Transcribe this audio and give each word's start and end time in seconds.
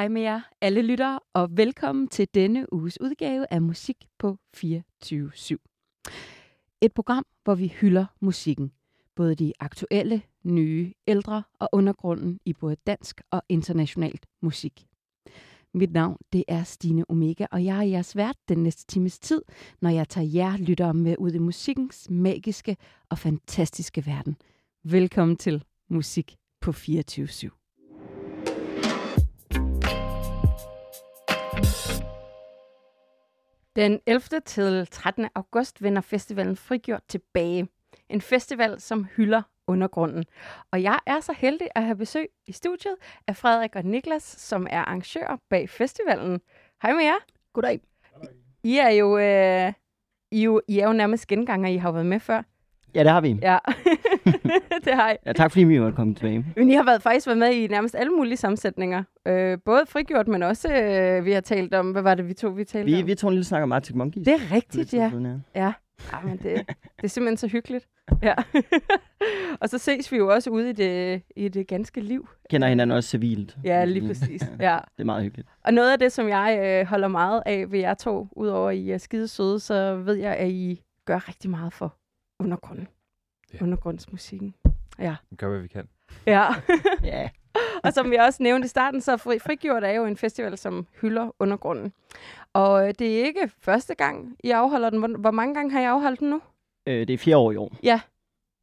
hej 0.00 0.08
med 0.08 0.22
jer 0.22 0.40
alle 0.60 0.82
lyttere, 0.82 1.20
og 1.34 1.56
velkommen 1.56 2.08
til 2.08 2.28
denne 2.34 2.72
uges 2.72 3.00
udgave 3.00 3.46
af 3.50 3.62
Musik 3.62 3.96
på 4.18 4.38
24 4.54 5.32
Et 6.80 6.92
program, 6.92 7.26
hvor 7.44 7.54
vi 7.54 7.66
hylder 7.66 8.06
musikken. 8.20 8.72
Både 9.14 9.34
de 9.34 9.52
aktuelle, 9.60 10.22
nye, 10.44 10.92
ældre 11.06 11.42
og 11.58 11.68
undergrunden 11.72 12.40
i 12.44 12.52
både 12.52 12.76
dansk 12.86 13.20
og 13.30 13.42
internationalt 13.48 14.26
musik. 14.42 14.86
Mit 15.74 15.92
navn 15.92 16.16
det 16.32 16.44
er 16.48 16.62
Stine 16.62 17.04
Omega, 17.10 17.46
og 17.50 17.64
jeg 17.64 17.78
er 17.78 17.82
jeres 17.82 18.16
vært 18.16 18.36
den 18.48 18.58
næste 18.58 18.86
times 18.86 19.18
tid, 19.18 19.42
når 19.80 19.90
jeg 19.90 20.08
tager 20.08 20.26
jer 20.26 20.56
lyttere 20.56 20.94
med 20.94 21.16
ud 21.18 21.32
i 21.32 21.38
musikkens 21.38 22.10
magiske 22.10 22.76
og 23.08 23.18
fantastiske 23.18 24.06
verden. 24.06 24.36
Velkommen 24.84 25.36
til 25.36 25.64
Musik 25.88 26.36
på 26.60 26.72
24 26.72 27.26
/7. 27.26 27.59
Den 33.76 34.00
11. 34.06 34.40
til 34.46 34.86
13. 34.90 35.28
august 35.34 35.82
vender 35.82 36.00
festivalen 36.02 36.56
Frigjort 36.56 37.02
tilbage. 37.08 37.68
En 38.08 38.20
festival, 38.20 38.80
som 38.80 39.04
hylder 39.16 39.42
undergrunden. 39.66 40.24
Og 40.70 40.82
jeg 40.82 40.98
er 41.06 41.20
så 41.20 41.32
heldig 41.32 41.68
at 41.74 41.84
have 41.84 41.96
besøg 41.96 42.28
i 42.46 42.52
studiet 42.52 42.96
af 43.26 43.36
Frederik 43.36 43.76
og 43.76 43.84
Niklas, 43.84 44.22
som 44.22 44.66
er 44.70 44.80
arrangører 44.80 45.36
bag 45.48 45.68
festivalen. 45.70 46.40
Hej 46.82 46.92
med 46.92 47.04
jer. 47.04 47.18
Goddag. 47.52 47.80
I 48.62 48.78
er 48.78 48.88
jo, 48.88 49.18
øh, 49.18 49.72
I, 50.30 50.42
jo, 50.42 50.60
I 50.68 50.78
er 50.78 50.86
jo 50.86 50.92
nærmest 50.92 51.26
genganger, 51.26 51.68
I 51.68 51.76
har 51.76 51.92
været 51.92 52.06
med 52.06 52.20
før. 52.20 52.42
Ja, 52.94 53.02
det 53.04 53.10
har 53.10 53.20
vi. 53.20 53.28
Ja, 53.42 53.58
det 54.84 54.94
har 54.94 55.10
I. 55.12 55.16
Ja, 55.26 55.32
tak 55.32 55.50
fordi 55.50 55.64
vi 55.64 55.78
måtte 55.78 55.96
komme 55.96 56.14
tilbage. 56.14 56.44
Men 56.56 56.70
I 56.70 56.74
har 56.74 56.84
været, 56.84 57.02
faktisk 57.02 57.26
været 57.26 57.38
med 57.38 57.52
i 57.52 57.66
nærmest 57.66 57.94
alle 57.94 58.12
mulige 58.12 58.36
sammensætninger. 58.36 59.02
Øh, 59.28 59.58
både 59.64 59.82
frigjort, 59.88 60.28
men 60.28 60.42
også, 60.42 60.74
øh, 60.74 61.24
vi 61.24 61.32
har 61.32 61.40
talt 61.40 61.74
om, 61.74 61.90
hvad 61.90 62.02
var 62.02 62.14
det, 62.14 62.28
vi 62.28 62.34
to 62.34 62.48
vi 62.48 62.64
talte 62.64 62.92
Vi, 62.92 63.00
om? 63.02 63.06
vi 63.06 63.14
tog 63.14 63.28
en 63.28 63.34
lille 63.34 63.44
snak 63.44 63.62
om 63.62 63.72
Arctic 63.72 63.96
Monkeys. 63.96 64.24
Det 64.24 64.34
er 64.34 64.52
rigtigt, 64.54 64.94
ja. 64.94 65.10
Siden, 65.10 65.26
ja. 65.54 65.60
Ja, 65.60 65.72
ja 66.12 66.20
men 66.24 66.32
det, 66.36 66.42
det 66.96 67.04
er 67.04 67.08
simpelthen 67.08 67.36
så 67.36 67.46
hyggeligt. 67.46 67.88
Ja. 68.22 68.34
og 69.60 69.68
så 69.68 69.78
ses 69.78 70.12
vi 70.12 70.16
jo 70.16 70.28
også 70.34 70.50
ude 70.50 70.70
i 70.70 70.72
det, 70.72 71.22
i 71.36 71.48
det 71.48 71.66
ganske 71.66 72.00
liv. 72.00 72.28
Kender 72.50 72.68
hinanden 72.68 72.96
også 72.96 73.08
civilt. 73.08 73.56
Ja, 73.64 73.84
lige 73.84 74.06
præcis. 74.06 74.42
Ja. 74.60 74.78
Det 74.96 75.00
er 75.02 75.04
meget 75.04 75.22
hyggeligt. 75.22 75.48
Og 75.64 75.74
noget 75.74 75.92
af 75.92 75.98
det, 75.98 76.12
som 76.12 76.28
jeg 76.28 76.58
øh, 76.62 76.86
holder 76.88 77.08
meget 77.08 77.42
af 77.46 77.72
ved 77.72 77.78
jer 77.78 77.94
to, 77.94 78.28
udover 78.32 78.70
I 78.70 78.90
er 78.90 78.98
skide 78.98 79.28
søde, 79.28 79.60
så 79.60 79.96
ved 79.96 80.14
jeg, 80.14 80.36
at 80.36 80.48
I 80.50 80.82
gør 81.04 81.28
rigtig 81.28 81.50
meget 81.50 81.72
for 81.72 81.96
undergrunden. 82.40 82.88
Ja. 83.54 83.62
Undergrundsmusikken. 83.62 84.54
Ja. 84.98 85.16
Vi 85.30 85.36
gør, 85.36 85.48
hvad 85.48 85.60
vi 85.60 85.68
kan. 85.68 85.88
Ja. 86.26 86.46
Ja. 87.04 87.28
og 87.84 87.92
som 87.92 88.10
vi 88.10 88.16
også 88.16 88.42
nævnte 88.42 88.66
i 88.66 88.68
starten, 88.68 89.00
så 89.00 89.16
Fri 89.16 89.38
Frigjort 89.38 89.84
er 89.84 89.90
jo 89.90 90.04
en 90.04 90.16
festival, 90.16 90.58
som 90.58 90.86
hylder 91.00 91.34
undergrunden. 91.38 91.92
Og 92.52 92.88
øh, 92.88 92.94
det 92.98 93.20
er 93.20 93.24
ikke 93.24 93.50
første 93.60 93.94
gang, 93.94 94.36
I 94.44 94.50
afholder 94.50 94.90
den. 94.90 95.14
Hvor, 95.20 95.30
mange 95.30 95.54
gange 95.54 95.70
har 95.70 95.80
I 95.80 95.84
afholdt 95.84 96.20
den 96.20 96.30
nu? 96.30 96.40
Øh, 96.86 97.06
det 97.06 97.10
er 97.10 97.18
fire 97.18 97.36
år 97.36 97.52
i 97.52 97.56
år. 97.56 97.76
Ja. 97.82 98.00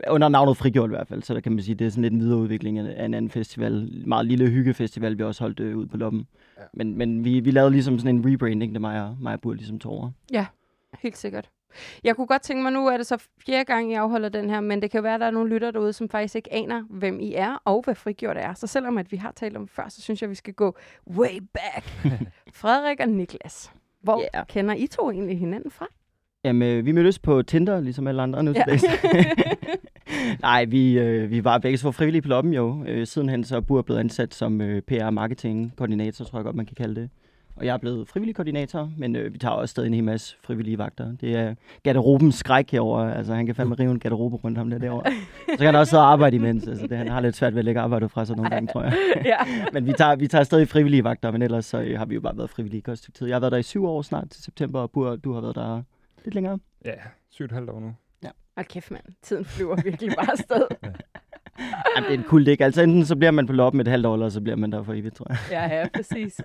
Under 0.10 0.30
navnet 0.30 0.58
Frigjort 0.58 0.90
i 0.90 0.94
hvert 0.96 1.08
fald, 1.08 1.24
så 1.24 1.34
der 1.34 1.40
kan 1.40 1.52
man 1.52 1.64
sige, 1.64 1.76
det 1.76 1.88
er 1.88 1.92
sådan 1.92 2.02
lidt 2.02 2.14
en 2.14 2.20
videreudvikling 2.20 2.80
af 2.80 3.02
af 3.02 3.06
en 3.06 3.14
anden 3.14 3.32
festival. 3.32 3.74
En 3.74 4.10
meget 4.10 4.26
lille 4.26 4.50
hyggefestival, 4.50 5.18
vi 5.18 5.24
også 5.24 5.44
holdt 5.44 5.60
øh, 5.60 5.78
ud 5.78 5.86
på 5.86 5.98
loppen. 5.98 6.28
Ja. 6.58 6.64
Men, 6.74 6.98
men 6.98 7.24
vi, 7.24 7.40
vi 7.40 7.52
lavede 7.52 7.72
ligesom 7.72 8.00
sådan 8.00 8.16
en 8.16 8.34
rebranding, 8.34 8.74
det 8.74 8.82
mig 8.82 9.04
og, 9.04 9.18
mig 9.22 9.34
og 9.34 9.42
Bur 9.42 9.54
ligesom 9.54 9.80
tog 9.80 9.92
over. 9.92 10.12
Helt 11.00 11.18
sikkert. 11.18 11.50
Jeg 12.04 12.16
kunne 12.16 12.28
godt 12.28 12.42
tænke 12.42 12.64
mig, 12.64 12.72
nu 12.72 12.88
er 12.88 12.98
det 12.98 13.08
så 13.08 13.24
fjerde 13.46 13.66
gang, 13.66 13.92
I 13.92 13.94
afholder 13.94 14.30
den 14.30 14.50
her, 14.50 14.60
men 14.62 14.82
det 14.82 14.92
kan 14.92 15.04
være, 15.04 15.14
at 15.14 15.20
der 15.20 15.26
er 15.26 15.32
nogle 15.32 15.50
lytter 15.50 15.72
derude, 15.72 15.94
som 15.94 16.10
faktisk 16.10 16.36
ikke 16.36 16.54
aner, 16.54 16.84
hvem 16.90 17.20
I 17.20 17.34
er, 17.34 17.62
og 17.66 17.82
hvad 17.86 17.96
frigjort 17.96 18.38
er. 18.38 18.54
Så 18.54 18.68
selvom 18.68 18.98
at 18.98 19.12
vi 19.12 19.18
har 19.18 19.32
talt 19.32 19.58
om 19.58 19.68
før, 19.68 19.90
så 19.90 20.02
synes 20.02 20.22
jeg, 20.22 20.28
at 20.28 20.30
vi 20.30 20.36
skal 20.36 20.54
gå 20.54 20.78
way 21.08 21.40
back. 21.54 21.86
Frederik 22.62 23.00
og 23.00 23.10
Niklas, 23.10 23.72
hvor 24.02 24.24
Ja. 24.34 24.44
kender 24.44 24.76
I 24.76 24.88
to 24.88 25.12
egentlig 25.12 25.40
hinanden 25.40 25.72
fra? 25.72 25.88
Jamen, 26.44 26.78
øh, 26.78 26.86
vi 26.86 26.92
mødtes 26.92 27.20
på 27.20 27.42
Tinder, 27.42 27.80
ligesom 27.80 28.08
alle 28.08 28.22
andre 28.22 28.44
nu 28.44 28.54
til 28.54 28.64
Ja. 28.68 29.24
Nej, 30.42 30.66
vi, 30.66 31.00
øh, 31.00 31.30
vi 31.32 31.44
var 31.44 31.58
begge 31.58 31.78
så 31.78 31.92
frivillige 31.92 32.22
på 32.22 32.28
loppen 32.28 32.54
jo. 32.54 32.84
Øh, 32.88 33.08
sidenhen 33.08 33.44
så 33.44 33.56
er 33.56 33.60
Bur 33.60 33.82
blevet 33.82 34.00
ansat 34.00 34.34
som 34.34 34.62
øh, 34.62 34.82
PR-marketing-koordinator, 34.82 36.26
tror 36.26 36.40
jeg 36.40 36.44
godt, 36.44 36.56
man 36.56 36.66
kan 36.66 36.76
kalde 36.76 37.02
det. 37.02 37.10
Og 37.58 37.66
jeg 37.66 37.74
er 37.74 37.78
blevet 37.78 38.08
frivillig 38.08 38.36
koordinator, 38.36 38.92
men 38.98 39.16
øh, 39.16 39.34
vi 39.34 39.38
tager 39.38 39.54
også 39.54 39.72
stadig 39.72 39.88
en 39.88 39.94
hel 39.94 40.04
masse 40.04 40.36
frivillige 40.44 40.78
vagter. 40.78 41.16
Det 41.22 41.36
er 41.36 41.56
garderobens 41.84 42.36
skræk 42.36 42.72
herovre. 42.72 43.16
Altså, 43.16 43.34
han 43.34 43.46
kan 43.46 43.56
fandme 43.56 43.76
rive 43.76 43.92
en 43.92 44.00
garderobe 44.00 44.36
rundt 44.36 44.58
ham 44.58 44.70
der 44.70 44.78
derovre. 44.78 45.12
Så 45.50 45.58
kan 45.58 45.66
han 45.66 45.76
også 45.76 45.90
sidde 45.90 46.04
og 46.04 46.12
arbejde 46.12 46.36
imens. 46.36 46.68
Altså, 46.68 46.88
det, 46.88 46.98
han 46.98 47.08
har 47.08 47.20
lidt 47.20 47.36
svært 47.36 47.54
ved 47.54 47.60
at 47.60 47.66
lægge 47.66 47.82
arbejdet 47.82 48.12
fra 48.12 48.26
sig 48.26 48.36
nogle 48.36 48.50
gange, 48.50 48.68
tror 48.68 48.84
jeg. 48.84 48.94
ja. 49.26 49.38
Men 49.74 49.86
vi 49.86 49.94
tager, 49.94 50.16
vi 50.16 50.28
tager 50.28 50.44
stadig 50.44 50.68
frivillige 50.68 51.04
vagter, 51.04 51.32
men 51.32 51.42
ellers 51.42 51.66
så 51.66 51.82
øh, 51.82 51.98
har 51.98 52.06
vi 52.06 52.16
jo 52.16 52.22
bare 52.22 52.38
været 52.38 52.50
frivillige 52.50 52.78
i 52.78 52.80
et 52.80 52.84
godt 52.84 53.00
stykke 53.00 53.18
tid. 53.18 53.28
Jeg 53.28 53.36
har 53.36 53.40
været 53.40 53.52
der 53.52 53.58
i 53.58 53.64
syv 53.64 53.86
år 53.86 54.02
snart 54.02 54.30
til 54.30 54.44
september, 54.44 54.80
og 54.80 54.92
Bur, 54.92 55.16
du 55.16 55.34
har 55.34 55.42
været 55.42 55.56
der 55.56 55.82
lidt 56.26 56.36
længere. 56.36 56.60
Ja, 56.86 56.94
syv 57.30 57.44
og 57.44 57.46
et 57.46 57.52
halvt 57.52 57.70
år 57.70 57.80
nu. 57.80 57.94
Og 58.58 58.66
kæft 58.66 58.92
mand, 58.92 59.04
tiden 59.22 59.46
flyver 59.46 59.76
virkelig 59.84 60.16
bare 60.16 60.32
afsted. 60.32 60.68
Jamen, 61.96 62.10
det 62.10 62.30
er 62.30 62.42
en 62.42 62.48
ikke. 62.48 62.66
Altså 62.66 62.82
enten 62.82 63.06
så 63.06 63.16
bliver 63.16 63.32
man 63.32 63.48
på 63.48 63.54
loppen 63.54 63.82
et 63.82 63.88
halvt 63.88 64.06
år, 64.06 64.14
eller 64.14 64.30
så 64.30 64.42
bliver 64.42 64.56
man 64.56 64.72
der 64.72 64.84
for 64.84 64.94
evigt, 64.94 65.16
tror 65.16 65.26
jeg. 65.30 65.38
ja, 65.52 65.80
ja, 65.80 65.88
præcis. 65.96 66.42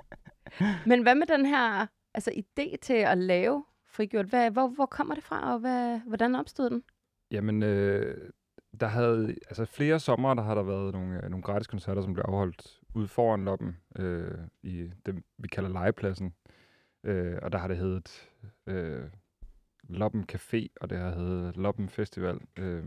Men 0.90 1.02
hvad 1.02 1.14
med 1.14 1.26
den 1.26 1.46
her 1.46 1.86
altså, 2.14 2.30
idé 2.30 2.76
til 2.82 2.94
at 2.94 3.18
lave 3.18 3.64
frigjort? 3.86 4.26
Hvad, 4.26 4.50
hvor, 4.50 4.68
hvor 4.68 4.86
kommer 4.86 5.14
det 5.14 5.24
fra, 5.24 5.52
og 5.52 5.58
hvad, 5.58 6.00
hvordan 6.06 6.34
opstod 6.34 6.70
den? 6.70 6.82
Jamen, 7.30 7.62
øh, 7.62 8.30
der 8.80 8.86
havde, 8.86 9.28
altså 9.28 9.64
flere 9.64 10.00
sommer, 10.00 10.34
der 10.34 10.42
har 10.42 10.54
der 10.54 10.62
været 10.62 10.92
nogle, 10.92 11.24
øh, 11.24 11.30
nogle 11.30 11.42
gratis 11.42 11.66
koncerter, 11.66 12.02
som 12.02 12.12
blev 12.12 12.24
afholdt 12.28 12.80
ude 12.94 13.08
foran 13.08 13.44
loppen, 13.44 13.76
øh, 13.98 14.38
i 14.62 14.90
det, 15.06 15.22
vi 15.38 15.48
kalder 15.48 15.70
legepladsen. 15.70 16.34
Øh, 17.04 17.38
og 17.42 17.52
der 17.52 17.58
har 17.58 17.68
det 17.68 17.76
heddet 17.76 18.30
øh, 18.66 19.04
Loppen 19.88 20.24
Café, 20.32 20.66
og 20.80 20.90
det 20.90 20.98
har 20.98 21.14
heddet 21.14 21.56
Loppen 21.56 21.88
Festival. 21.88 22.40
Øh, 22.58 22.84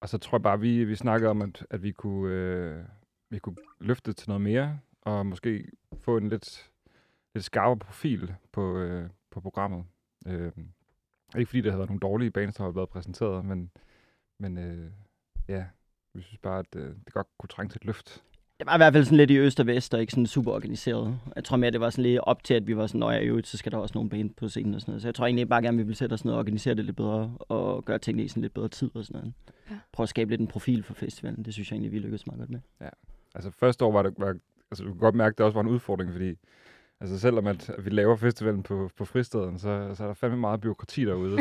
og 0.00 0.08
så 0.08 0.18
tror 0.18 0.38
jeg 0.38 0.42
bare, 0.42 0.60
vi, 0.60 0.84
vi 0.84 0.94
snakkede 0.94 1.30
om, 1.30 1.42
at, 1.42 1.66
at 1.70 1.82
vi, 1.82 1.92
kunne, 1.92 2.34
øh, 2.34 2.84
vi 3.30 3.38
kunne 3.38 3.56
løfte 3.80 4.10
det 4.10 4.16
til 4.16 4.28
noget 4.28 4.40
mere, 4.40 4.78
og 5.02 5.26
måske 5.26 5.68
få 6.00 6.16
en 6.16 6.28
lidt, 6.28 6.70
lidt 7.34 7.44
skarpere 7.44 7.76
profil 7.76 8.34
på, 8.52 8.78
øh, 8.78 9.10
på 9.30 9.40
programmet. 9.40 9.84
Øh, 10.26 10.52
ikke 11.38 11.48
fordi 11.48 11.60
det 11.60 11.72
har 11.72 11.78
været 11.78 11.90
nogle 11.90 12.00
dårlige 12.00 12.30
bands, 12.30 12.54
der 12.54 12.64
har 12.64 12.70
været 12.70 12.88
præsenteret, 12.88 13.44
men, 13.44 13.70
men 14.38 14.58
øh, 14.58 14.90
ja, 15.48 15.64
vi 16.14 16.22
synes 16.22 16.38
bare, 16.38 16.58
at 16.58 16.76
øh, 16.76 16.94
det 17.04 17.12
godt 17.12 17.26
kunne 17.38 17.48
trænge 17.48 17.70
til 17.70 17.78
et 17.78 17.84
løft. 17.84 18.22
Det 18.58 18.66
var 18.66 18.74
i 18.74 18.78
hvert 18.78 18.92
fald 18.92 19.04
sådan 19.04 19.16
lidt 19.16 19.30
i 19.30 19.36
øst 19.36 19.60
og 19.60 19.66
vest, 19.66 19.94
og 19.94 20.00
ikke 20.00 20.10
sådan 20.10 20.26
super 20.26 20.52
organiseret. 20.52 21.18
Jeg 21.36 21.44
tror 21.44 21.56
mere, 21.56 21.70
det 21.70 21.80
var 21.80 21.90
sådan 21.90 22.02
lidt 22.02 22.20
op 22.22 22.44
til, 22.44 22.54
at 22.54 22.66
vi 22.66 22.76
var 22.76 22.86
sådan, 22.86 22.98
når 22.98 23.10
jeg 23.10 23.22
i 23.22 23.26
øvrigt, 23.26 23.46
så 23.46 23.56
skal 23.56 23.72
der 23.72 23.78
også 23.78 23.92
nogle 23.94 24.10
band 24.10 24.30
på 24.30 24.48
scenen 24.48 24.74
og 24.74 24.80
sådan 24.80 24.92
noget. 24.92 25.02
Så 25.02 25.08
jeg 25.08 25.14
tror 25.14 25.26
egentlig 25.26 25.48
bare 25.48 25.62
gerne, 25.62 25.76
vi 25.76 25.82
vil 25.82 25.96
sætte 25.96 26.14
os 26.14 26.24
ned 26.24 26.32
og 26.32 26.38
organisere 26.38 26.74
det 26.74 26.84
lidt 26.84 26.96
bedre, 26.96 27.36
og 27.38 27.84
gøre 27.84 27.98
tingene 27.98 28.24
i 28.24 28.28
sådan 28.28 28.40
lidt 28.40 28.54
bedre 28.54 28.68
tid 28.68 28.90
og 28.94 29.04
sådan 29.04 29.20
noget. 29.20 29.34
Ja. 29.70 29.78
Prøve 29.92 30.04
at 30.04 30.08
skabe 30.08 30.30
lidt 30.30 30.40
en 30.40 30.46
profil 30.46 30.82
for 30.82 30.94
festivalen. 30.94 31.44
Det 31.44 31.54
synes 31.54 31.70
jeg 31.70 31.74
egentlig, 31.74 31.92
vi 31.92 31.98
lykkedes 31.98 32.26
meget 32.26 32.38
godt 32.38 32.50
med. 32.50 32.60
Altså 33.34 33.50
første 33.50 33.84
år 33.84 33.92
var 33.92 34.02
det, 34.02 34.14
var, 34.18 34.36
altså 34.72 34.84
du 34.84 34.90
kan 34.90 34.98
godt 34.98 35.14
mærke, 35.14 35.34
at 35.34 35.38
det 35.38 35.46
også 35.46 35.54
var 35.54 35.60
en 35.60 35.74
udfordring, 35.74 36.12
fordi 36.12 36.34
altså 37.00 37.18
selvom 37.18 37.46
at, 37.46 37.70
vi 37.78 37.90
laver 37.90 38.16
festivalen 38.16 38.62
på, 38.62 38.90
på 38.96 39.04
fristaden, 39.04 39.58
så, 39.58 39.94
så 39.94 40.02
er 40.02 40.06
der 40.06 40.14
fandme 40.14 40.38
meget 40.38 40.60
byråkrati 40.60 41.04
derude. 41.04 41.38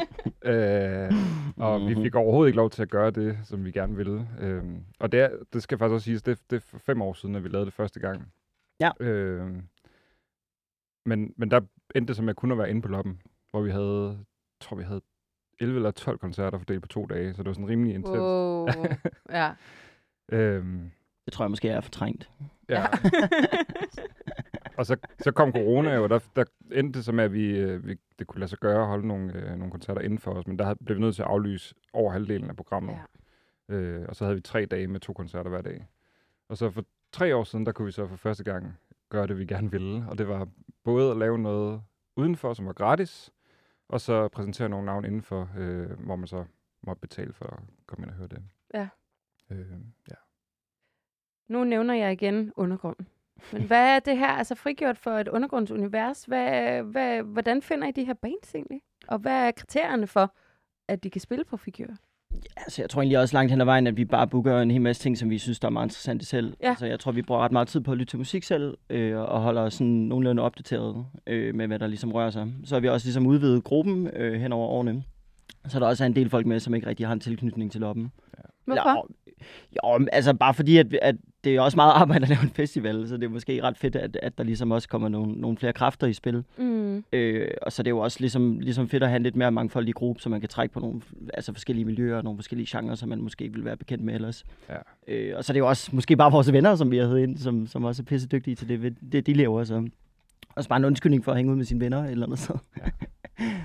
øh, 0.52 1.12
og 1.56 1.88
vi 1.88 1.94
fik 1.94 2.14
overhovedet 2.14 2.48
ikke 2.48 2.56
lov 2.56 2.70
til 2.70 2.82
at 2.82 2.90
gøre 2.90 3.10
det, 3.10 3.38
som 3.44 3.64
vi 3.64 3.70
gerne 3.70 3.96
ville. 3.96 4.28
Øh, 4.40 4.64
og 4.98 5.12
det, 5.12 5.20
er, 5.20 5.30
det 5.52 5.62
skal 5.62 5.78
faktisk 5.78 5.94
også 5.94 6.04
siges, 6.04 6.22
det, 6.22 6.38
det 6.50 6.56
er 6.56 6.60
for 6.60 6.78
fem 6.78 7.02
år 7.02 7.12
siden, 7.12 7.34
at 7.34 7.44
vi 7.44 7.48
lavede 7.48 7.66
det 7.66 7.74
første 7.74 8.00
gang. 8.00 8.32
Ja. 8.80 8.90
Øh, 9.00 9.52
men, 11.06 11.34
men 11.36 11.50
der 11.50 11.60
endte 11.94 12.08
det 12.08 12.16
som, 12.16 12.24
at 12.24 12.28
jeg 12.28 12.36
kun 12.36 12.52
at 12.52 12.58
være 12.58 12.70
inde 12.70 12.82
på 12.82 12.88
loppen, 12.88 13.20
hvor 13.50 13.62
vi 13.62 13.70
havde, 13.70 14.24
tror 14.60 14.76
vi 14.76 14.82
havde 14.82 15.00
11 15.60 15.76
eller 15.76 15.90
12 15.90 16.18
koncerter 16.18 16.58
fordelt 16.58 16.82
på 16.82 16.88
to 16.88 17.06
dage, 17.06 17.34
så 17.34 17.42
det 17.42 17.46
var 17.46 17.52
sådan 17.52 17.68
rimelig 17.68 17.94
intens. 17.94 18.18
Wow. 18.18 18.68
ja. 19.40 19.50
Øhm, 20.32 20.90
Det 21.24 21.32
tror 21.32 21.44
jeg 21.44 21.50
måske 21.50 21.68
er 21.68 21.80
fortrængt. 21.80 22.30
ja. 22.68 22.86
og 24.78 24.86
så, 24.86 24.96
så 25.20 25.32
kom 25.32 25.52
corona 25.52 25.94
jo, 25.94 26.02
og 26.02 26.10
der, 26.10 26.18
der 26.36 26.44
endte 26.72 26.96
det 26.98 27.04
så 27.04 27.12
med, 27.12 27.24
at 27.24 27.32
vi, 27.32 27.56
øh, 27.58 27.86
vi, 27.86 27.96
det 28.18 28.26
kunne 28.26 28.38
lade 28.40 28.48
sig 28.48 28.58
gøre 28.58 28.80
at 28.80 28.86
holde 28.86 29.06
nogle, 29.08 29.32
øh, 29.32 29.56
nogle 29.56 29.70
koncerter 29.70 30.00
inden 30.00 30.18
for 30.18 30.30
os, 30.32 30.46
men 30.46 30.58
der 30.58 30.64
havde- 30.64 30.78
blev 30.84 30.96
vi 30.96 31.00
nødt 31.00 31.14
til 31.14 31.22
at 31.22 31.28
aflyse 31.28 31.74
over 31.92 32.12
halvdelen 32.12 32.50
af 32.50 32.56
programmet. 32.56 32.98
ja. 33.68 33.74
Øh, 33.74 34.06
og 34.08 34.16
så 34.16 34.24
havde 34.24 34.34
vi 34.36 34.40
tre 34.40 34.66
dage 34.66 34.86
med 34.86 35.00
to 35.00 35.12
koncerter 35.12 35.50
hver 35.50 35.62
dag. 35.62 35.86
Og 36.48 36.56
så 36.56 36.70
for 36.70 36.84
tre 37.12 37.36
år 37.36 37.44
siden, 37.44 37.66
der 37.66 37.72
kunne 37.72 37.86
vi 37.86 37.92
så 37.92 38.06
for 38.06 38.16
første 38.16 38.44
gang 38.44 38.78
gøre 39.08 39.26
det, 39.26 39.38
vi 39.38 39.46
gerne 39.46 39.70
ville. 39.70 40.04
Og 40.08 40.18
det 40.18 40.28
var 40.28 40.48
både 40.84 41.10
at 41.10 41.16
lave 41.16 41.38
noget 41.38 41.82
udenfor, 42.16 42.54
som 42.54 42.66
var 42.66 42.72
gratis, 42.72 43.30
og 43.88 44.00
så 44.00 44.28
præsentere 44.28 44.68
nogle 44.68 44.86
navne 44.86 45.06
indenfor, 45.06 45.48
øh, 45.58 45.90
hvor 45.90 46.16
man 46.16 46.26
så 46.26 46.44
måtte 46.82 47.00
betale 47.00 47.32
for 47.32 47.44
at 47.46 47.58
komme 47.86 48.04
ind 48.04 48.10
og 48.10 48.16
høre 48.16 48.28
det. 48.28 48.42
Ja. 48.74 48.88
Øh, 49.50 49.70
ja. 50.10 50.14
Nu 51.48 51.64
nævner 51.64 51.94
jeg 51.94 52.12
igen 52.12 52.52
undergrunden. 52.56 53.06
Men 53.52 53.62
hvad 53.70 53.96
er 53.96 53.98
det 53.98 54.18
her 54.18 54.28
altså 54.28 54.54
frigjort 54.54 54.98
for 54.98 55.10
et 55.10 55.28
undergrundsunivers? 55.28 56.24
Hvad, 56.24 56.82
hvad, 56.82 57.22
hvordan 57.22 57.62
finder 57.62 57.88
I 57.88 57.90
de 57.90 58.04
her 58.04 58.14
bands 58.14 58.54
egentlig? 58.54 58.80
Og 59.08 59.18
hvad 59.18 59.46
er 59.46 59.50
kriterierne 59.50 60.06
for, 60.06 60.34
at 60.88 61.04
de 61.04 61.10
kan 61.10 61.20
spille 61.20 61.44
på 61.44 61.56
frigjort? 61.56 61.98
Altså, 62.56 62.82
jeg 62.82 62.90
tror 62.90 63.02
egentlig 63.02 63.18
også 63.18 63.36
langt 63.36 63.50
hen 63.50 63.60
ad 63.60 63.64
vejen, 63.64 63.86
at 63.86 63.96
vi 63.96 64.04
bare 64.04 64.28
booker 64.28 64.60
en 64.60 64.70
hel 64.70 64.80
masse 64.80 65.02
ting, 65.02 65.18
som 65.18 65.30
vi 65.30 65.38
synes, 65.38 65.60
der 65.60 65.68
er 65.68 65.72
meget 65.72 65.86
interessante 65.86 66.24
selv. 66.24 66.56
Ja. 66.62 66.68
Altså, 66.68 66.86
jeg 66.86 67.00
tror, 67.00 67.12
vi 67.12 67.22
bruger 67.22 67.40
ret 67.40 67.52
meget 67.52 67.68
tid 67.68 67.80
på 67.80 67.92
at 67.92 67.98
lytte 67.98 68.10
til 68.10 68.18
musik 68.18 68.42
selv, 68.42 68.78
øh, 68.90 69.18
og 69.18 69.40
holder 69.40 69.62
os 69.62 69.74
sådan 69.74 69.86
nogenlunde 69.86 70.42
opdateret 70.42 71.06
øh, 71.26 71.54
med, 71.54 71.66
hvad 71.66 71.78
der 71.78 71.86
ligesom 71.86 72.12
rører 72.12 72.30
sig. 72.30 72.52
Så 72.64 72.74
har 72.74 72.80
vi 72.80 72.88
også 72.88 73.06
ligesom 73.06 73.26
udvidet 73.26 73.64
gruppen 73.64 74.06
øh, 74.06 74.40
hen 74.40 74.52
over 74.52 74.68
årene. 74.68 75.02
Så 75.68 75.80
der 75.80 75.86
også 75.86 76.04
er 76.04 76.06
en 76.06 76.16
del 76.16 76.30
folk 76.30 76.46
med, 76.46 76.60
som 76.60 76.74
ikke 76.74 76.86
rigtig 76.86 77.06
har 77.06 77.12
en 77.12 77.20
tilknytning 77.20 77.72
til 77.72 77.80
loppen. 77.80 78.12
Hvorfor? 78.64 79.08
Jo, 79.82 79.98
jo, 80.00 80.06
altså 80.12 80.34
bare 80.34 80.54
fordi, 80.54 80.76
at, 80.76 80.94
at 81.02 81.16
det 81.44 81.56
er 81.56 81.60
også 81.60 81.76
meget 81.76 81.92
arbejde 82.02 82.22
at 82.22 82.28
lave 82.28 82.42
en 82.42 82.50
festival, 82.50 83.08
så 83.08 83.16
det 83.16 83.24
er 83.24 83.28
måske 83.28 83.62
ret 83.62 83.78
fedt, 83.78 83.96
at, 83.96 84.18
at 84.22 84.38
der 84.38 84.44
ligesom 84.44 84.70
også 84.70 84.88
kommer 84.88 85.08
nogle, 85.08 85.32
nogle 85.32 85.56
flere 85.56 85.72
kræfter 85.72 86.06
i 86.06 86.12
spil. 86.12 86.44
Mm. 86.56 87.04
Øh, 87.12 87.48
og 87.62 87.72
så 87.72 87.82
er 87.82 87.84
det 87.84 87.90
jo 87.90 87.98
også 87.98 88.20
ligesom, 88.20 88.60
ligesom 88.60 88.88
fedt 88.88 89.02
at 89.02 89.08
have 89.08 89.16
en 89.16 89.22
lidt 89.22 89.36
mere 89.36 89.52
mangfoldig 89.52 89.94
gruppe, 89.94 90.22
så 90.22 90.28
man 90.28 90.40
kan 90.40 90.48
trække 90.48 90.72
på 90.72 90.80
nogle 90.80 91.00
altså 91.34 91.52
forskellige 91.52 91.84
miljøer 91.84 92.16
og 92.16 92.24
nogle 92.24 92.38
forskellige 92.38 92.78
genrer, 92.78 92.94
som 92.94 93.08
man 93.08 93.20
måske 93.20 93.44
ikke 93.44 93.54
ville 93.54 93.64
være 93.64 93.76
bekendt 93.76 94.04
med 94.04 94.14
ellers. 94.14 94.44
Ja. 94.68 94.76
Øh, 95.08 95.36
og 95.36 95.44
så 95.44 95.52
er 95.52 95.54
det 95.54 95.60
jo 95.60 95.68
også 95.68 95.90
måske 95.92 96.16
bare 96.16 96.32
vores 96.32 96.52
venner, 96.52 96.74
som 96.74 96.90
vi 96.90 96.96
har 96.96 97.06
heddet 97.06 97.22
ind, 97.22 97.38
som, 97.38 97.66
som 97.66 97.84
også 97.84 98.02
er 98.02 98.04
pisse 98.04 98.28
dygtige 98.28 98.54
til 98.54 98.68
det, 98.68 98.96
det 99.12 99.26
de 99.26 99.34
laver. 99.34 99.64
Så 99.64 99.88
også 100.56 100.68
bare 100.68 100.76
en 100.76 100.84
undskyldning 100.84 101.24
for 101.24 101.32
at 101.32 101.38
hænge 101.38 101.52
ud 101.52 101.56
med 101.56 101.64
sine 101.64 101.80
venner 101.80 102.04
eller 102.04 102.26
andet 102.26 102.38
sted. 102.38 102.54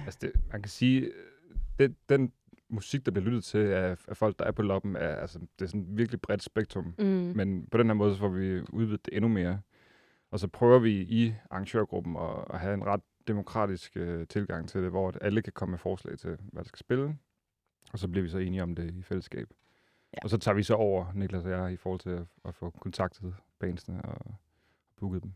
Altså, 0.06 0.20
det, 0.22 0.31
man 0.52 0.62
kan 0.62 0.70
sige, 0.70 1.06
det, 1.80 1.96
den 2.10 2.31
musik, 2.70 3.06
der 3.06 3.12
bliver 3.12 3.26
lyttet 3.26 3.44
til 3.44 3.58
af, 3.58 3.98
af 4.08 4.18
folk, 4.18 4.40
der 4.40 4.46
er 4.46 4.52
på 4.52 4.62
loppen, 4.62 4.96
er, 4.96 5.16
altså, 5.16 5.40
det 5.40 5.66
er 5.66 5.70
sådan 5.70 5.81
et 5.81 5.98
virkelig 5.98 6.22
bredt 6.22 6.44
spektrum. 6.44 6.96
Mm. 7.00 7.06
Men 7.36 7.68
på 7.72 7.78
den 7.78 7.88
her 7.88 7.94
måde, 7.94 8.14
så 8.14 8.20
får 8.20 8.30
vi 8.30 8.62
udvidet 8.70 9.06
det 9.06 9.16
endnu 9.16 9.28
mere. 9.28 9.62
Og 10.31 10.40
så 10.40 10.48
prøver 10.48 10.80
vi 10.80 11.02
i 11.02 11.34
arrangørgruppen 11.50 12.16
at, 12.16 12.46
at 12.54 12.60
have 12.60 12.74
en 12.74 12.86
ret 12.86 13.02
demokratisk 13.28 13.98
øh, 13.98 14.28
tilgang 14.28 14.70
til 14.70 14.81
det, 14.81 14.90
hvor 14.90 15.14
alle 15.22 15.42
kan 15.42 15.54
komme 15.54 15.72
med 15.72 15.80
forslag 15.80 16.18
til, 16.18 16.30
hvad 16.30 16.64
der 16.64 16.68
skal 16.68 16.80
spille. 16.80 17.18
Og 17.94 18.00
så 18.00 18.08
bliver 18.08 18.24
vi 18.24 18.30
så 18.30 18.38
enige 18.38 18.64
om 18.64 18.76
det 18.76 18.94
i 18.94 19.02
fællesskab. 19.02 19.48
Ja. 19.50 19.56
Ja. 20.14 20.20
Og 20.24 20.30
så 20.30 20.38
tager 20.38 20.56
vi 20.56 20.64
så 20.64 20.74
over, 20.74 21.14
Niklas 21.14 21.46
og 21.46 21.52
jeg, 21.52 21.74
i 21.74 21.78
forhold 21.78 22.00
til 22.00 22.10
at, 22.10 22.24
at 22.46 22.56
få 22.56 22.70
kontaktet 22.70 23.36
bandsene 23.60 24.02
og 24.02 24.36
booket 24.98 25.24
dem. 25.24 25.34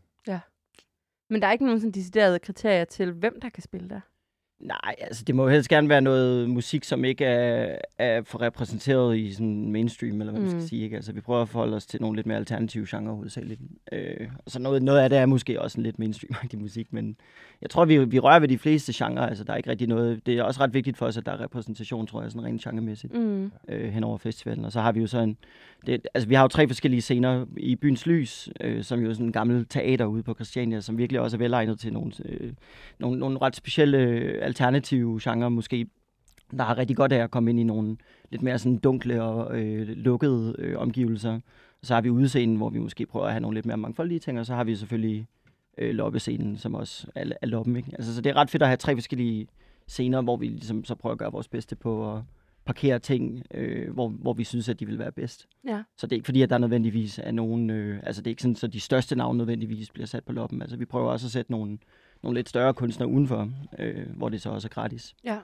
Men 1.28 1.42
der 1.42 1.48
er 1.48 1.52
ikke 1.52 1.64
nogen 1.64 1.80
sådan 1.80 1.92
deciderede 1.92 2.38
kriterier 2.38 2.84
til, 2.84 3.12
hvem 3.12 3.40
der 3.40 3.48
kan 3.48 3.62
spille 3.62 3.88
der. 3.88 4.00
Nej, 4.60 4.94
altså 4.98 5.24
det 5.24 5.34
må 5.34 5.48
helst 5.48 5.68
gerne 5.68 5.88
være 5.88 6.00
noget 6.00 6.50
musik, 6.50 6.84
som 6.84 7.04
ikke 7.04 7.24
er, 7.24 7.78
er 7.98 8.22
for 8.22 8.40
repræsenteret 8.42 9.16
i 9.18 9.32
sådan 9.32 9.70
mainstream, 9.72 10.20
eller 10.20 10.32
hvad 10.32 10.40
man 10.42 10.50
Mm. 10.52 10.58
skal 10.60 10.68
sige. 10.68 10.82
Ikke? 10.84 10.96
Altså 10.96 11.12
vi 11.12 11.20
prøver 11.20 11.42
at 11.42 11.48
forholde 11.48 11.76
os 11.76 11.86
til 11.86 12.00
nogle 12.00 12.16
lidt 12.16 12.26
mere 12.26 12.36
alternative 12.38 12.86
genrer 12.90 13.12
hovedsageligt. 13.14 13.60
Øh, 13.92 14.28
og 14.44 14.50
så 14.50 14.58
noget, 14.58 14.82
noget 14.82 14.98
af 15.00 15.10
det 15.10 15.18
er 15.18 15.26
måske 15.26 15.62
også 15.62 15.78
en 15.78 15.82
lidt 15.84 15.98
mainstream 15.98 16.34
musik, 16.62 16.92
men 16.92 17.16
jeg 17.62 17.70
tror, 17.70 17.84
vi, 17.84 18.04
vi 18.04 18.18
rører 18.18 18.38
ved 18.38 18.48
de 18.48 18.58
fleste 18.58 18.92
genrer. 19.04 19.26
Altså 19.26 19.44
der 19.44 19.52
er 19.52 19.56
ikke 19.56 19.70
rigtig 19.70 19.88
noget. 19.88 20.26
Det 20.26 20.38
er 20.38 20.42
også 20.42 20.60
ret 20.60 20.74
vigtigt 20.74 20.96
for 20.96 21.06
os, 21.06 21.16
at 21.16 21.26
der 21.26 21.32
er 21.32 21.40
repræsentation, 21.40 22.06
tror 22.06 22.22
jeg, 22.22 22.30
sådan 22.30 22.44
rent 22.46 22.62
genremæssigt 22.62 23.14
Mm. 23.14 23.50
øh, 23.68 23.92
hen 23.92 24.04
over 24.04 24.18
festivalen. 24.18 24.64
Og 24.64 24.72
så 24.72 24.80
har 24.80 24.92
vi 24.92 25.00
jo 25.00 25.06
så 25.06 25.18
en... 25.18 25.36
Det, 25.86 26.00
altså, 26.14 26.28
vi 26.28 26.34
har 26.34 26.42
jo 26.42 26.48
tre 26.48 26.68
forskellige 26.68 27.00
scener 27.00 27.46
i 27.56 27.76
Byens 27.76 28.06
Lys, 28.06 28.48
øh, 28.60 28.82
som 28.84 29.00
jo 29.00 29.08
er 29.08 29.12
sådan 29.12 29.26
en 29.26 29.32
gammel 29.32 29.66
teater 29.68 30.04
ude 30.04 30.22
på 30.22 30.34
Christiania, 30.34 30.80
som 30.80 30.98
virkelig 30.98 31.20
også 31.20 31.36
er 31.36 31.38
velegnet 31.38 31.78
til 31.78 31.92
nogle, 31.92 32.12
øh, 32.24 32.52
nogle, 32.98 33.18
nogle 33.18 33.38
ret 33.38 33.56
specielle 33.56 33.98
alternative 34.44 35.20
genrer, 35.22 35.48
måske, 35.48 35.86
der 36.56 36.64
har 36.64 36.78
rigtig 36.78 36.96
godt 36.96 37.12
af 37.12 37.22
at 37.22 37.30
komme 37.30 37.50
ind 37.50 37.60
i 37.60 37.64
nogle 37.64 37.96
lidt 38.30 38.42
mere 38.42 38.58
sådan 38.58 38.78
dunkle 38.78 39.22
og 39.22 39.60
øh, 39.60 39.88
lukkede 39.88 40.54
øh, 40.58 40.78
omgivelser. 40.78 41.40
Så 41.82 41.94
har 41.94 42.00
vi 42.00 42.10
udscenen, 42.10 42.56
hvor 42.56 42.70
vi 42.70 42.78
måske 42.78 43.06
prøver 43.06 43.26
at 43.26 43.32
have 43.32 43.40
nogle 43.40 43.54
lidt 43.54 43.66
mere 43.66 43.76
mangfoldige 43.76 44.18
ting, 44.20 44.40
og 44.40 44.46
så 44.46 44.54
har 44.54 44.64
vi 44.64 44.76
selvfølgelig 44.76 45.26
øh, 45.78 45.94
loppescenen, 45.94 46.56
som 46.56 46.74
også 46.74 47.06
er, 47.14 47.24
er 47.42 47.46
loppen. 47.46 47.76
Ikke? 47.76 47.90
Altså, 47.92 48.14
så 48.14 48.20
det 48.20 48.30
er 48.30 48.36
ret 48.36 48.50
fedt 48.50 48.62
at 48.62 48.68
have 48.68 48.76
tre 48.76 48.96
forskellige 48.96 49.46
scener, 49.86 50.22
hvor 50.22 50.36
vi 50.36 50.46
ligesom 50.46 50.84
så 50.84 50.94
prøver 50.94 51.12
at 51.12 51.18
gøre 51.18 51.32
vores 51.32 51.48
bedste 51.48 51.76
på 51.76 52.12
at 52.14 52.22
parkere 52.64 52.98
ting, 52.98 53.42
øh, 53.54 53.92
hvor, 53.92 54.08
hvor 54.08 54.32
vi 54.32 54.44
synes, 54.44 54.68
at 54.68 54.80
de 54.80 54.86
vil 54.86 54.98
være 54.98 55.12
bedst. 55.12 55.46
Ja. 55.66 55.82
Så 55.98 56.06
det 56.06 56.12
er 56.12 56.16
ikke 56.16 56.26
fordi, 56.26 56.42
at 56.42 56.50
der 56.50 56.58
nødvendigvis 56.58 57.20
er 57.22 57.30
nogen... 57.30 57.70
Øh, 57.70 58.00
altså 58.02 58.22
det 58.22 58.26
er 58.26 58.30
ikke 58.32 58.42
sådan, 58.42 58.54
så 58.54 58.66
de 58.66 58.80
største 58.80 59.16
navne 59.16 59.38
nødvendigvis 59.38 59.90
bliver 59.90 60.06
sat 60.06 60.24
på 60.24 60.32
loppen. 60.32 60.62
Altså 60.62 60.76
vi 60.76 60.84
prøver 60.84 61.10
også 61.10 61.26
at 61.26 61.30
sætte 61.30 61.50
nogle, 61.50 61.78
nogle 62.24 62.38
lidt 62.38 62.48
større 62.48 62.74
kunstnere 62.74 63.08
udenfor, 63.08 63.50
øh, 63.78 64.16
hvor 64.16 64.28
det 64.28 64.42
så 64.42 64.50
også 64.50 64.68
er 64.68 64.70
gratis. 64.70 65.14
ja. 65.24 65.38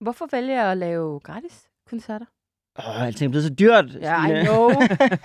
Hvorfor 0.00 0.28
vælger 0.32 0.54
jeg 0.54 0.72
at 0.72 0.78
lave 0.78 1.20
gratis 1.20 1.68
koncerter? 1.86 2.26
Åh, 2.78 3.02
alting 3.06 3.28
er 3.28 3.30
blevet 3.30 3.44
så 3.44 3.54
dyrt. 3.54 3.84
Ja, 4.00 4.24
I 4.24 4.28
Stine. 4.28 4.44
know. 4.44 4.70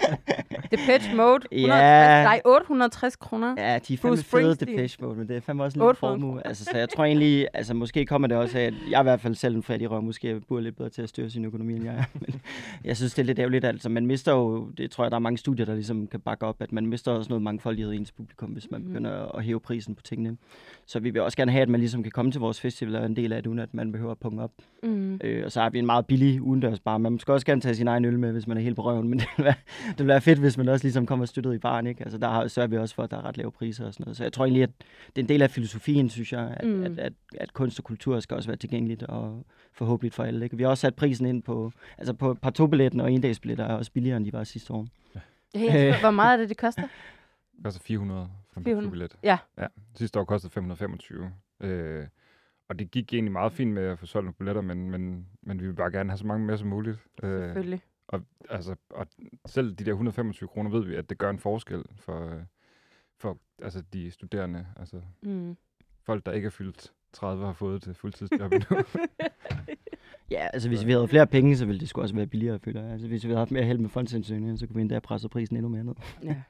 Depeche 0.72 1.16
Mode. 1.16 1.40
160, 1.52 1.52
Ja. 1.52 2.24
Nej, 2.24 2.42
860 2.46 3.16
kroner. 3.16 3.56
Ja, 3.58 3.80
de 3.88 3.94
er 3.94 3.98
fandme 3.98 4.18
fede. 4.18 4.56
Depeche 4.56 4.98
Mode, 5.06 5.16
men 5.18 5.28
det 5.28 5.36
er 5.38 5.42
fandme 5.42 5.64
også 5.64 5.76
en 5.76 5.80
lille 5.80 5.88
800 5.90 6.20
formue. 6.22 6.48
Altså, 6.48 6.64
så 6.64 6.78
jeg 6.78 6.90
tror 6.90 7.06
egentlig, 7.06 7.48
altså 7.54 7.74
måske 7.74 8.06
kommer 8.06 8.28
det 8.28 8.38
også 8.38 8.58
af, 8.60 8.64
at 8.64 8.74
jeg 8.92 9.00
i 9.00 9.04
hvert 9.04 9.22
fald 9.22 9.36
selv 9.36 9.56
en 9.56 9.64
fattig 9.64 9.92
røv, 9.92 10.02
måske 10.02 10.40
burde 10.48 10.64
lidt 10.64 10.76
bedre 10.78 10.90
til 10.90 11.02
at 11.02 11.10
styre 11.10 11.30
sin 11.30 11.46
økonomi, 11.46 11.74
end 11.76 11.84
jeg 11.86 11.94
er. 11.94 12.04
Men 12.14 12.42
jeg 12.84 12.98
synes, 12.98 13.14
det 13.14 13.22
er 13.22 13.26
lidt 13.26 13.40
ærgerligt, 13.40 13.66
altså 13.66 13.90
man 13.90 14.06
mister 14.06 14.32
jo, 14.32 14.70
det 14.78 14.92
tror 14.92 15.04
jeg, 15.04 15.12
der 15.12 15.18
er 15.18 15.20
mange 15.22 15.38
studier, 15.38 15.66
der 15.66 15.74
ligesom 15.74 16.08
kan 16.08 16.20
bakke 16.20 16.46
op, 16.46 16.62
at 16.62 16.72
man 16.72 16.86
mister 16.86 17.12
også 17.12 17.30
noget 17.30 17.42
mangfoldighed 17.42 17.94
i 17.94 17.96
ens 17.96 18.12
publikum, 18.12 18.50
hvis 18.50 18.72
man 18.72 18.82
Mhm. 18.82 18.90
begynder 18.90 19.36
at 19.38 19.44
hæve 19.44 19.60
prisen 19.60 19.96
på 19.96 20.02
tingene. 20.02 20.38
Så 20.86 21.00
vi 21.00 21.10
vil 21.10 21.22
også 21.22 21.38
gerne 21.38 21.52
have, 21.52 21.62
at 21.62 21.70
man 21.70 21.80
ligesom 21.80 22.04
kan 22.04 22.12
komme 22.12 22.32
til 22.32 22.42
vores 22.42 22.62
festival 22.62 22.96
og 22.96 23.06
en 23.06 23.16
del 23.16 23.34
af 23.34 23.44
det, 23.44 23.50
uden 23.50 23.60
at 23.60 23.74
man 23.74 23.92
behøver 23.92 24.12
at 24.12 24.18
punge 24.20 24.44
op. 24.44 24.52
Mm. 24.84 25.20
Øh, 25.24 25.46
og 25.46 25.52
så 25.52 25.62
har 25.62 25.70
vi 25.70 25.80
en 25.80 25.86
meget 25.86 26.06
billig 26.06 26.42
udendørs 26.42 26.80
bar. 26.80 26.98
Man 26.98 27.20
skal 27.20 27.32
også 27.38 27.45
gerne 27.45 27.62
tage 27.62 27.75
sin 27.75 27.88
egen 27.88 28.06
øl 28.06 28.19
med, 28.19 28.31
hvis 28.31 28.48
man 28.48 28.57
er 28.57 28.62
helt 28.62 28.75
på 28.75 28.81
røven, 28.84 29.10
men 29.10 29.19
det 29.19 29.28
vil 29.38 29.45
være, 29.45 29.56
det 29.89 29.98
vil 30.00 30.07
være 30.07 30.22
fedt, 30.22 30.39
hvis 30.39 30.57
man 30.57 30.69
også 30.69 30.84
ligesom 30.86 31.06
kommer 31.06 31.25
støttet 31.25 31.54
i 31.56 31.57
baren. 31.57 31.88
Ikke? 31.88 32.04
Altså, 32.04 32.18
der 32.18 32.28
har, 32.30 32.48
sørger 32.48 32.68
vi 32.68 32.78
også 32.78 32.95
for, 32.95 33.04
at 33.04 33.12
der 33.12 33.18
er 33.18 33.25
ret 33.25 33.38
lave 33.38 33.51
priser 33.51 33.86
og 33.86 33.94
sådan 33.94 34.04
noget. 34.04 34.18
Så 34.18 34.24
jeg 34.24 34.34
tror 34.34 34.45
egentlig, 34.45 34.63
at 34.63 34.69
det 35.16 35.18
er 35.18 35.24
en 35.24 35.30
del 35.30 35.42
af 35.42 35.51
filosofien, 35.51 36.10
synes 36.10 36.34
jeg, 36.34 36.54
at, 36.60 36.68
Mm. 36.68 36.84
at, 36.84 37.00
at, 37.00 37.13
at 37.38 37.54
kunst 37.54 37.80
og 37.80 37.86
kultur 37.86 38.19
skal 38.19 38.36
også 38.36 38.50
være 38.50 38.57
tilgængeligt 38.57 39.04
og 39.04 39.45
forhåbentlig 39.74 40.13
for 40.13 40.24
alle. 40.24 40.44
Ikke? 40.45 40.57
Vi 40.57 40.63
har 40.63 40.69
også 40.69 40.81
sat 40.81 40.95
prisen 40.95 41.25
ind 41.25 41.44
på, 41.44 41.72
altså 41.98 42.13
på 42.13 42.34
partobilletten 42.34 43.00
og 43.01 43.12
endagsbilletter 43.12 43.66
er 43.66 43.74
også 43.74 43.92
billigere, 43.92 44.18
end 44.18 44.25
de 44.25 44.34
var 44.34 44.44
sidste 44.44 44.74
år. 44.74 44.88
Ja, 45.56 45.60
spørger, 45.60 46.00
hvor 46.00 46.12
meget 46.12 46.34
er 46.34 46.38
det, 46.38 46.50
det 46.50 46.57
koster? 46.57 46.84
Det 47.57 47.63
koster 47.63 47.81
400 47.84 48.28
for 48.54 48.60
en 48.60 48.63
400. 48.66 48.92
billet. 48.92 49.16
Ja. 49.24 49.38
ja. 49.57 49.66
Sidste 49.95 50.19
år 50.19 50.24
kostede 50.24 50.54
525. 50.54 51.31
Øh, 51.62 52.06
og 52.69 52.80
det 52.80 52.92
gik 52.92 53.14
egentlig 53.14 53.31
meget 53.31 53.52
fint 53.54 53.74
med 53.74 53.84
at 53.84 54.00
få 54.00 54.06
solgt 54.06 54.25
nogle 54.25 54.34
billetter, 54.34 54.62
men, 54.62 54.90
men, 54.92 55.28
men 55.42 55.60
vi 55.62 55.66
vil 55.68 55.74
bare 55.74 55.92
gerne 55.92 56.10
have 56.10 56.18
så 56.18 56.25
mange 56.28 56.46
med 56.46 56.58
som 56.58 56.68
muligt. 56.68 56.98
Øh, 57.24 57.30
Selvfølgelig. 57.44 57.81
og, 58.08 58.22
altså, 58.50 58.75
og 58.90 59.08
selv 59.46 59.75
de 59.75 59.86
der 59.86 59.92
125 59.92 60.50
kroner 60.50 60.69
ved 60.72 60.86
vi, 60.86 60.96
at 60.96 61.10
det 61.10 61.18
gør 61.18 61.30
en 61.30 61.40
forskel 61.40 61.84
for, 61.96 62.25
øh, 62.36 62.42
for 63.18 63.38
altså, 63.62 63.84
de 63.94 64.12
studerende. 64.12 64.68
Altså 64.75 65.02
Mm. 65.22 65.58
folk, 66.04 66.25
der 66.25 66.31
ikke 66.31 66.46
er 66.46 66.50
fyldt 66.50 66.91
30 67.13 67.46
har 67.46 67.53
fået 67.53 67.82
til 67.84 67.94
fuldtidsjob 67.94 68.51
endnu. 68.53 68.77
Ja, 70.32 70.48
altså 70.53 70.70
hvis 70.70 70.86
vi 70.86 70.91
havde 70.91 71.08
flere 71.08 71.27
penge, 71.27 71.58
så 71.58 71.65
ville 71.65 71.80
det 71.80 71.89
sgu 71.89 72.01
også 72.01 72.15
være 72.15 72.27
billigere, 72.27 72.60
føler 72.60 72.82
jeg. 72.82 72.91
Altså 72.91 73.08
hvis 73.08 73.24
vi 73.24 73.27
havde 73.30 73.38
haft 73.38 73.51
mere 73.51 73.63
held 73.63 73.77
med 73.77 73.89
fondsansøgninger, 73.89 74.56
så 74.56 74.68
kunne 74.68 74.75
vi 74.75 74.82
endda 74.82 75.00
presse 75.00 75.30
prisen 75.30 75.56
endnu 75.56 75.70
mere 75.70 75.84
ned. 75.84 75.96
ja. 76.24 76.41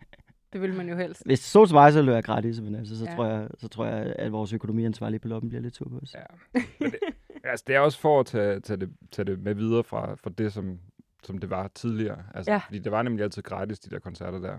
Det 0.53 0.61
vil 0.61 0.73
man 0.73 0.89
jo 0.89 0.95
helst. 0.95 1.21
Hvis 1.25 1.39
det 1.39 1.47
stod 1.47 1.67
til 1.67 1.73
mig, 1.73 1.91
så 1.93 1.97
ville 1.99 2.07
det 2.07 2.13
være 2.13 2.21
gratis, 2.21 2.61
men 2.61 2.75
altså, 2.75 2.97
så, 2.99 3.05
Ja. 3.05 3.15
tror 3.15 3.25
jeg, 3.25 3.47
så 3.57 3.67
tror 3.67 3.85
jeg, 3.85 4.13
at 4.19 4.31
vores 4.31 4.53
økonomiansvarlige 4.53 5.19
på 5.19 5.27
loppen 5.27 5.49
bliver 5.49 5.61
lidt 5.61 5.75
sur 5.75 5.89
på 5.89 5.97
os. 6.03 6.13
Ja. 6.13 6.59
Men 6.79 6.91
det, 6.91 6.99
altså, 7.43 7.63
det 7.67 7.75
er 7.75 7.79
også 7.79 7.99
for 7.99 8.19
at 8.19 8.25
tage, 8.25 8.59
tage, 8.59 8.77
det, 8.77 8.89
tage 9.11 9.25
det 9.25 9.39
med 9.39 9.53
videre 9.55 9.83
fra, 9.83 10.15
fra 10.15 10.29
det, 10.37 10.53
som, 10.53 10.79
som 11.23 11.37
det 11.37 11.49
var 11.49 11.67
tidligere. 11.67 12.23
Altså, 12.33 12.51
Ja. 12.51 12.57
Fordi 12.65 12.79
det 12.79 12.91
var 12.91 13.01
nemlig 13.01 13.23
altid 13.23 13.41
gratis, 13.41 13.79
de 13.79 13.89
der 13.89 13.99
koncerter 13.99 14.39
der. 14.39 14.57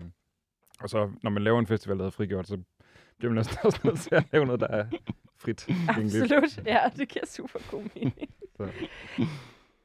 Og 0.81 0.91
så, 0.91 1.11
når 1.23 1.31
man 1.31 1.43
laver 1.43 1.59
en 1.59 1.67
festival, 1.67 1.99
der 1.99 2.07
er 2.07 2.11
frigjort, 2.11 2.49
så 2.49 2.59
bliver 3.19 3.33
man 3.33 3.37
næsten 3.37 3.57
også 3.67 3.81
nødt 3.85 3.99
til 4.01 4.15
at 4.15 4.25
lave 4.33 4.47
noget, 4.47 4.61
der 4.61 4.67
er 4.69 4.87
frit. 5.37 5.69
Absolut. 5.89 6.67
Ja, 6.67 6.81
det 6.97 7.09
giver 7.09 7.27
super 7.27 7.59
god 7.71 7.83
mening. 7.95 8.29
Så. 8.57 8.68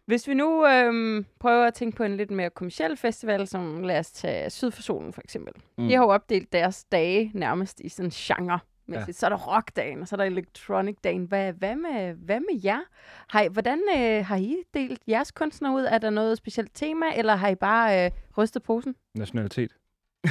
Hvis 0.05 0.27
vi 0.27 0.33
nu 0.33 0.67
øhm, 0.67 1.25
prøver 1.39 1.67
at 1.67 1.73
tænke 1.73 1.97
på 1.97 2.03
en 2.03 2.17
lidt 2.17 2.31
mere 2.31 2.49
kommersiel 2.49 2.97
festival, 2.97 3.47
som 3.47 3.83
lad 3.83 3.99
os 3.99 4.11
tage 4.11 4.49
Syd 4.49 4.71
for 4.71 4.81
Solen 4.81 5.13
for 5.13 5.21
eksempel. 5.21 5.53
Mm. 5.77 5.87
De 5.87 5.93
har 5.93 6.03
jo 6.03 6.09
opdelt 6.09 6.53
deres 6.53 6.83
dage 6.83 7.31
nærmest 7.33 7.79
i 7.79 7.89
sådan 7.89 8.11
genre. 8.11 8.59
Ja. 8.91 9.05
Så 9.11 9.25
er 9.25 9.29
der 9.29 9.37
rockdagen, 9.37 10.01
og 10.01 10.07
så 10.07 10.15
er 10.15 10.17
der 10.17 10.23
electronic-dagen. 10.23 11.25
Hvad, 11.25 11.53
hvad, 11.53 11.75
med, 11.75 12.13
hvad 12.13 12.39
med 12.39 12.61
jer? 12.63 12.79
Har 13.27 13.41
I, 13.41 13.47
hvordan 13.47 13.79
øh, 13.97 14.25
har 14.25 14.37
I 14.37 14.55
delt 14.73 15.01
jeres 15.07 15.31
kunstnere 15.31 15.73
ud? 15.73 15.83
Er 15.83 15.97
der 15.97 16.09
noget 16.09 16.37
specielt 16.37 16.71
tema, 16.73 17.05
eller 17.15 17.35
har 17.35 17.49
I 17.49 17.55
bare 17.55 18.05
øh, 18.05 18.11
rystet 18.37 18.63
posen? 18.63 18.95
Nationalitet. 19.15 19.71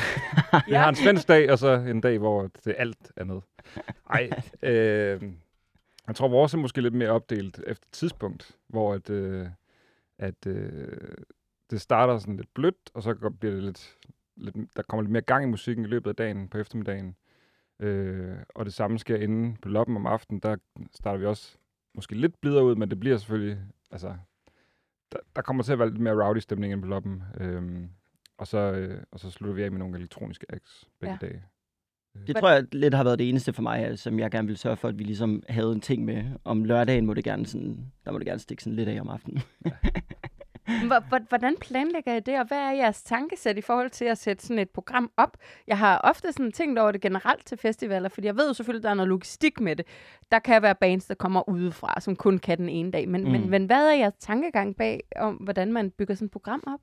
Vi 0.68 0.74
har 0.74 0.88
en 0.88 0.94
svensk 0.94 1.28
dag, 1.28 1.50
og 1.50 1.58
så 1.58 1.68
en 1.72 2.00
dag, 2.00 2.18
hvor 2.18 2.50
det 2.64 2.74
alt 2.78 3.12
er 3.16 3.24
noget. 3.24 3.44
Ej, 4.10 4.30
øh, 4.70 5.22
jeg 6.06 6.16
tror, 6.16 6.28
vores 6.28 6.54
er 6.54 6.58
måske 6.58 6.80
lidt 6.80 6.94
mere 6.94 7.10
opdelt 7.10 7.60
efter 7.66 7.86
tidspunkt, 7.92 8.50
hvor 8.68 8.94
at, 8.94 9.10
øh, 9.10 9.46
at 10.18 10.46
øh, 10.46 11.14
det 11.70 11.80
starter 11.80 12.18
sådan 12.18 12.36
lidt 12.36 12.54
blødt, 12.54 12.90
og 12.94 13.02
så 13.02 13.14
bliver 13.40 13.54
det 13.54 13.62
lidt, 13.62 13.98
lidt, 14.36 14.56
der 14.76 14.82
kommer 14.82 15.02
lidt 15.02 15.12
mere 15.12 15.22
gang 15.22 15.44
i 15.44 15.48
musikken 15.48 15.84
i 15.84 15.88
løbet 15.88 16.10
af 16.10 16.16
dagen 16.16 16.48
på 16.48 16.58
eftermiddagen. 16.58 17.16
Øh, 17.80 18.36
og 18.54 18.64
det 18.64 18.74
samme 18.74 18.98
sker 18.98 19.16
inde 19.16 19.56
på 19.62 19.68
loppen 19.68 19.96
om 19.96 20.06
aftenen, 20.06 20.40
der 20.40 20.56
starter 20.94 21.18
vi 21.18 21.26
også 21.26 21.58
måske 21.94 22.14
lidt 22.14 22.40
blidere 22.40 22.64
ud, 22.64 22.76
men 22.76 22.90
det 22.90 23.00
bliver 23.00 23.16
selvfølgelig, 23.16 23.58
altså, 23.90 24.16
der, 25.12 25.18
der 25.36 25.42
kommer 25.42 25.62
til 25.62 25.72
at 25.72 25.78
være 25.78 25.90
lidt 25.90 26.00
mere 26.00 26.26
rowdy 26.26 26.38
stemning 26.38 26.72
inde 26.72 26.82
på 26.82 26.88
loppen. 26.88 27.22
Øh, 27.40 27.88
og 28.38 28.46
så, 28.46 28.58
øh, 28.58 29.02
og 29.10 29.20
så 29.20 29.30
slutter 29.30 29.54
vi 29.54 29.62
af 29.62 29.70
med 29.70 29.78
nogle 29.78 29.98
elektroniske 29.98 30.46
acts 30.48 30.90
begge 31.00 31.18
ja. 31.22 31.26
dage. 31.26 31.44
Det 32.26 32.36
tror 32.36 32.50
jeg 32.50 32.64
lidt 32.72 32.94
har 32.94 33.04
været 33.04 33.18
det 33.18 33.28
eneste 33.28 33.52
for 33.52 33.62
mig, 33.62 33.78
altså, 33.84 34.02
som 34.02 34.18
jeg 34.18 34.30
gerne 34.30 34.46
ville 34.46 34.58
sørge 34.58 34.76
for, 34.76 34.88
at 34.88 34.98
vi 34.98 35.04
ligesom 35.04 35.42
havde 35.48 35.72
en 35.72 35.80
ting 35.80 36.04
med. 36.04 36.24
Om 36.44 36.64
lørdagen 36.64 37.06
må 37.06 37.14
det 37.14 37.24
gerne 37.24 37.46
sådan, 37.46 37.78
der 38.04 38.12
må 38.12 38.18
det 38.18 38.26
gerne 38.26 38.38
stikke 38.40 38.62
sådan 38.62 38.76
lidt 38.76 38.88
af 38.88 39.00
om 39.00 39.08
aftenen. 39.08 39.42
Hvor- 40.86 41.08
hvor- 41.08 41.28
Hvordan 41.28 41.56
planlægger 41.60 42.16
I 42.16 42.20
det, 42.20 42.38
og 42.40 42.46
hvad 42.46 42.58
er 42.58 42.70
jeres 42.72 43.02
tankesæt 43.02 43.58
i 43.58 43.60
forhold 43.60 43.90
til 43.90 44.04
at 44.04 44.18
sætte 44.18 44.42
sådan 44.46 44.58
et 44.58 44.70
program 44.70 45.10
op? 45.16 45.36
Jeg 45.66 45.78
har 45.78 45.98
ofte 46.04 46.32
sådan 46.32 46.52
tænkt 46.52 46.78
over 46.78 46.92
det 46.92 47.00
generelt 47.00 47.46
til 47.46 47.58
festivaler, 47.58 48.08
fordi 48.08 48.26
jeg 48.26 48.36
ved 48.36 48.48
jo 48.48 48.52
selvfølgelig, 48.54 48.80
at 48.80 48.84
der 48.84 48.90
er 48.90 48.94
noget 48.94 49.08
logistik 49.08 49.60
med 49.60 49.76
det. 49.76 49.86
Der 50.32 50.38
kan 50.38 50.62
være 50.62 50.74
bands, 50.74 51.04
der 51.06 51.14
kommer 51.14 51.48
udefra, 51.48 52.00
som 52.00 52.16
kun 52.16 52.38
kan 52.38 52.58
den 52.58 52.68
ene 52.68 52.90
dag. 52.90 53.08
Men, 53.08 53.24
mm. 53.24 53.30
men, 53.30 53.40
Mm. 53.42 53.48
men 53.50 53.64
hvad 53.66 53.86
er 53.90 53.94
jeres 53.94 54.14
tankegang 54.20 54.76
bag, 54.76 55.00
om 55.16 55.34
hvordan 55.34 55.72
man 55.72 55.90
bygger 55.90 56.14
sådan 56.14 56.26
et 56.26 56.32
program 56.32 56.62
op? 56.66 56.80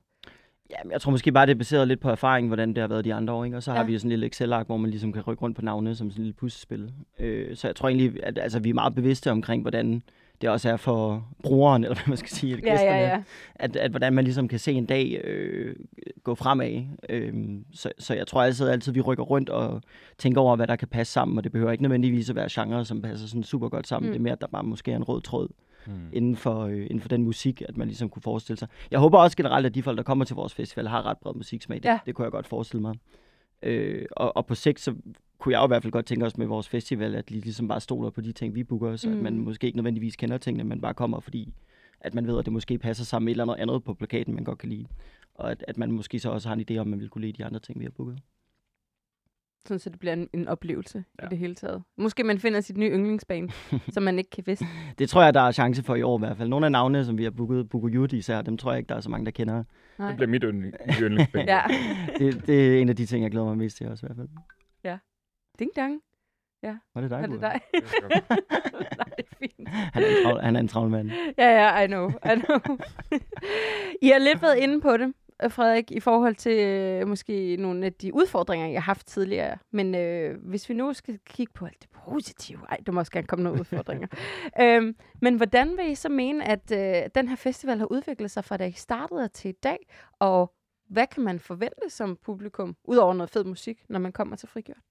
Ja, 0.69 0.89
jeg 0.91 1.01
tror 1.01 1.11
måske 1.11 1.31
bare, 1.31 1.45
det 1.45 1.51
er 1.51 1.57
baseret 1.57 1.87
lidt 1.87 1.99
på 1.99 2.09
erfaring, 2.09 2.47
hvordan 2.47 2.69
det 2.69 2.77
har 2.77 2.87
været 2.87 3.05
de 3.05 3.13
andre 3.13 3.33
år. 3.33 3.45
Ikke? 3.45 3.57
Og 3.57 3.63
så 3.63 3.71
har 3.71 3.79
Ja. 3.79 3.85
vi 3.85 3.93
jo 3.93 3.99
sådan 3.99 4.07
en 4.07 4.09
lille 4.09 4.25
Excel-ark, 4.25 4.65
hvor 4.65 4.77
man 4.77 4.89
ligesom 4.89 5.13
kan 5.13 5.21
rykke 5.21 5.41
rundt 5.43 5.55
på 5.55 5.61
navne 5.61 5.95
som 5.95 6.09
sådan 6.11 6.21
en 6.21 6.23
lille 6.25 6.33
puslespil. 6.33 6.91
Øh, 7.19 7.55
så 7.55 7.67
jeg 7.67 7.75
tror 7.75 7.89
egentlig, 7.89 8.23
at 8.23 8.37
altså, 8.41 8.59
vi 8.59 8.69
er 8.69 8.73
meget 8.73 8.95
bevidste 8.95 9.31
omkring, 9.31 9.61
hvordan 9.61 10.01
det 10.41 10.49
også 10.49 10.69
er 10.69 10.77
for 10.77 11.27
brugeren, 11.43 11.83
eller 11.83 11.95
hvad 11.95 12.07
man 12.07 12.17
skal 12.17 12.29
sige, 12.29 12.57
Ja, 12.63 12.73
ja, 12.81 12.97
ja. 13.07 13.23
At, 13.55 13.75
at 13.75 13.91
hvordan 13.91 14.13
man 14.13 14.23
ligesom 14.23 14.47
kan 14.47 14.59
se 14.59 14.71
en 14.73 14.85
dag 14.85 15.21
øh, 15.23 15.75
gå 16.23 16.35
fremad. 16.35 16.83
Øh, 17.09 17.33
så, 17.73 17.91
så 17.99 18.13
jeg 18.13 18.27
tror 18.27 18.41
altid, 18.41 18.67
altid, 18.67 18.91
vi 18.93 19.01
rykker 19.01 19.23
rundt 19.23 19.49
og 19.49 19.81
tænker 20.17 20.41
over, 20.41 20.55
hvad 20.55 20.67
der 20.67 20.75
kan 20.75 20.87
passe 20.87 21.13
sammen, 21.13 21.37
og 21.37 21.43
det 21.43 21.51
behøver 21.51 21.71
ikke 21.71 21.83
nødvendigvis 21.83 22.29
at 22.29 22.35
være 22.35 22.47
genre, 22.51 22.85
som 22.85 23.01
passer 23.01 23.27
sådan 23.27 23.43
super 23.43 23.69
godt 23.69 23.87
sammen. 23.87 24.07
Mm. 24.07 24.09
Mm. 24.09 24.13
Det 24.13 24.19
er 24.19 24.23
mere, 24.23 24.33
at 24.33 24.41
der 24.41 24.47
bare 24.47 24.63
måske 24.63 24.91
er 24.91 24.95
en 24.95 25.03
rød 25.03 25.21
tråd 25.21 25.47
Mm. 25.89 26.09
inden 26.13 26.35
for, 26.35 26.59
øh, 26.65 26.81
inden 26.81 26.99
for 26.99 27.09
den 27.09 27.23
musik, 27.23 27.61
at 27.69 27.77
man 27.77 27.87
ligesom 27.87 28.09
kunne 28.09 28.21
forestille 28.21 28.57
sig. 28.59 28.67
Jeg 28.91 28.99
håber 28.99 29.17
også 29.17 29.37
generelt, 29.37 29.65
at 29.65 29.75
de 29.75 29.83
folk, 29.83 29.97
der 29.97 30.03
kommer 30.03 30.25
til 30.25 30.35
vores 30.35 30.53
festival, 30.53 30.87
har 30.87 31.05
ret 31.05 31.17
bred 31.17 31.33
musiksmag. 31.33 31.77
Det, 31.77 31.85
Ja. 31.85 31.99
det 32.05 32.15
kunne 32.15 32.23
jeg 32.23 32.31
godt 32.31 32.47
forestille 32.47 32.81
mig. 32.81 32.95
Øh, 33.63 34.05
og, 34.11 34.37
og 34.37 34.45
på 34.45 34.55
sigt, 34.55 34.79
så 34.79 34.93
kunne 35.39 35.53
jeg 35.53 35.59
jo 35.59 35.65
i 35.65 35.67
hvert 35.67 35.81
fald 35.83 35.91
godt 35.91 36.05
tænke 36.05 36.25
os 36.25 36.37
med 36.37 36.47
vores 36.47 36.69
festival, 36.69 37.15
at 37.15 37.29
de 37.29 37.33
ligesom 37.33 37.67
bare 37.67 37.79
stoler 37.81 38.09
på 38.09 38.21
de 38.21 38.31
ting, 38.31 38.55
vi 38.55 38.63
booker, 38.63 38.95
så 38.95 39.09
mm. 39.09 39.17
at 39.17 39.23
man 39.23 39.33
Mm. 39.33 39.39
måske 39.43 39.67
ikke 39.67 39.77
nødvendigvis 39.77 40.15
kender 40.15 40.37
tingene, 40.37 40.63
men 40.63 40.81
bare 40.81 40.93
kommer, 40.93 41.19
fordi 41.19 41.53
at 42.01 42.13
man 42.13 42.27
ved, 42.27 42.39
at 42.39 42.45
det 42.45 42.53
måske 42.53 42.77
passer 42.77 43.03
sammen 43.05 43.25
med 43.25 43.31
et 43.31 43.33
eller 43.41 43.53
andet 43.53 43.61
andet 43.61 43.83
på 43.83 43.93
plakaten, 43.93 44.33
man 44.35 44.43
godt 44.43 44.57
kan 44.57 44.69
lide. 44.69 44.85
Og 45.33 45.51
at, 45.51 45.65
at 45.67 45.77
man 45.77 45.91
måske 45.91 46.19
så 46.19 46.29
også 46.29 46.49
har 46.49 46.55
en 46.55 46.65
idé 46.71 46.77
om, 46.77 46.87
at 46.87 46.87
man 46.87 46.99
vil 46.99 47.09
kunne 47.09 47.21
lide 47.21 47.33
de 47.37 47.45
andre 47.45 47.59
ting, 47.59 47.79
vi 47.79 47.85
har 47.85 47.91
booket. 47.91 48.19
Sådan, 49.65 49.79
så 49.79 49.89
det 49.89 49.99
bliver 49.99 50.13
en, 50.13 50.29
en 50.33 50.47
oplevelse 50.47 50.97
ja. 50.97 51.23
Ja. 51.23 51.27
i 51.27 51.29
det 51.29 51.37
hele 51.37 51.55
taget. 51.55 51.83
Måske 51.97 52.23
man 52.23 52.39
finder 52.39 52.61
sit 52.61 52.77
nye 52.77 52.89
yndlingsbane, 52.89 53.49
som 53.93 54.03
man 54.03 54.17
ikke 54.17 54.29
kan 54.29 54.43
vidste. 54.47 54.65
Det 54.97 55.09
tror 55.09 55.23
jeg, 55.23 55.33
der 55.33 55.41
er 55.41 55.51
chance 55.51 55.83
for 55.83 55.95
i 55.95 56.01
år 56.01 56.17
i 56.17 56.19
hvert 56.19 56.37
fald. 56.37 56.49
Nogle 56.49 56.65
af 56.65 56.71
navnene, 56.71 57.05
som 57.05 57.17
vi 57.17 57.23
har 57.23 57.31
booket, 57.31 57.91
Youth 57.93 58.15
især, 58.15 58.41
dem 58.41 58.57
tror 58.57 58.71
jeg 58.71 58.77
ikke, 58.79 58.89
der 58.89 58.95
er 58.95 59.01
så 59.01 59.09
mange, 59.09 59.25
der 59.25 59.31
kender. 59.31 59.63
Nej. 59.99 60.07
Det 60.07 60.17
bliver 60.17 60.29
mit 60.29 60.43
yndling, 60.43 60.73
mit 60.87 60.95
yndlingsband. 61.03 61.49
Ja. 61.49 61.61
Det, 62.17 62.47
det 62.47 62.77
er 62.77 62.81
en 62.81 62.89
af 62.89 62.95
de 62.95 63.05
ting, 63.05 63.23
jeg 63.23 63.31
glæder 63.31 63.45
mig 63.45 63.57
mest 63.57 63.77
til 63.77 63.87
også 63.89 64.05
i 64.05 64.07
hvert 64.07 64.17
fald. 64.17 64.29
Ding 65.59 65.71
dang. 65.75 66.01
Var 66.63 67.01
det 67.01 67.09
dig, 67.09 67.21
Er 67.21 67.27
det 67.27 67.41
dig? 67.41 67.61
Nej, 68.97 69.09
det 69.17 69.25
er 69.31 69.35
fint. 69.39 69.69
Han 69.69 70.03
er 70.03 70.07
en 70.07 70.23
travl, 70.23 70.41
han 70.41 70.55
er 70.55 70.59
en 70.59 70.67
travl 70.67 70.89
mand. 70.89 71.11
Ja, 71.37 71.47
ja, 71.47 71.83
I 71.83 71.87
know. 71.87 72.09
I 72.09 72.35
know. 72.39 72.77
I 74.01 74.07
har 74.07 74.19
lidt 74.19 74.41
været 74.41 74.57
inde 74.57 74.81
på 74.81 74.97
det, 74.97 75.13
Frederik, 75.47 75.91
i 75.91 75.99
forhold 75.99 76.35
til 76.35 76.59
øh, 76.59 77.07
måske 77.07 77.57
nogle 77.57 77.85
af 77.85 77.93
de 77.93 78.13
udfordringer, 78.13 78.67
jeg 78.67 78.81
har 78.81 78.91
haft 78.91 79.07
tidligere. 79.07 79.57
Men 79.71 79.95
øh, 79.95 80.37
hvis 80.43 80.69
vi 80.69 80.73
nu 80.73 80.93
skal 80.93 81.19
kigge 81.25 81.53
på 81.53 81.65
alt 81.65 81.81
det 81.81 81.89
positive, 81.89 82.59
ej, 82.69 82.77
der 82.85 82.91
må 82.91 82.99
også 82.99 83.11
gerne 83.11 83.27
komme 83.27 83.43
nogle 83.43 83.59
udfordringer. 83.59 84.07
øhm, 84.61 84.95
men 85.21 85.35
hvordan 85.35 85.77
vil 85.77 85.91
I 85.91 85.95
så 85.95 86.09
mene, 86.09 86.47
at 86.47 86.71
øh, 86.71 87.09
den 87.15 87.27
her 87.27 87.35
festival 87.35 87.77
har 87.77 87.91
udviklet 87.91 88.31
sig 88.31 88.45
fra 88.45 88.57
da 88.57 88.65
I 88.65 88.71
startede 88.71 89.27
til 89.27 89.49
i 89.49 89.57
dag? 89.63 89.77
Og 90.19 90.53
hvad 90.89 91.07
kan 91.07 91.23
man 91.23 91.39
forvente 91.39 91.89
som 91.89 92.17
publikum, 92.25 92.75
udover 92.83 93.13
noget 93.13 93.29
fed 93.29 93.43
musik, 93.43 93.83
når 93.89 93.99
man 93.99 94.11
kommer 94.11 94.35
til 94.35 94.49
frigjort? 94.49 94.83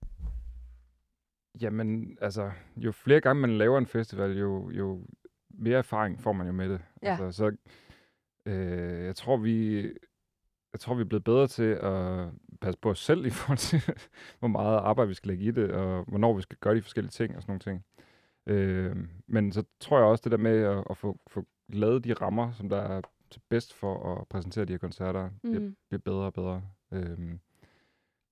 Jamen, 1.60 2.18
altså, 2.20 2.50
jo 2.76 2.92
flere 2.92 3.20
gange 3.20 3.40
man 3.40 3.58
laver 3.58 3.78
en 3.78 3.86
festival, 3.86 4.38
jo, 4.38 4.70
jo 4.70 5.06
mere 5.50 5.78
erfaring 5.78 6.20
får 6.20 6.32
man 6.32 6.46
jo 6.46 6.52
med 6.52 6.68
det. 6.68 6.80
Ja. 7.02 7.10
Altså, 7.10 7.30
så 7.30 7.56
øh, 8.46 9.04
jeg 9.04 9.16
tror, 9.16 9.36
vi 9.36 9.86
jeg 10.72 10.80
tror, 10.80 10.94
vi 10.94 11.00
er 11.00 11.04
blevet 11.04 11.24
bedre 11.24 11.46
til 11.46 11.62
at 11.82 12.28
passe 12.60 12.78
på 12.80 12.90
os 12.90 12.98
selv 12.98 13.26
i 13.26 13.30
forhold 13.30 13.58
til, 13.58 13.82
hvor 14.38 14.48
meget 14.48 14.76
arbejde 14.78 15.08
vi 15.08 15.14
skal 15.14 15.28
lægge 15.28 15.44
i 15.44 15.50
det, 15.50 15.70
og 15.70 16.04
hvornår 16.08 16.34
vi 16.34 16.42
skal 16.42 16.58
gøre 16.60 16.74
de 16.76 16.82
forskellige 16.82 17.10
ting 17.10 17.36
og 17.36 17.42
sådan 17.42 17.50
nogle 17.52 17.60
ting. 17.60 17.84
Øh, 18.46 18.96
men 19.26 19.52
så 19.52 19.64
tror 19.80 19.98
jeg 19.98 20.06
også, 20.06 20.22
det 20.22 20.32
der 20.32 20.38
med 20.38 20.56
at, 20.62 20.84
at 20.90 20.96
få, 20.96 21.18
få 21.26 21.44
lavet 21.68 22.04
de 22.04 22.12
rammer, 22.14 22.52
som 22.52 22.68
der 22.68 22.76
er 22.76 23.00
til 23.30 23.40
bedst 23.48 23.74
for 23.74 24.14
at 24.20 24.28
præsentere 24.28 24.64
de 24.64 24.72
her 24.72 24.78
koncerter, 24.78 25.30
mm. 25.30 25.50
bliver, 25.50 25.60
Mm. 25.60 25.76
bliver 25.88 26.00
bedre 26.04 26.24
og 26.26 26.32
bedre. 26.34 26.62
Øh, 26.92 27.18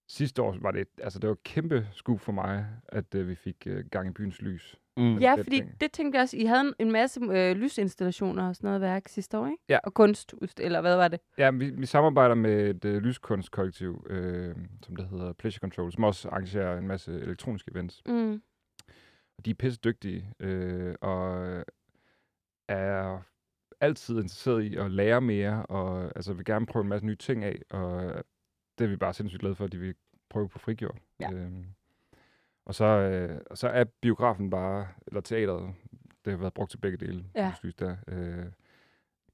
sidste 0.08 0.42
år 0.42 0.56
var 0.60 0.70
det, 0.70 0.80
et- 0.80 1.00
altså 1.02 1.18
det 1.18 1.28
var 1.28 1.32
et 1.34 1.42
kæmpe 1.42 1.88
skub 1.92 2.20
for 2.20 2.32
mig, 2.32 2.66
at 2.88 3.14
øh, 3.14 3.28
vi 3.28 3.34
fik 3.34 3.66
øh, 3.66 3.84
gang 3.90 4.08
i 4.08 4.12
byens 4.12 4.42
lys. 4.42 4.76
Mm. 4.96 5.18
Ja, 5.18 5.34
fordi 5.34 5.56
ting. 5.56 5.80
det 5.80 5.92
tænkte 5.92 6.16
jeg 6.16 6.22
også, 6.22 6.36
I 6.36 6.44
havde 6.44 6.60
en- 6.60 6.74
en 6.78 6.92
masse 6.92 7.20
øh, 7.32 7.56
lysinstallationer 7.56 8.48
og 8.48 8.56
sådan 8.56 8.68
noget 8.68 8.80
værk 8.80 9.08
sidste 9.08 9.38
år, 9.38 9.46
ikke? 9.46 9.62
Ja. 9.68 9.78
Og 9.84 9.94
kunst, 9.94 10.34
eller 10.60 10.80
hvad 10.80 10.96
var 10.96 11.08
det? 11.08 11.20
Ja, 11.38 11.50
vi, 11.50 11.70
vi 11.70 11.86
samarbejder 11.86 12.34
med 12.34 12.70
et 12.70 12.84
øh, 12.84 13.02
lyskunstkollektiv, 13.02 14.06
øh, 14.10 14.54
som 14.82 14.96
der 14.96 15.06
hedder 15.08 15.32
Pleasure 15.32 15.60
Control, 15.60 15.92
som 15.92 16.04
også 16.04 16.28
arrangerer 16.28 16.78
en 16.78 16.86
masse 16.86 17.12
elektroniske 17.20 17.70
events. 17.74 18.02
Mm. 18.06 18.42
Og 19.38 19.44
de 19.44 19.50
er 19.50 19.54
pisse 19.54 19.80
dygtige, 19.84 20.32
øh, 20.40 20.94
og 21.00 21.46
er 22.68 23.18
altid 23.80 24.14
interesseret 24.14 24.62
i 24.62 24.76
at 24.76 24.90
lære 24.90 25.20
mere, 25.20 25.66
og 25.66 26.12
altså 26.16 26.32
vil 26.32 26.44
gerne 26.44 26.66
prøve 26.66 26.82
en 26.82 26.88
masse 26.88 27.06
nye 27.06 27.16
ting 27.16 27.44
af, 27.44 27.62
og 27.70 28.14
det 28.78 28.84
er 28.84 28.88
vi 28.88 28.96
bare 28.96 29.14
sindssygt 29.14 29.40
glade 29.40 29.54
for, 29.54 29.64
at 29.64 29.72
de 29.72 29.78
vil 29.78 29.94
prøve 30.30 30.48
på 30.48 30.58
frigjort. 30.58 30.98
Ja. 31.20 31.32
Øhm, 31.32 31.64
og 32.66 32.74
så, 32.74 32.84
øh, 32.84 33.40
og 33.50 33.58
så 33.58 33.68
er 33.68 33.84
biografen 33.84 34.50
bare, 34.50 34.88
eller 35.06 35.20
teateret, 35.20 35.74
det 36.24 36.30
har 36.32 36.38
været 36.38 36.54
brugt 36.54 36.70
til 36.70 36.78
begge 36.78 36.98
dele, 37.06 37.24
Ja. 37.34 37.52
synes 37.58 37.74
der. 37.74 37.96
Øh, 38.08 38.46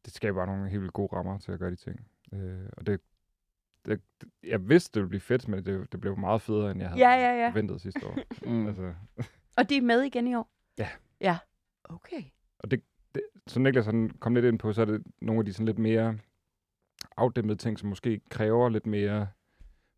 det 0.04 0.12
skaber 0.14 0.38
bare 0.38 0.46
nogle 0.46 0.68
helt 0.70 0.80
vildt 0.80 0.92
gode 0.94 1.16
rammer 1.16 1.38
til 1.38 1.52
at 1.52 1.58
gøre 1.58 1.70
de 1.70 1.76
ting. 1.76 2.06
Øh, 2.32 2.68
og 2.76 2.86
det, 2.86 3.00
det, 3.86 4.00
jeg 4.42 4.68
vidste, 4.68 4.94
det 4.94 5.00
ville 5.00 5.08
blive 5.08 5.20
fedt, 5.20 5.48
men 5.48 5.66
det, 5.66 5.92
det 5.92 6.00
blev 6.00 6.18
meget 6.18 6.42
federe, 6.42 6.70
end 6.70 6.80
jeg 6.80 6.88
havde 6.88 7.00
Ja, 7.00 7.10
ja, 7.10 7.42
ja. 7.42 7.48
forventet 7.48 7.80
sidste 7.80 8.06
år. 8.06 8.18
Mm. 8.50 8.66
altså, 8.68 8.94
Og 9.56 9.68
de 9.68 9.76
er 9.76 9.82
med 9.82 10.00
igen 10.02 10.26
i 10.28 10.34
år? 10.34 10.50
Ja. 10.78 10.88
Ja. 11.20 11.38
Okay. 11.84 12.22
Og 12.58 12.70
det, 12.70 12.82
det, 13.14 13.22
som 13.46 13.62
Niklas 13.62 13.86
han 13.86 14.10
kom 14.10 14.34
lidt 14.34 14.44
ind 14.46 14.58
på, 14.58 14.72
så 14.72 14.80
er 14.80 14.84
det 14.84 15.02
nogle 15.20 15.38
af 15.38 15.44
de 15.44 15.52
sådan 15.52 15.66
lidt 15.66 15.78
mere 15.78 16.18
afdæmpede 17.16 17.58
ting, 17.58 17.78
som 17.78 17.88
måske 17.88 18.20
kræver 18.30 18.68
lidt 18.68 18.86
mere 18.86 19.28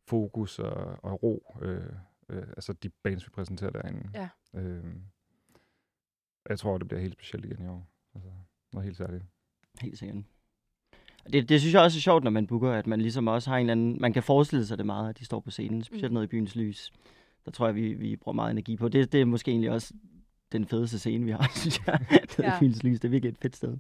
fokus 0.09 0.59
og, 0.59 1.05
og 1.05 1.23
ro. 1.23 1.57
Øh, 1.62 1.83
øh, 2.28 2.43
altså 2.43 2.73
de 2.73 2.88
bands, 2.88 3.26
vi 3.26 3.31
præsenterer 3.31 3.71
derinde. 3.71 4.09
Ja. 4.14 4.28
Øh, 4.61 4.85
jeg 6.49 6.59
tror, 6.59 6.78
det 6.78 6.88
bliver 6.88 7.00
helt 7.00 7.12
specielt 7.14 7.45
igen 7.45 7.64
i 7.64 7.69
år. 7.69 7.87
Altså, 8.14 8.28
noget 8.73 8.85
helt 8.85 8.97
særligt. 8.97 9.25
Helt 9.81 9.99
sikkert. 9.99 10.25
Det, 11.33 11.49
det 11.49 11.61
synes 11.61 11.75
jeg 11.75 11.83
også 11.83 11.99
er 11.99 12.00
sjovt, 12.00 12.25
når 12.25 12.31
man 12.31 12.47
booker, 12.47 12.73
at 12.73 12.87
man 12.87 13.00
ligesom 13.00 13.28
også 13.28 13.50
har 13.50 13.57
en 13.57 13.61
eller 13.61 13.73
anden... 13.73 14.00
Man 14.00 14.12
kan 14.12 14.23
forestille 14.23 14.66
sig 14.66 14.78
det 14.78 14.87
meget, 14.87 15.09
at 15.09 15.19
de 15.19 15.25
står 15.25 15.40
på 15.40 15.50
scenen, 15.50 15.83
specielt 15.83 16.11
Mm. 16.12 16.14
noget 16.14 16.26
i 16.26 16.28
byens 16.28 16.57
lys. 16.57 16.93
Der 17.45 17.50
tror 17.50 17.66
jeg, 17.66 17.75
vi, 17.75 17.93
vi 17.95 18.16
bruger 18.16 18.35
meget 18.35 18.50
energi 18.50 18.76
på. 18.76 18.88
Det, 18.88 19.12
det 19.12 19.21
er 19.21 19.25
måske 19.25 19.50
egentlig 19.50 19.71
også 19.71 19.95
den 20.52 20.64
fedeste 20.66 20.99
scene, 20.99 21.25
vi 21.25 21.31
har, 21.31 21.50
synes 21.57 21.87
jeg. 21.87 22.07
det 22.11 22.38
Ja. 22.38 22.52
ja. 22.52 22.59
byens 22.61 22.83
lys, 22.83 23.00
det 23.00 23.09
er 23.09 23.11
virkelig 23.11 23.31
et 23.33 23.38
fedt 23.38 23.57
sted. 23.57 23.76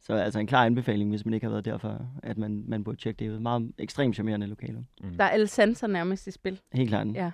Så 0.00 0.12
altså 0.14 0.38
en 0.38 0.46
klar 0.46 0.64
anbefaling, 0.64 1.10
hvis 1.10 1.24
man 1.24 1.34
ikke 1.34 1.46
har 1.46 1.50
været 1.50 1.64
der 1.64 1.78
før, 1.78 1.98
at 2.22 2.38
man, 2.38 2.64
man 2.68 2.84
burde 2.84 2.98
tjekke 2.98 3.18
det 3.24 3.30
ud. 3.34 3.38
Meget 3.38 3.72
ekstremt 3.78 4.14
charmerende 4.14 4.46
lokaler. 4.46 4.82
Mm. 5.00 5.16
Der 5.16 5.24
er 5.24 5.28
alle 5.28 5.46
sanser 5.46 5.86
nærmest 5.86 6.26
i 6.26 6.30
spil. 6.30 6.60
Helt 6.72 6.88
klart. 6.88 7.06
Ja. 7.14 7.30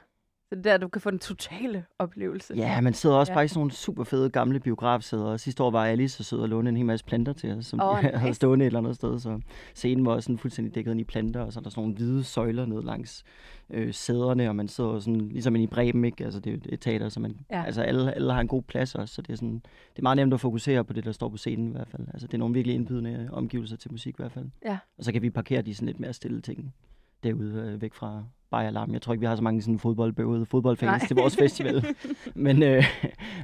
Så 0.53 0.57
det 0.57 0.67
er 0.67 0.71
der, 0.71 0.79
du 0.79 0.89
kan 0.89 1.01
få 1.01 1.11
den 1.11 1.19
totale 1.19 1.85
oplevelse. 1.99 2.55
Ja, 2.57 2.81
man 2.81 2.95
sidder 2.95 3.17
også 3.17 3.33
Ja. 3.33 3.37
bare 3.37 3.45
i 3.45 3.49
sådan 3.49 3.59
nogle 3.59 3.73
super 3.73 4.05
fede 4.05 4.31
gamle 4.31 4.61
biografsæder. 4.61 5.25
Og 5.25 5.41
sidste 5.41 5.63
år 5.63 5.71
var 5.71 5.85
Alice 5.87 6.17
så 6.17 6.25
sød 6.25 6.39
og 6.39 6.49
låne 6.49 6.69
en 6.69 6.77
hel 6.77 6.87
masse 6.87 7.05
planter 7.05 7.33
til 7.33 7.51
os, 7.53 7.67
som 7.67 7.81
oh, 7.83 8.03
de 8.03 8.09
havde 8.09 8.25
nice. 8.25 8.35
stående 8.35 8.65
et 8.65 8.67
eller 8.67 8.79
andet 8.81 8.95
sted. 8.95 9.19
Så 9.19 9.41
scenen 9.75 10.07
var 10.07 10.13
også 10.13 10.27
sådan 10.27 10.39
fuldstændig 10.39 10.75
dækket 10.75 10.99
i 10.99 11.05
planter, 11.05 11.41
og 11.41 11.53
så 11.53 11.61
er 11.61 11.63
der 11.63 11.71
sådan 11.71 11.81
nogle 11.81 11.95
hvide 11.95 12.25
søjler 12.25 12.67
ned 12.67 12.83
langs 12.83 13.25
øh, 13.71 13.95
sæderne, 13.95 14.49
og 14.49 14.57
man 14.57 14.69
sidder 14.69 15.01
sådan, 15.01 15.29
ligesom 15.29 15.57
i 15.57 15.67
Breben, 15.67 16.05
ikke? 16.05 16.25
Altså 16.25 16.41
det 16.41 16.53
er 16.53 16.59
et 16.69 16.81
teater, 16.81 17.09
så 17.09 17.21
man, 17.21 17.37
ja. 17.51 17.65
altså 17.65 17.83
alle, 17.83 18.15
alle 18.15 18.33
har 18.33 18.41
en 18.41 18.49
god 18.49 18.63
plads 18.63 18.95
også, 18.95 19.15
så 19.15 19.23
det 19.23 19.33
er, 19.33 19.37
sådan, 19.37 19.55
det 19.93 19.99
er 19.99 20.03
meget 20.03 20.17
nemt 20.17 20.35
at 20.35 20.41
fokusere 20.41 20.85
på 20.85 20.93
det, 20.93 21.05
der 21.05 21.13
står 21.13 21.29
på 21.29 21.37
scenen 21.37 21.69
i 21.69 21.73
hvert 21.73 21.89
fald. 21.89 22.07
Altså 22.13 22.27
det 22.27 22.35
er 22.35 22.39
nogle 22.39 22.55
virkelig 22.55 22.75
indbydende 22.75 23.29
omgivelser 23.33 23.77
til 23.77 23.91
musik 23.93 24.15
i 24.15 24.17
hvert 24.19 24.33
fald. 24.33 24.47
Ja. 24.65 24.79
Og 24.99 25.05
så 25.05 25.13
kan 25.13 25.23
vi 25.23 25.31
parkere 25.31 25.63
de 25.63 25.75
sådan 25.75 25.87
lidt 25.87 26.01
mere 26.01 26.13
stille 26.13 26.41
ting 26.41 26.75
derude 27.23 27.71
øh, 27.75 27.83
væk 27.83 27.95
fra 27.95 28.25
Bayer 28.53 28.67
Alarm. 28.67 28.93
Jeg 28.93 29.03
tror 29.03 29.13
ikke, 29.13 29.21
vi 29.21 29.27
har 29.27 29.37
så 29.37 29.43
mange 29.43 29.63
sådan 29.63 29.79
fodboldbøvede 29.79 30.47
fodboldfans 30.47 30.89
Nej. 31.03 31.07
Til 31.07 31.17
vores 31.17 31.37
festival. 31.37 31.87
men, 32.35 32.63
øh, 32.63 32.85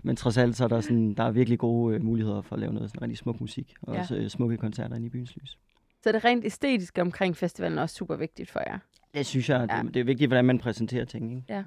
men 0.03 0.17
trods 0.17 0.39
alt, 0.39 0.57
så 0.57 0.65
er 0.65 0.69
der, 0.69 0.81
sådan, 0.81 1.15
der 1.15 1.23
er 1.25 1.31
virkelig 1.31 1.59
gode 1.59 1.95
øh, 1.95 2.05
muligheder 2.05 2.43
for 2.43 2.55
at 2.57 2.61
lave 2.61 2.73
noget 2.73 2.91
sådan 2.91 3.03
rigtig 3.03 3.19
smuk 3.19 3.41
musik. 3.41 3.75
Og 3.83 3.95
Ja. 3.95 4.01
også 4.01 4.17
øh, 4.17 4.29
smukke 4.29 4.57
koncerter 4.57 4.97
inde 4.97 5.07
i 5.07 5.11
byens 5.11 5.37
lys. 5.37 5.59
Så 6.03 6.13
det 6.13 6.25
rent 6.25 6.45
æstetiske 6.45 7.01
omkring 7.01 7.37
festivalen 7.37 7.79
er 7.79 7.83
også 7.83 7.95
super 7.97 8.17
vigtigt 8.17 8.51
for 8.51 8.61
jer. 8.67 8.79
Det 9.15 9.27
synes 9.27 9.49
jeg, 9.49 9.67
Ja. 9.71 9.83
det, 9.83 9.95
det 9.95 10.01
er 10.01 10.05
vigtigt, 10.05 10.29
hvordan 10.29 10.45
man 10.45 10.59
præsenterer 10.59 11.05
ting. 11.05 11.33
Ikke? 11.37 11.45
Ja. 11.49 11.63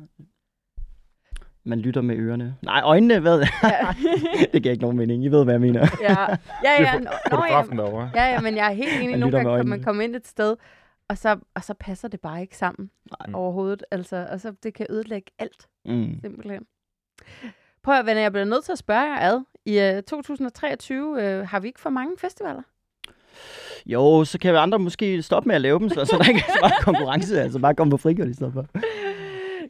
Man 1.63 1.79
lytter 1.79 2.01
med 2.01 2.15
ørerne. 2.15 2.55
Nej, 2.61 2.81
øjnene, 2.83 3.19
hvad? 3.19 3.39
Ja. 3.63 3.69
det 4.53 4.63
giver 4.63 4.71
ikke 4.71 4.81
nogen 4.81 4.97
mening. 4.97 5.23
I 5.23 5.27
ved, 5.27 5.43
hvad 5.43 5.53
jeg 5.53 5.61
mener. 5.61 5.87
ja, 6.01 6.25
ja, 6.63 6.81
ja. 6.81 6.99
Nå, 6.99 7.09
nå, 7.31 7.43
ja, 7.45 8.09
ja, 8.15 8.33
ja, 8.33 8.41
men 8.41 8.55
jeg 8.55 8.67
er 8.67 8.73
helt 8.73 8.89
enig. 8.95 9.09
Man 9.09 9.19
Nogle 9.19 9.37
gange 9.37 9.57
kan 9.57 9.67
man 9.67 9.83
komme 9.83 10.03
ind 10.03 10.15
et 10.15 10.27
sted, 10.27 10.55
og 11.11 11.17
så, 11.17 11.37
og 11.55 11.63
så 11.63 11.73
passer 11.73 12.07
det 12.07 12.21
bare 12.21 12.41
ikke 12.41 12.57
sammen 12.57 12.91
Nej. 13.19 13.33
overhovedet. 13.35 13.83
Altså, 13.91 14.27
og 14.31 14.39
så 14.39 14.53
det 14.63 14.73
kan 14.73 14.87
ødelægge 14.89 15.31
alt, 15.39 15.67
Mm. 15.85 16.19
simpelthen. 16.21 16.65
Prøv 17.83 17.95
at 17.99 18.05
venner, 18.05 18.21
jeg 18.21 18.31
bliver 18.31 18.45
nødt 18.45 18.65
til 18.65 18.71
at 18.71 18.77
spørge 18.77 19.01
jer 19.01 19.19
ad. 19.33 19.41
I 19.65 19.97
uh, 19.97 20.03
2023 20.03 21.09
uh, 21.11 21.47
har 21.47 21.59
vi 21.59 21.67
ikke 21.67 21.79
for 21.79 21.89
mange 21.89 22.17
festivaler? 22.17 22.61
Jo, 23.85 24.25
så 24.25 24.39
kan 24.39 24.55
andre 24.55 24.79
måske 24.79 25.21
stoppe 25.21 25.47
med 25.47 25.55
at 25.55 25.61
lave 25.61 25.79
dem, 25.79 25.89
så, 25.89 26.05
så 26.05 26.17
der 26.17 26.29
ikke 26.29 26.43
er 26.47 26.51
så 26.53 26.57
meget 26.61 26.81
konkurrence. 26.85 27.41
Altså 27.41 27.59
bare 27.59 27.75
komme 27.75 27.91
på 27.91 27.97
frigjort 27.97 28.27
i 28.27 28.33
stedet 28.33 28.53
for. 28.53 28.65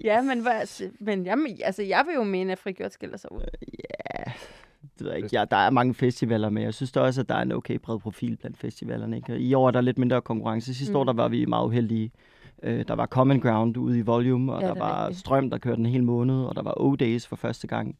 Ja, 0.03 0.21
men, 0.21 0.39
hvad, 0.39 0.89
men 0.99 1.25
jamen, 1.25 1.57
altså, 1.63 1.83
jeg 1.83 2.03
vil 2.07 2.15
jo 2.15 2.23
mene, 2.23 2.51
at 2.51 2.59
frigjort 2.59 2.93
skiller 2.93 3.17
sig 3.17 3.31
ud. 3.31 3.41
Det 4.97 5.05
ved 5.05 5.11
jeg 5.13 5.23
ikke. 5.23 5.29
Ja, 5.39 5.45
der 5.51 5.57
er 5.57 5.69
mange 5.69 5.93
festivaler, 5.93 6.49
men 6.49 6.63
jeg 6.63 6.73
synes 6.73 6.91
da 6.91 6.99
også, 6.99 7.21
at 7.21 7.29
der 7.29 7.35
er 7.35 7.41
en 7.41 7.51
okay 7.51 7.79
bred 7.79 7.99
profil 7.99 8.37
blandt 8.37 8.57
festivalerne. 8.57 9.15
Ikke? 9.15 9.33
Og 9.33 9.39
I 9.39 9.53
år 9.53 9.67
er 9.67 9.71
der 9.71 9.81
lidt 9.81 9.97
mindre 9.97 10.21
konkurrence. 10.21 10.73
Sidste 10.73 10.93
mm. 10.93 10.99
år 10.99 11.03
der 11.03 11.13
var 11.13 11.27
vi 11.27 11.45
meget 11.45 11.65
uheldige. 11.65 12.11
Øh, 12.63 12.85
der 12.87 12.93
var 12.95 13.05
Common 13.05 13.39
Ground 13.39 13.77
ude 13.77 13.99
i 13.99 14.01
Volume, 14.01 14.53
og 14.53 14.61
Ja, 14.61 14.67
der 14.67 14.73
er 14.73 14.79
var 14.79 15.01
rigtigt. 15.05 15.19
Strøm, 15.19 15.49
der 15.49 15.57
kørte 15.57 15.79
en 15.79 15.85
hel 15.85 16.03
måned, 16.03 16.43
og 16.43 16.55
der 16.55 16.61
var 16.61 16.73
O-Days 16.79 17.27
for 17.27 17.35
første 17.35 17.67
gang. 17.67 17.95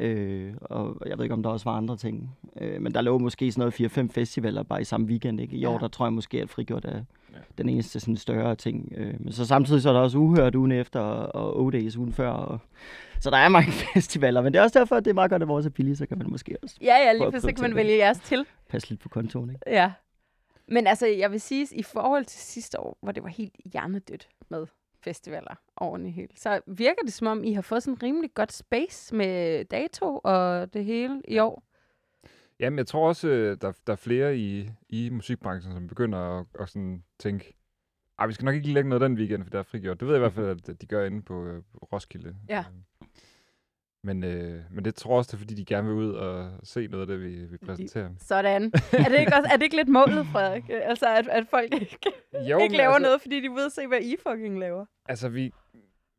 Øh, 0.00 0.52
og 0.60 0.96
jeg 1.06 1.18
ved 1.18 1.24
ikke, 1.24 1.34
om 1.34 1.42
der 1.42 1.50
også 1.50 1.64
var 1.70 1.76
andre 1.76 1.96
ting. 1.96 2.36
Øh, 2.60 2.82
men 2.82 2.94
der 2.94 3.00
lå 3.00 3.18
måske 3.18 3.52
sådan 3.52 3.72
noget 3.78 4.08
4-5 4.10 4.12
festivaler 4.12 4.62
bare 4.62 4.80
i 4.80 4.84
samme 4.84 5.06
weekend. 5.06 5.40
Ikke? 5.40 5.56
I 5.56 5.64
år, 5.64 5.72
Ja. 5.72 5.78
der 5.78 5.88
tror 5.88 6.06
jeg 6.06 6.12
måske, 6.12 6.42
at 6.42 6.50
frigjort 6.50 6.84
er 6.84 6.94
Ja. 7.32 7.38
den 7.58 7.68
eneste 7.68 8.00
sådan 8.00 8.16
større 8.16 8.54
ting. 8.54 8.92
Øh, 8.96 9.14
men 9.20 9.32
så 9.32 9.46
samtidig 9.46 9.82
så 9.82 9.88
er 9.88 9.92
der 9.92 10.00
også 10.00 10.18
uhørt 10.18 10.54
ugen 10.54 10.72
efter, 10.72 11.00
og 11.00 11.66
O-Days 11.66 11.98
ugen 11.98 12.12
før. 12.12 12.28
Og, 12.30 12.58
så 13.20 13.30
der 13.30 13.36
er 13.36 13.48
mange 13.48 13.72
festivaler, 13.94 14.40
men 14.42 14.52
det 14.52 14.58
er 14.58 14.62
også 14.62 14.78
derfor, 14.78 14.96
at 14.96 15.04
det 15.04 15.10
er 15.10 15.14
meget 15.14 15.30
godt, 15.30 15.42
at 15.42 15.48
vores 15.48 15.66
er 15.66 15.70
billige, 15.70 15.96
så 15.96 16.06
kan 16.06 16.18
man 16.18 16.30
måske 16.30 16.56
også 16.62 16.76
Ja, 16.80 16.96
ja, 16.96 17.12
lige 17.12 17.26
at 17.26 17.32
pludselig 17.32 17.56
kan 17.56 17.62
man 17.62 17.74
vælge 17.74 17.96
jeres 17.96 18.18
til. 18.20 18.46
passe 18.68 18.88
lidt 18.88 19.00
på 19.00 19.08
kontoen. 19.08 19.50
Ikke? 19.50 19.60
Ja. 19.66 19.92
Men 20.68 20.86
altså, 20.86 21.06
jeg 21.06 21.30
vil 21.30 21.40
sige, 21.40 21.68
i 21.72 21.82
forhold 21.82 22.24
til 22.24 22.40
sidste 22.40 22.80
år, 22.80 22.98
hvor 23.02 23.12
det 23.12 23.22
var 23.22 23.28
helt 23.28 23.54
hjernedødt 23.72 24.28
med 24.48 24.66
festivaler 25.04 25.54
over 25.76 25.98
det 25.98 26.12
hele, 26.12 26.28
så 26.36 26.60
virker 26.66 27.02
det 27.04 27.12
som 27.12 27.26
om, 27.26 27.44
I 27.44 27.52
har 27.52 27.62
fået 27.62 27.82
sådan 27.82 28.02
rimelig 28.02 28.30
godt 28.34 28.52
space 28.52 29.14
med 29.14 29.64
dato 29.64 30.20
og 30.24 30.74
det 30.74 30.84
hele 30.84 31.22
i 31.28 31.38
år. 31.38 31.62
Jamen, 32.60 32.78
jeg 32.78 32.86
tror 32.86 33.08
også, 33.08 33.28
øh, 33.28 33.56
der, 33.60 33.72
der 33.86 33.92
er 33.92 33.96
flere 33.96 34.36
i, 34.38 34.70
i 34.88 35.10
musikbranchen, 35.10 35.74
som 35.74 35.86
begynder 35.86 36.18
at, 36.18 36.46
at 36.60 36.68
sådan 36.68 37.04
tænke, 37.18 37.56
ej, 38.20 38.26
vi 38.26 38.32
skal 38.32 38.44
nok 38.44 38.54
ikke 38.54 38.72
lægge 38.72 38.88
noget 38.88 39.00
den 39.00 39.14
weekend, 39.14 39.42
for 39.44 39.50
der 39.50 39.58
er 39.58 39.62
frigjort. 39.62 40.00
Det 40.00 40.08
ved 40.08 40.14
jeg 40.14 40.18
i 40.18 40.26
hvert 40.28 40.32
fald, 40.32 40.68
at 40.68 40.80
de 40.80 40.86
gør 40.86 41.04
inde 41.04 41.22
på, 41.22 41.46
øh, 41.46 41.62
Roskilde. 41.92 42.36
Ja. 42.48 42.58
Øh, 42.58 43.06
Men, 44.04 44.24
øh, 44.24 44.60
men 44.70 44.84
det 44.84 44.94
tror 44.94 45.10
jeg 45.12 45.18
også, 45.18 45.28
det 45.28 45.34
er, 45.34 45.38
fordi 45.38 45.54
de 45.54 45.64
gerne 45.64 45.88
vil 45.88 45.96
ud 45.96 46.12
og 46.12 46.50
se 46.62 46.86
noget 46.86 47.00
af 47.02 47.06
det, 47.06 47.20
vi, 47.20 47.44
vi 47.44 47.56
præsenterer. 47.66 48.10
Sådan. 48.18 48.62
er, 48.92 49.08
det 49.08 49.20
ikke 49.20 49.34
også, 49.34 49.48
er 49.52 49.56
det 49.56 49.62
ikke 49.62 49.76
lidt 49.76 49.88
målet, 49.88 50.26
Frederik? 50.26 50.64
Altså, 50.70 51.06
at, 51.08 51.28
at 51.28 51.46
folk 51.50 51.74
ikke, 51.74 51.98
Jo, 52.50 52.58
ikke 52.58 52.76
laver 52.76 52.94
altså, 52.94 53.06
noget, 53.08 53.20
fordi 53.22 53.40
de 53.40 53.48
ved 53.48 53.70
se, 53.70 53.86
hvad 53.86 54.00
I 54.00 54.16
fucking 54.28 54.58
laver? 54.58 54.84
Altså, 55.08 55.28
vi, 55.28 55.52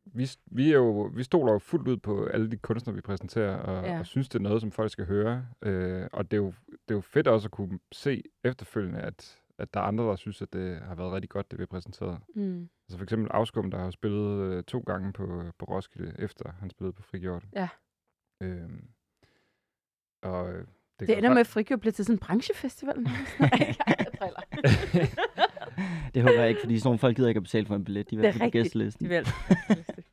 vi, 0.04 0.30
vi, 0.46 0.70
er 0.72 0.76
jo, 0.76 1.10
vi 1.14 1.22
stoler 1.22 1.52
jo 1.52 1.58
fuldt 1.58 1.88
ud 1.88 1.96
på 1.96 2.26
alle 2.26 2.50
de 2.50 2.56
kunstnere, 2.56 2.94
vi 2.94 3.00
præsenterer, 3.00 3.56
og, 3.56 3.84
ja. 3.86 3.98
og 3.98 4.06
synes, 4.06 4.28
det 4.28 4.38
er 4.38 4.42
noget, 4.42 4.60
som 4.60 4.72
folk 4.72 4.92
skal 4.92 5.06
høre. 5.06 5.46
Øh, 5.62 6.06
og 6.12 6.30
det 6.30 6.36
er, 6.36 6.42
jo, 6.42 6.52
det 6.70 6.90
er 6.90 6.94
jo 6.94 7.00
fedt 7.00 7.26
også 7.26 7.46
at 7.46 7.52
kunne 7.52 7.78
se 7.92 8.22
efterfølgende, 8.44 9.00
at, 9.00 9.38
at 9.58 9.74
der 9.74 9.80
er 9.80 9.84
andre, 9.84 10.04
der 10.04 10.16
synes, 10.16 10.42
at 10.42 10.52
det 10.52 10.80
har 10.80 10.94
været 10.94 11.12
rigtig 11.12 11.30
godt, 11.30 11.50
det 11.50 11.58
vi 11.58 11.62
har 11.62 11.66
præsenteret. 11.66 12.18
Mm. 12.34 12.68
Altså 12.88 12.98
for 12.98 13.02
eksempel 13.02 13.30
Afskum, 13.30 13.70
der 13.70 13.78
har 13.78 13.90
spillet 13.90 14.40
øh, 14.42 14.62
to 14.64 14.78
gange 14.86 15.12
på, 15.12 15.42
på 15.58 15.64
Roskilde, 15.64 16.14
efter 16.18 16.52
han 16.60 16.70
spillede 16.70 16.92
på 16.92 17.02
Frigjort. 17.02 17.44
Ja. 17.56 17.68
Øhm, 18.42 18.84
og 20.22 20.52
øh, 20.52 20.66
Det, 21.00 21.08
kan 21.08 21.18
ender 21.18 21.30
fa- 21.30 21.32
med, 21.32 21.40
at 21.40 21.46
Frikør 21.46 21.76
bliver 21.76 21.92
til 21.92 22.04
sådan 22.04 22.14
en 22.14 22.18
branchefestival. 22.18 22.96
Nej. 23.40 23.74
Det 26.14 26.22
håber 26.22 26.40
jeg 26.40 26.48
ikke, 26.48 26.60
fordi 26.60 26.78
sådan 26.78 26.86
nogle 26.88 26.98
folk 26.98 27.16
gider 27.16 27.28
ikke 27.28 27.38
at 27.38 27.42
betale 27.42 27.66
for 27.66 27.74
en 27.76 27.84
billet. 27.84 28.10
De 28.10 28.16
Det 28.16 28.22
vil 28.22 28.28
er 28.28 28.32
have 28.32 28.50
på 28.50 28.52
gæstelisten. 28.52 29.04
De 29.04 29.08
vil. 29.08 29.26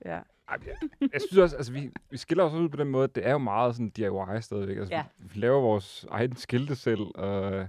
ja. 0.06 0.20
Ej, 0.50 0.58
jeg, 0.66 0.76
jeg 1.14 1.22
synes 1.30 1.38
også, 1.38 1.56
altså 1.56 1.72
vi, 1.74 1.92
vi 2.10 2.18
skiller 2.18 2.44
os 2.44 2.54
ud 2.54 2.70
på 2.70 2.78
den 2.78 2.88
måde, 2.88 3.04
at 3.04 3.16
det 3.16 3.28
er 3.28 3.32
jo 3.32 3.38
meget 3.38 3.76
sådan 3.76 3.90
DIY 3.90 4.40
stadigvæk. 4.42 4.78
Altså, 4.78 4.94
Ja. 4.94 5.04
vi, 5.18 5.28
vi 5.34 5.40
laver 5.40 5.62
vores 5.62 6.06
egen 6.10 6.36
skilte 6.36 6.76
selv, 6.76 7.02
og 7.16 7.54
øh, 7.54 7.68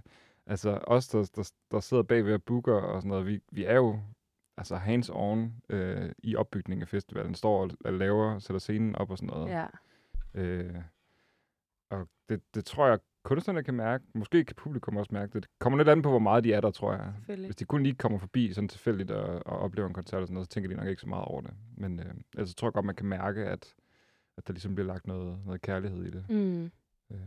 altså 0.51 0.79
os, 0.87 1.09
der, 1.09 1.31
der, 1.37 1.53
der 1.71 1.81
sidder 1.81 2.03
bagved 2.03 2.35
og 2.35 2.43
booker 2.43 2.75
og 2.75 3.03
sådan 3.03 3.09
noget, 3.09 3.27
vi, 3.27 3.41
vi 3.53 3.65
er 3.65 3.75
jo 3.77 4.01
altså 4.57 4.77
hands-on 4.77 5.75
øh, 5.75 6.13
i 6.19 6.37
opbygningen 6.37 6.83
af 6.83 6.89
festivalen. 6.89 7.35
Står 7.35 7.63
og, 7.63 7.71
og 7.85 7.93
laver, 7.93 8.39
sætter 8.39 8.59
scenen 8.59 8.97
op 8.97 9.11
og 9.11 9.19
sådan 9.19 9.35
noget. 9.37 9.51
ja. 9.51 9.67
Øh, 10.35 10.75
og 11.91 12.09
det, 12.29 12.41
det 12.55 12.65
tror 12.65 12.89
jeg, 12.89 12.99
kunstnerne 13.23 13.63
kan 13.63 13.75
mærke. 13.75 14.05
Måske 14.15 14.45
kan 14.45 14.57
publikum 14.57 14.97
også 14.97 15.15
mærke 15.15 15.33
det. 15.33 15.43
Det 15.43 15.51
kommer 15.59 15.77
lidt 15.77 15.89
an 15.89 16.03
på, 16.03 16.11
hvor 16.11 16.19
meget 16.19 16.45
de 16.45 16.53
er 16.53 16.61
der, 16.61 16.71
tror 16.71 16.93
jeg. 16.93 17.13
Hvis 17.47 17.57
de 17.57 17.65
kun 17.65 17.83
lige 17.83 17.95
kommer 17.95 18.19
forbi 18.19 18.53
sådan 18.53 18.69
tilfældigt 18.69 19.11
og, 19.11 19.43
og 19.47 19.59
oplever 19.59 19.89
en 19.89 19.95
koncert 19.95 20.21
og 20.21 20.27
sådan 20.27 20.35
noget, 20.35 20.47
så 20.47 20.51
tænker 20.51 20.71
de 20.71 20.77
nok 20.77 20.87
ikke 20.87 21.01
så 21.01 21.09
meget 21.09 21.25
over 21.25 21.41
det. 21.41 21.55
Men 21.77 22.01
øh, 22.01 22.15
ellers 22.35 22.55
tror 22.55 22.69
jeg 22.69 22.73
godt, 22.73 22.87
man 22.87 22.95
kan 22.95 23.07
mærke, 23.07 23.45
at, 23.45 23.75
at 24.37 24.47
der 24.47 24.53
ligesom 24.53 24.75
bliver 24.75 24.87
lagt 24.87 25.07
noget, 25.07 25.39
noget 25.45 25.63
kærlighed 25.63 26.05
i 26.05 26.11
det. 26.11 26.25
Mm. 26.31 26.71
Øh, 27.11 27.19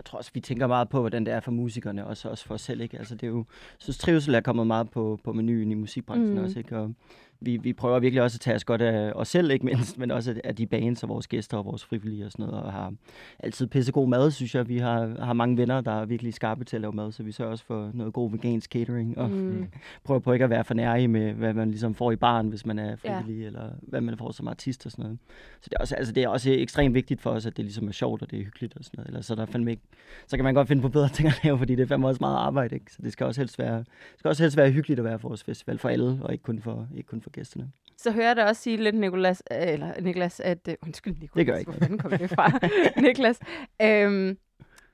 Jeg 0.00 0.04
tror 0.04 0.18
også, 0.18 0.30
vi 0.34 0.40
tænker 0.40 0.66
meget 0.66 0.88
på, 0.88 1.00
hvordan 1.00 1.26
det 1.26 1.34
er 1.34 1.40
for 1.40 1.50
musikerne, 1.50 2.06
og 2.06 2.16
så 2.16 2.28
også 2.28 2.44
for 2.44 2.54
os 2.54 2.60
selv. 2.60 2.80
Ikke? 2.80 2.98
Altså, 2.98 3.14
det 3.14 3.22
er 3.22 3.26
jo, 3.30 3.36
jeg 3.38 3.44
synes, 3.78 3.98
trivsel 3.98 4.34
er 4.34 4.40
kommet 4.40 4.66
meget 4.66 4.90
på, 4.90 5.20
på 5.24 5.32
menuen 5.32 5.70
i 5.70 5.74
musikbranchen 5.74 6.34
Mm. 6.38 6.44
også. 6.44 6.58
Ikke? 6.58 6.78
Og 6.78 6.94
vi, 7.40 7.56
vi 7.56 7.72
prøver 7.72 7.98
virkelig 7.98 8.22
også 8.22 8.36
at 8.36 8.40
tage 8.40 8.54
os 8.56 8.64
godt 8.64 8.82
af 8.82 9.12
os 9.14 9.28
selv, 9.28 9.50
ikke 9.50 9.64
mindst, 9.66 9.98
men 9.98 10.10
også 10.10 10.40
af- 10.44 10.56
de 10.56 10.66
bands 10.66 11.02
og 11.02 11.08
vores 11.08 11.28
gæster 11.28 11.56
og 11.58 11.64
vores 11.64 11.84
frivillige 11.84 12.24
og 12.26 12.32
sådan 12.32 12.46
noget. 12.46 12.62
Og 12.62 12.72
har 12.72 12.94
altid 13.38 13.66
pissegod 13.66 14.08
mad, 14.08 14.30
synes 14.30 14.54
jeg. 14.54 14.68
Vi 14.68 14.78
har, 14.78 15.24
har 15.24 15.32
mange 15.32 15.56
venner, 15.56 15.80
der 15.80 15.92
er 16.00 16.04
virkelig 16.04 16.34
skarpe 16.34 16.64
til 16.64 16.76
at 16.76 16.80
lave 16.80 16.92
mad, 16.92 17.12
så 17.12 17.22
vi 17.22 17.32
sørger 17.32 17.50
også 17.50 17.64
for 17.64 17.90
noget 17.94 18.12
god 18.12 18.30
vegansk 18.30 18.70
catering. 18.72 19.18
Og 19.18 19.30
Mm. 19.30 19.66
prøver 20.04 20.20
på 20.20 20.32
ikke 20.32 20.44
at 20.44 20.50
være 20.50 20.64
for 20.64 20.74
nærige 20.74 21.08
med, 21.08 21.32
hvad 21.32 21.54
man 21.54 21.70
ligesom 21.70 21.94
får 21.94 22.12
i 22.12 22.16
baren, 22.16 22.48
hvis 22.48 22.66
man 22.66 22.78
er 22.78 22.96
frivillig, 22.96 23.40
ja. 23.40 23.46
eller 23.46 23.70
hvad 23.82 24.00
man 24.00 24.16
får 24.16 24.30
som 24.32 24.48
artist 24.48 24.86
og 24.86 24.92
sådan 24.92 25.02
noget. 25.02 25.18
Så 25.60 25.68
det 25.70 25.72
er, 25.76 25.80
også, 25.80 25.96
altså 25.96 26.12
det 26.12 26.22
er 26.22 26.28
også 26.28 26.50
ekstremt 26.52 26.94
vigtigt 26.94 27.20
for 27.20 27.30
os, 27.30 27.46
at 27.46 27.56
det 27.56 27.64
ligesom 27.64 27.88
er 27.88 27.92
sjovt, 27.92 28.22
og 28.22 28.30
det 28.30 28.38
er 28.40 28.44
hyggeligt 28.44 28.76
og 28.76 28.84
sådan 28.84 28.98
noget. 28.98 29.08
Ellers 29.08 29.26
så, 29.26 29.34
er 29.34 29.36
der 29.36 29.46
fandme 29.46 29.70
ikke, 29.70 29.82
så 30.26 30.36
kan 30.36 30.44
man 30.44 30.54
godt 30.54 30.68
finde 30.68 30.82
på 30.82 30.88
bedre 30.88 31.08
ting 31.18 31.28
at 31.28 31.40
lave, 31.44 31.58
fordi 31.58 31.74
det 31.74 31.82
er 31.82 31.86
fandme 31.86 32.08
også 32.08 32.18
meget 32.20 32.36
arbejde. 32.36 32.74
Ikke? 32.74 32.92
Så 32.92 32.98
det 33.02 33.12
skal 33.12 33.26
også 33.26 33.40
helst 33.40 33.58
være, 33.58 33.78
det 33.78 33.86
skal 34.16 34.28
også 34.28 34.42
helst 34.42 34.56
være 34.56 34.70
hyggeligt 34.70 34.98
at 35.00 35.04
være 35.04 35.18
på 35.18 35.28
vores 35.28 35.44
festival 35.44 35.78
for 35.78 35.88
alle, 35.88 36.18
og 36.22 36.32
ikke 36.32 36.44
kun 36.44 36.60
for, 36.60 36.86
ikke 36.96 37.08
kun 37.08 37.20
for 37.22 37.29
gæsterne. 37.32 37.70
Så 37.98 38.10
hører 38.10 38.26
jeg 38.26 38.36
dig 38.36 38.44
også 38.44 38.62
sige 38.62 38.76
lidt, 38.76 38.94
Nikolas, 38.96 39.42
øh, 39.52 39.58
eller 39.72 40.00
Niklas, 40.00 40.40
at... 40.40 40.58
Uh, 40.68 40.74
undskyld, 40.82 41.14
Nikolas. 41.20 41.30
Det 41.34 41.46
gør 41.46 41.56
ikke. 41.56 41.72
Hvor 41.72 41.96
kom 41.96 42.10
det 42.18 42.30
fra? 42.30 42.52
Niklas. 43.06 43.40
Øhm, 43.82 44.38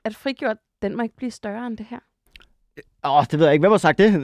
at 0.03 0.15
frigjort, 0.15 0.57
den 0.81 0.95
må 0.97 1.03
ikke 1.03 1.15
blive 1.15 1.31
større 1.31 1.67
end 1.67 1.77
det 1.77 1.85
her. 1.89 1.99
Åh, 3.03 3.17
oh, 3.17 3.23
det 3.31 3.39
ved 3.39 3.45
jeg 3.45 3.53
ikke. 3.53 3.61
Hvem 3.63 3.71
har 3.71 3.77
sagt 3.77 3.97
det? 3.97 4.13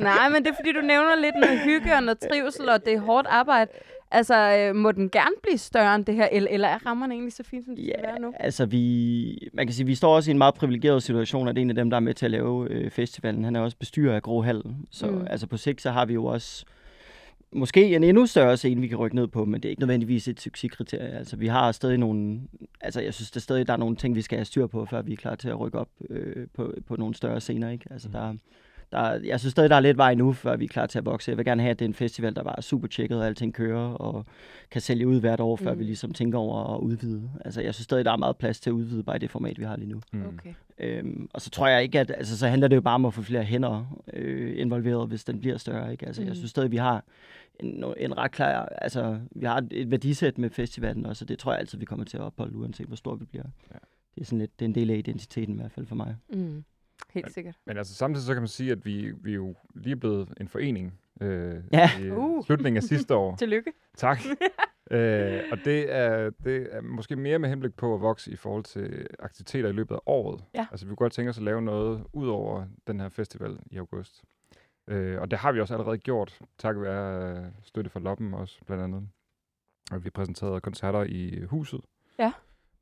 Nej, 0.00 0.28
men 0.28 0.44
det 0.44 0.50
er 0.50 0.54
fordi, 0.54 0.72
du 0.72 0.80
nævner 0.80 1.16
lidt 1.16 1.34
noget 1.40 1.60
hygge 1.60 1.94
og 1.94 2.02
noget 2.02 2.18
trivsel, 2.18 2.68
og 2.68 2.84
det 2.84 2.92
er 2.92 3.00
hårdt 3.00 3.26
arbejde. 3.26 3.70
Altså, 4.10 4.56
øh, 4.58 4.74
må 4.76 4.92
den 4.92 5.10
gerne 5.10 5.34
blive 5.42 5.58
større 5.58 5.94
end 5.94 6.04
det 6.04 6.14
her, 6.14 6.28
eller, 6.32 6.50
eller 6.50 6.68
er 6.68 6.86
rammerne 6.86 7.14
egentlig 7.14 7.32
så 7.32 7.42
fint, 7.42 7.64
som 7.64 7.76
de 7.76 7.90
skal 7.94 8.02
være 8.02 8.20
nu? 8.20 8.32
altså 8.40 8.66
vi, 8.66 9.48
man 9.52 9.66
kan 9.66 9.74
sige, 9.74 9.86
vi 9.86 9.94
står 9.94 10.16
også 10.16 10.30
i 10.30 10.32
en 10.32 10.38
meget 10.38 10.54
privilegeret 10.54 11.02
situation, 11.02 11.48
at 11.48 11.58
en 11.58 11.70
af 11.70 11.76
dem, 11.76 11.90
der 11.90 11.96
er 11.96 12.00
med 12.00 12.14
til 12.14 12.24
at 12.24 12.30
lave 12.30 12.68
øh, 12.70 12.90
festivalen, 12.90 13.44
han 13.44 13.56
er 13.56 13.60
også 13.60 13.76
bestyrer 13.76 14.14
af 14.14 14.22
Grå. 14.22 14.44
Så 14.90 15.06
Mm. 15.06 15.26
altså 15.30 15.46
på 15.46 15.56
sigt, 15.56 15.80
så 15.82 15.90
har 15.90 16.04
vi 16.04 16.14
jo 16.14 16.24
også 16.24 16.64
måske 17.52 17.96
en 17.96 18.04
endnu 18.04 18.26
større 18.26 18.56
scene, 18.56 18.80
vi 18.80 18.88
kan 18.88 18.96
rykke 18.96 19.16
ned 19.16 19.26
på, 19.26 19.44
men 19.44 19.60
det 19.60 19.68
er 19.68 19.70
ikke 19.70 19.80
nødvendigvis 19.80 20.28
et 20.28 20.40
succeskriterie. 20.40 21.08
Altså 21.18 21.36
vi 21.36 21.46
har 21.46 21.72
stadig 21.72 21.98
nogle, 21.98 22.40
altså 22.80 23.00
jeg 23.00 23.14
synes 23.14 23.30
der 23.30 23.40
stadig, 23.40 23.66
der 23.66 23.72
er 23.72 23.76
nogle 23.76 23.96
ting, 23.96 24.14
vi 24.14 24.22
skal 24.22 24.38
have 24.38 24.44
styr 24.44 24.66
på, 24.66 24.84
før 24.84 25.02
vi 25.02 25.12
er 25.12 25.16
klar 25.16 25.34
til 25.34 25.48
at 25.48 25.60
rykke 25.60 25.78
op 25.78 25.88
øh, 26.10 26.46
på, 26.54 26.74
på 26.86 26.96
nogle 26.96 27.14
større 27.14 27.40
scener. 27.40 27.70
Ikke? 27.70 27.86
Altså 27.90 28.08
der, 28.08 28.34
der, 28.92 29.20
jeg 29.24 29.40
synes 29.40 29.50
stadig, 29.50 29.70
der 29.70 29.76
er 29.76 29.80
lidt 29.80 29.96
vej 29.96 30.14
nu, 30.14 30.32
før 30.32 30.56
vi 30.56 30.64
er 30.64 30.68
klar 30.68 30.86
til 30.86 30.98
at 30.98 31.06
vokse. 31.06 31.30
Jeg 31.30 31.36
vil 31.38 31.44
gerne 31.44 31.62
have, 31.62 31.70
at 31.70 31.78
det 31.78 31.84
er 31.84 31.88
en 31.88 31.94
festival, 31.94 32.36
der 32.36 32.52
er 32.56 32.60
super 32.60 32.88
tjekket, 32.88 33.18
og 33.20 33.26
alting 33.26 33.54
kører, 33.54 33.88
og 33.88 34.26
kan 34.70 34.80
sælge 34.80 35.08
ud 35.08 35.20
hvert 35.20 35.40
år, 35.40 35.56
før 35.56 35.72
Mm. 35.72 35.78
vi 35.78 35.84
ligesom 35.84 36.12
tænker 36.12 36.38
over 36.38 36.74
at 36.74 36.80
udvide. 36.80 37.30
Altså, 37.44 37.60
jeg 37.62 37.74
synes 37.74 37.84
stadig, 37.84 38.04
der 38.04 38.12
er 38.12 38.16
meget 38.16 38.36
plads 38.36 38.60
til 38.60 38.70
at 38.70 38.74
udvide 38.74 39.02
bare 39.02 39.16
i 39.16 39.18
det 39.18 39.30
format, 39.30 39.58
vi 39.58 39.64
har 39.64 39.76
lige 39.76 39.90
nu. 39.92 40.00
mm. 40.12 40.22
Okay. 40.26 40.54
Øhm, 40.80 41.28
og 41.34 41.40
så 41.40 41.50
tror 41.50 41.66
jeg 41.68 41.82
ikke, 41.82 42.00
at 42.00 42.10
altså, 42.16 42.38
så 42.38 42.48
handler 42.48 42.68
det 42.68 42.76
jo 42.76 42.80
bare 42.80 42.94
om 42.94 43.04
at 43.04 43.14
få 43.14 43.22
flere 43.22 43.44
hænder 43.44 43.98
øh, 44.12 44.60
involveret, 44.60 45.08
hvis 45.08 45.24
den 45.24 45.40
bliver 45.40 45.56
større. 45.56 45.92
Ikke? 45.92 46.06
Altså, 46.06 46.22
Mm. 46.22 46.28
Jeg 46.28 46.36
synes 46.36 46.50
stadig, 46.50 46.70
vi 46.70 46.76
har 46.76 47.04
en, 47.60 47.84
en 47.96 48.18
ret 48.18 48.30
klar, 48.30 48.66
altså, 48.66 49.18
vi 49.30 49.46
har 49.46 49.56
et- 49.58 49.68
et 49.72 49.90
værdisæt 49.90 50.38
med 50.38 50.50
festivalen 50.50 51.06
også, 51.06 51.24
og 51.24 51.28
det 51.28 51.38
tror 51.38 51.52
jeg 51.52 51.60
altid, 51.60 51.78
vi 51.78 51.84
kommer 51.84 52.04
til 52.04 52.16
at 52.16 52.22
opholde, 52.22 52.56
uanset 52.56 52.86
hvor 52.86 52.96
stor 52.96 53.14
vi 53.14 53.24
bliver. 53.24 53.44
Ja. 53.74 53.78
Det 54.14 54.20
er 54.20 54.24
sådan 54.24 54.38
lidt, 54.38 54.58
det 54.60 54.64
er 54.64 54.68
en 54.68 54.74
del 54.74 54.90
af 54.90 54.96
identiteten 54.96 55.54
i 55.54 55.58
hvert 55.58 55.72
fald 55.72 55.86
for 55.86 55.94
mig. 55.94 56.16
Mm. 56.32 56.64
Helt 57.14 57.32
sikkert. 57.32 57.56
Men 57.66 57.76
altså 57.76 57.94
samtidig 57.94 58.26
så 58.26 58.32
kan 58.32 58.42
man 58.42 58.48
sige, 58.48 58.72
at 58.72 58.84
vi, 58.86 59.12
vi 59.22 59.30
er 59.30 59.34
jo 59.34 59.54
lige 59.74 59.96
blevet 59.96 60.28
en 60.40 60.48
forening 60.48 61.00
øh, 61.20 61.54
Ja. 61.72 61.90
i 62.00 62.10
Uh. 62.10 62.44
slutningen 62.44 62.76
af 62.76 62.82
sidste 62.82 63.14
år. 63.14 63.36
Tillykke. 63.38 63.72
Tak. 63.96 64.18
øh, 64.90 65.42
og 65.52 65.58
det 65.64 65.94
er, 65.94 66.30
det 66.44 66.68
er 66.70 66.80
måske 66.80 67.16
mere 67.16 67.38
med 67.38 67.48
henblik 67.48 67.74
på 67.74 67.94
at 67.94 68.00
vokse 68.00 68.30
i 68.32 68.36
forhold 68.36 68.64
til 68.64 69.06
aktiviteter 69.18 69.68
i 69.68 69.72
løbet 69.72 69.94
af 69.94 69.98
året. 70.06 70.44
Ja. 70.54 70.66
Altså 70.70 70.86
vi 70.86 70.90
kunne 70.90 70.96
godt 70.96 71.12
tænke 71.12 71.28
os 71.30 71.38
at 71.38 71.44
lave 71.44 71.62
noget 71.62 72.04
ud 72.12 72.28
over 72.28 72.64
den 72.86 73.00
her 73.00 73.08
festival 73.08 73.58
i 73.70 73.76
august. 73.76 74.22
Øh, 74.88 75.20
og 75.20 75.30
det 75.30 75.38
har 75.38 75.52
vi 75.52 75.60
også 75.60 75.74
allerede 75.74 75.98
gjort, 75.98 76.38
takket 76.58 76.82
være 76.82 77.36
øh, 77.38 77.44
støtte 77.62 77.90
fra 77.90 78.00
Loppen 78.00 78.34
også 78.34 78.60
blandt 78.66 78.84
andet. 78.84 79.08
Og 79.90 80.04
vi 80.04 80.10
præsenterede 80.10 80.60
koncerter 80.60 81.02
i 81.02 81.44
huset. 81.44 81.80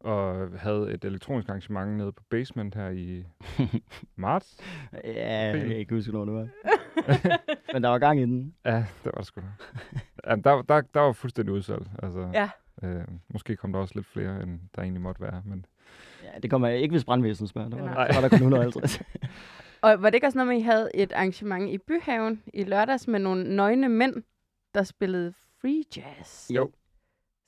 Og 0.07 0.49
havde 0.59 0.91
et 0.93 1.05
elektronisk 1.05 1.49
arrangement 1.49 1.97
nede 1.97 2.13
på 2.13 2.23
Basement 2.31 2.75
her 2.75 2.89
i 2.91 3.25
marts. 4.17 4.57
Ja, 5.05 5.47
jeg 5.47 5.61
kan 5.61 5.77
ikke 5.77 5.95
huske, 5.95 6.11
hvornår 6.11 6.33
det 6.33 6.35
var. 6.35 6.49
Men 7.73 7.83
der 7.83 7.89
var 7.89 7.99
gang 7.99 8.21
i 8.21 8.23
den. 8.23 8.55
Ja, 8.65 8.77
det 8.77 9.05
var 9.05 9.11
det 9.11 9.27
sgu 9.27 9.41
da. 9.41 9.47
Jamen, 10.31 10.45
der, 10.45 10.63
der, 10.63 10.81
der 10.81 11.01
var 11.01 11.13
fuldstændig 11.13 11.55
udsolgt. 11.55 11.89
Altså, 12.03 12.31
Ja. 12.35 12.51
Øh, 12.83 13.05
måske 13.29 13.57
kom 13.57 13.73
der 13.73 13.79
også 13.81 13.95
lidt 13.95 14.07
flere, 14.07 14.43
end 14.43 14.61
der 14.75 14.83
egentlig 14.83 15.03
måtte 15.03 15.21
være. 15.21 15.43
Men 15.45 15.67
Ja, 16.23 16.39
det 16.43 16.51
kommer 16.51 16.69
jeg 16.69 16.79
ikke, 16.81 16.93
hvis 16.93 17.05
brandvæsenet 17.05 17.51
spørger. 17.51 17.69
Der 17.69 17.77
var, 17.77 17.85
Nej. 17.95 18.07
der, 18.07 18.15
var 18.15 18.21
der 18.21 18.29
kun 18.29 18.37
150. 18.39 19.01
Og 19.83 20.03
var 20.03 20.11
det 20.11 20.15
ikke 20.15 20.27
også 20.27 20.39
noget 20.39 20.49
med, 20.49 20.57
at 20.57 20.61
I 20.61 20.65
havde 20.65 20.91
et 20.95 21.13
arrangement 21.13 21.71
i 21.71 21.79
Byhaven 21.79 22.43
i 22.55 22.65
lørdags 22.65 23.09
med 23.09 23.21
nogle 23.21 23.57
nøgne 23.57 23.89
mænd, 23.89 24.23
der 24.75 24.83
spillede 24.83 25.33
free 25.61 25.83
jazz? 25.97 26.51
Jo. 26.51 26.71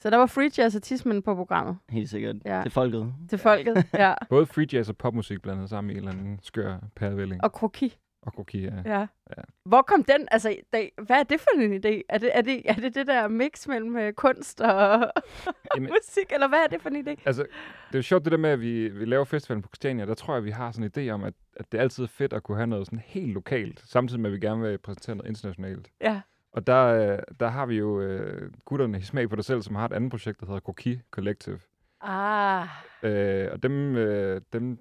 Så 0.01 0.11
der 0.11 0.17
var 0.17 0.27
free 0.27 0.51
jazz 0.59 0.77
og 0.77 0.83
tismen 0.83 1.23
på 1.23 1.35
programmet 1.35 1.79
Helt 1.89 2.11
sikkert. 2.11 2.37
Ja. 2.45 2.63
Til 2.63 2.71
folket. 2.71 3.15
til 3.31 3.39
folket. 3.39 3.85
ja. 3.95 4.15
både 4.29 4.47
free 4.47 4.67
jazz 4.73 4.89
og 4.89 4.97
popmusik 4.97 5.43
blandet 5.43 5.69
sammen 5.69 5.91
i 5.91 5.93
en 5.93 5.99
eller 5.99 6.13
anden 6.13 6.39
skør 6.43 6.79
pærevælling. 6.97 7.45
Og 7.45 7.53
kroki. 7.53 7.97
Og 8.23 8.33
kroki, 8.33 8.65
ja. 8.65 8.73
Ja. 8.85 9.01
Ja. 9.01 9.43
Hvor 9.65 9.83
kom 9.83 10.05
den? 10.05 10.29
Altså, 10.31 10.57
det, 10.73 10.91
hvad 11.07 11.17
er 11.17 11.23
det 11.23 11.41
for 11.41 11.61
en 11.61 11.73
idé? 11.73 12.03
Er 12.09 12.19
det 12.19 12.31
er 12.35 12.43
det, 12.43 12.63
er 12.65 12.75
det, 12.75 12.95
det 12.95 13.07
der 13.07 13.29
mix 13.29 13.67
mellem 13.69 13.97
øh, 13.97 14.13
kunst 14.13 14.61
og 14.61 15.13
Jamen- 15.75 15.91
musik, 15.91 16.33
eller 16.33 16.49
hvad 16.49 16.59
er 16.59 16.67
det 16.67 16.83
for 16.83 16.89
en 16.89 17.09
idé? 17.09 17.23
Altså, 17.27 17.43
det 17.89 17.95
er 17.95 17.99
jo 17.99 18.03
sjovt 18.03 18.25
det 18.25 18.33
der 18.33 18.39
med, 18.39 18.51
at 18.51 18.61
vi, 18.61 18.89
vi 18.89 19.05
laver 19.05 19.25
festivalen 19.25 19.63
på 19.63 19.69
Christiania. 19.69 20.07
Der 20.07 20.15
tror 20.15 20.35
jeg, 20.35 20.45
vi 20.45 20.51
har 20.51 20.73
sådan 20.73 20.91
en 20.97 21.09
idé 21.09 21.11
om, 21.13 21.25
at, 21.25 21.35
at 21.57 21.73
det 21.73 21.79
altid 21.79 22.05
er 22.05 22.09
fedt 22.09 22.33
at 22.33 22.43
kunne 22.43 22.57
have 22.57 22.67
noget 22.67 22.87
sådan 22.87 23.03
helt 23.07 23.33
lokalt, 23.33 23.83
samtidig 23.87 24.21
med, 24.21 24.31
at 24.31 24.35
vi 24.35 24.41
gerne 24.47 24.63
vil 24.63 24.79
præsentere 24.79 25.17
noget 25.17 25.29
internationalt. 25.29 25.89
Ja. 26.01 26.21
Og 26.53 26.67
der, 26.67 26.85
øh, 26.87 27.19
der 27.41 27.49
har 27.49 27.67
vi 27.67 27.77
jo 27.77 28.01
øh, 28.01 28.53
gutterne 28.65 28.99
i 28.99 29.03
Smag 29.03 29.31
på 29.31 29.37
dig 29.37 29.45
selv, 29.45 29.63
som 29.63 29.75
har 29.75 29.85
et 29.85 29.93
andet 29.93 30.11
projekt, 30.11 30.41
der 30.41 30.47
hedder 30.47 30.61
Koki 30.61 31.01
Collective. 31.11 31.59
Ah, 32.01 32.69
Øh, 33.03 33.49
og 33.53 33.63
dem, 33.63 33.97
øh, 33.97 34.41
dem, 34.53 34.79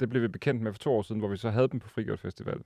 det 0.00 0.08
blev 0.08 0.22
vi 0.22 0.28
bekendt 0.28 0.62
med 0.62 0.72
for 0.72 0.78
to 0.78 0.92
år 0.92 1.02
siden, 1.02 1.18
hvor 1.18 1.28
vi 1.28 1.36
så 1.36 1.50
havde 1.50 1.68
dem 1.68 1.80
på 1.80 1.88
Frigjort 1.88 2.18
Festival. 2.18 2.60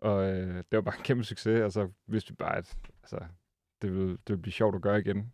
Og 0.00 0.24
øh, 0.24 0.56
det 0.56 0.72
var 0.72 0.80
bare 0.80 0.96
en 0.96 1.02
kæmpe 1.02 1.24
succes, 1.24 1.60
og 1.60 1.72
så 1.72 1.88
vidste 2.06 2.30
vi 2.30 2.36
bare, 2.36 2.56
at 2.56 2.76
altså, 3.02 3.18
det, 3.82 3.92
ville, 3.92 4.10
det 4.10 4.28
ville 4.28 4.42
blive 4.42 4.52
sjovt 4.52 4.74
at 4.74 4.82
gøre 4.82 5.00
igen. 5.00 5.32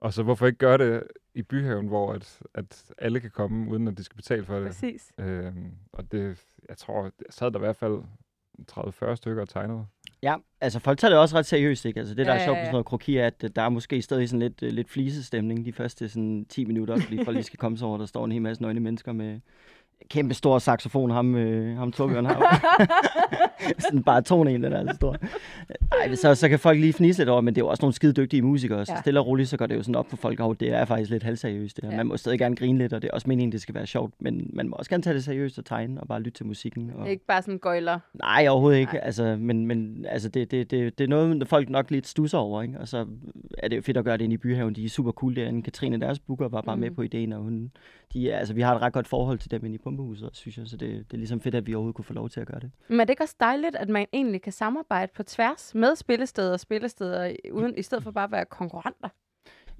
Og 0.00 0.12
så 0.12 0.22
hvorfor 0.22 0.46
ikke 0.46 0.58
gøre 0.58 0.78
det 0.78 1.02
i 1.34 1.42
byhaven, 1.42 1.86
hvor 1.86 2.12
at, 2.12 2.42
at 2.54 2.92
alle 2.98 3.20
kan 3.20 3.30
komme, 3.30 3.70
uden 3.70 3.88
at 3.88 3.98
de 3.98 4.04
skal 4.04 4.16
betale 4.16 4.44
for 4.44 4.56
det. 4.56 4.66
præcis. 4.66 5.12
Øh, 5.18 5.52
og 5.92 6.12
det, 6.12 6.46
jeg 6.68 6.76
tror, 6.76 7.04
jeg 7.04 7.12
sad 7.30 7.50
der 7.50 7.58
i 7.58 7.60
hvert 7.60 7.76
fald 7.76 8.02
30-40 8.72 9.14
stykker 9.14 9.42
og 9.42 9.48
tegnede. 9.48 9.86
Ja, 10.26 10.34
altså 10.60 10.78
folk 10.78 10.98
tager 10.98 11.10
det 11.10 11.18
også 11.18 11.36
ret 11.36 11.46
seriøst, 11.46 11.84
ikke? 11.84 12.00
Altså 12.00 12.14
det, 12.14 12.26
der 12.26 12.32
Ja, 12.34 12.40
er 12.40 12.44
sjovt 12.44 12.56
med 12.56 12.64
sådan 12.64 12.72
noget 12.72 12.86
kroki, 12.86 13.16
er, 13.16 13.26
at 13.26 13.44
øh, 13.44 13.50
der 13.56 13.62
er 13.62 13.68
måske 13.68 14.02
stadig 14.02 14.28
sådan 14.28 14.40
lidt, 14.40 14.62
øh, 14.62 14.72
lidt 14.72 14.90
flisestemning 14.90 15.64
de 15.64 15.72
første 15.72 16.08
sådan 16.08 16.46
10 16.48 16.64
minutter, 16.64 17.00
fordi 17.00 17.24
folk 17.24 17.34
lige 17.34 17.44
skal 17.44 17.58
komme 17.58 17.78
sig 17.78 17.86
over, 17.88 17.98
der 17.98 18.06
står 18.06 18.24
en 18.24 18.32
hel 18.32 18.42
masse 18.42 18.62
nøgne 18.62 18.80
mennesker 18.80 19.12
med 19.12 19.40
kæmpe 20.10 20.34
stor 20.34 20.58
saxofon, 20.58 21.10
ham, 21.10 21.34
øh, 21.34 21.76
ham 21.76 21.92
Torbjørn 21.92 22.26
har. 22.26 22.60
sådan 23.78 24.02
bare 24.02 24.22
tone 24.22 24.54
en, 24.54 24.62
den 24.62 24.72
er 24.72 24.84
så 24.90 24.96
stor. 24.96 25.16
Ej, 25.92 26.14
så, 26.14 26.34
så 26.34 26.48
kan 26.48 26.58
folk 26.58 26.80
lige 26.80 26.92
fnise 26.92 27.20
lidt 27.20 27.28
over, 27.28 27.40
men 27.40 27.54
det 27.54 27.60
er 27.60 27.64
jo 27.64 27.68
også 27.68 27.82
nogle 27.82 27.94
skide 27.94 28.12
dygtige 28.12 28.42
musikere, 28.42 28.86
så 28.86 28.92
Ja. 28.92 29.00
stille 29.00 29.20
og 29.20 29.26
roligt, 29.26 29.48
så 29.48 29.56
går 29.56 29.66
det 29.66 29.76
jo 29.76 29.82
sådan 29.82 29.94
op 29.94 30.10
for 30.10 30.16
folk, 30.16 30.40
at 30.40 30.60
det 30.60 30.72
er 30.72 30.84
faktisk 30.84 31.10
lidt 31.10 31.22
halvseriøst. 31.22 31.76
Det 31.76 31.84
her. 31.84 31.90
Ja. 31.90 31.96
Man 31.96 32.06
må 32.06 32.16
stadig 32.16 32.38
gerne 32.38 32.56
grine 32.56 32.78
lidt, 32.78 32.92
og 32.92 33.02
det 33.02 33.08
er 33.08 33.14
også 33.14 33.28
meningen, 33.28 33.52
det 33.52 33.60
skal 33.60 33.74
være 33.74 33.86
sjovt, 33.86 34.14
men 34.18 34.50
man 34.52 34.68
må 34.68 34.76
også 34.76 34.90
gerne 34.90 35.02
tage 35.02 35.14
det 35.14 35.24
seriøst 35.24 35.58
og 35.58 35.64
tegne, 35.64 36.00
og 36.00 36.08
bare 36.08 36.20
lytte 36.20 36.38
til 36.38 36.46
musikken. 36.46 36.90
Og... 36.94 37.10
Ikke 37.10 37.26
bare 37.26 37.42
sådan 37.42 37.58
gøjler. 37.58 37.98
Nej, 38.14 38.46
overhovedet 38.48 38.78
ikke. 38.78 38.92
Nej. 38.92 39.02
Altså, 39.04 39.36
men 39.40 39.66
men 39.66 40.06
altså, 40.08 40.28
det, 40.28 40.50
det, 40.50 40.70
det, 40.70 40.98
det 40.98 41.04
er 41.04 41.08
noget, 41.08 41.48
folk 41.48 41.68
nok 41.70 41.90
lidt 41.90 42.06
stusser 42.06 42.38
over. 42.38 42.62
Ikke? 42.62 42.80
Og 42.80 42.88
så 42.88 43.06
er 43.58 43.68
det 43.68 43.76
jo 43.76 43.82
fedt 43.82 43.96
at 43.96 44.04
gøre 44.04 44.16
det 44.16 44.24
inde 44.24 44.34
i 44.34 44.36
byhaven. 44.36 44.74
De 44.74 44.84
er 44.84 44.88
super 44.88 45.12
cool 45.12 45.36
derinde. 45.36 45.62
Katrine, 45.62 46.00
deres 46.00 46.18
booker, 46.18 46.48
var 46.48 46.60
bare 46.60 46.76
mm. 46.76 46.80
med 46.80 46.90
på 46.90 47.02
ideen. 47.02 47.32
Og 47.32 47.42
hun, 47.42 47.70
de, 48.12 48.34
altså, 48.34 48.54
vi 48.54 48.60
har 48.60 48.74
et 48.74 48.82
ret 48.82 48.92
godt 48.92 49.08
forhold 49.08 49.38
til 49.38 49.50
dem 49.50 49.64
inde 49.64 49.74
i 49.74 49.78
pumpehuset, 49.96 50.30
synes 50.32 50.58
jeg. 50.58 50.66
Så 50.66 50.76
det, 50.76 50.90
det 50.90 51.12
er 51.12 51.18
ligesom 51.18 51.40
fedt, 51.40 51.54
at 51.54 51.66
vi 51.66 51.74
overhovedet 51.74 51.96
kunne 51.96 52.04
få 52.04 52.12
lov 52.12 52.28
til 52.28 52.40
at 52.40 52.46
gøre 52.46 52.60
det. 52.60 52.70
Men 52.88 53.00
er 53.00 53.04
det 53.04 53.10
ikke 53.10 53.22
også 53.22 53.36
dejligt, 53.40 53.76
at 53.76 53.88
man 53.88 54.06
egentlig 54.12 54.42
kan 54.42 54.52
samarbejde 54.52 55.12
på 55.16 55.22
tværs 55.22 55.74
med 55.74 55.96
spillesteder 55.96 56.52
og 56.52 56.60
spillesteder, 56.60 57.36
uden, 57.52 57.78
i 57.78 57.82
stedet 57.82 58.04
for 58.04 58.10
bare 58.10 58.24
at 58.24 58.32
være 58.32 58.44
konkurrenter? 58.44 59.08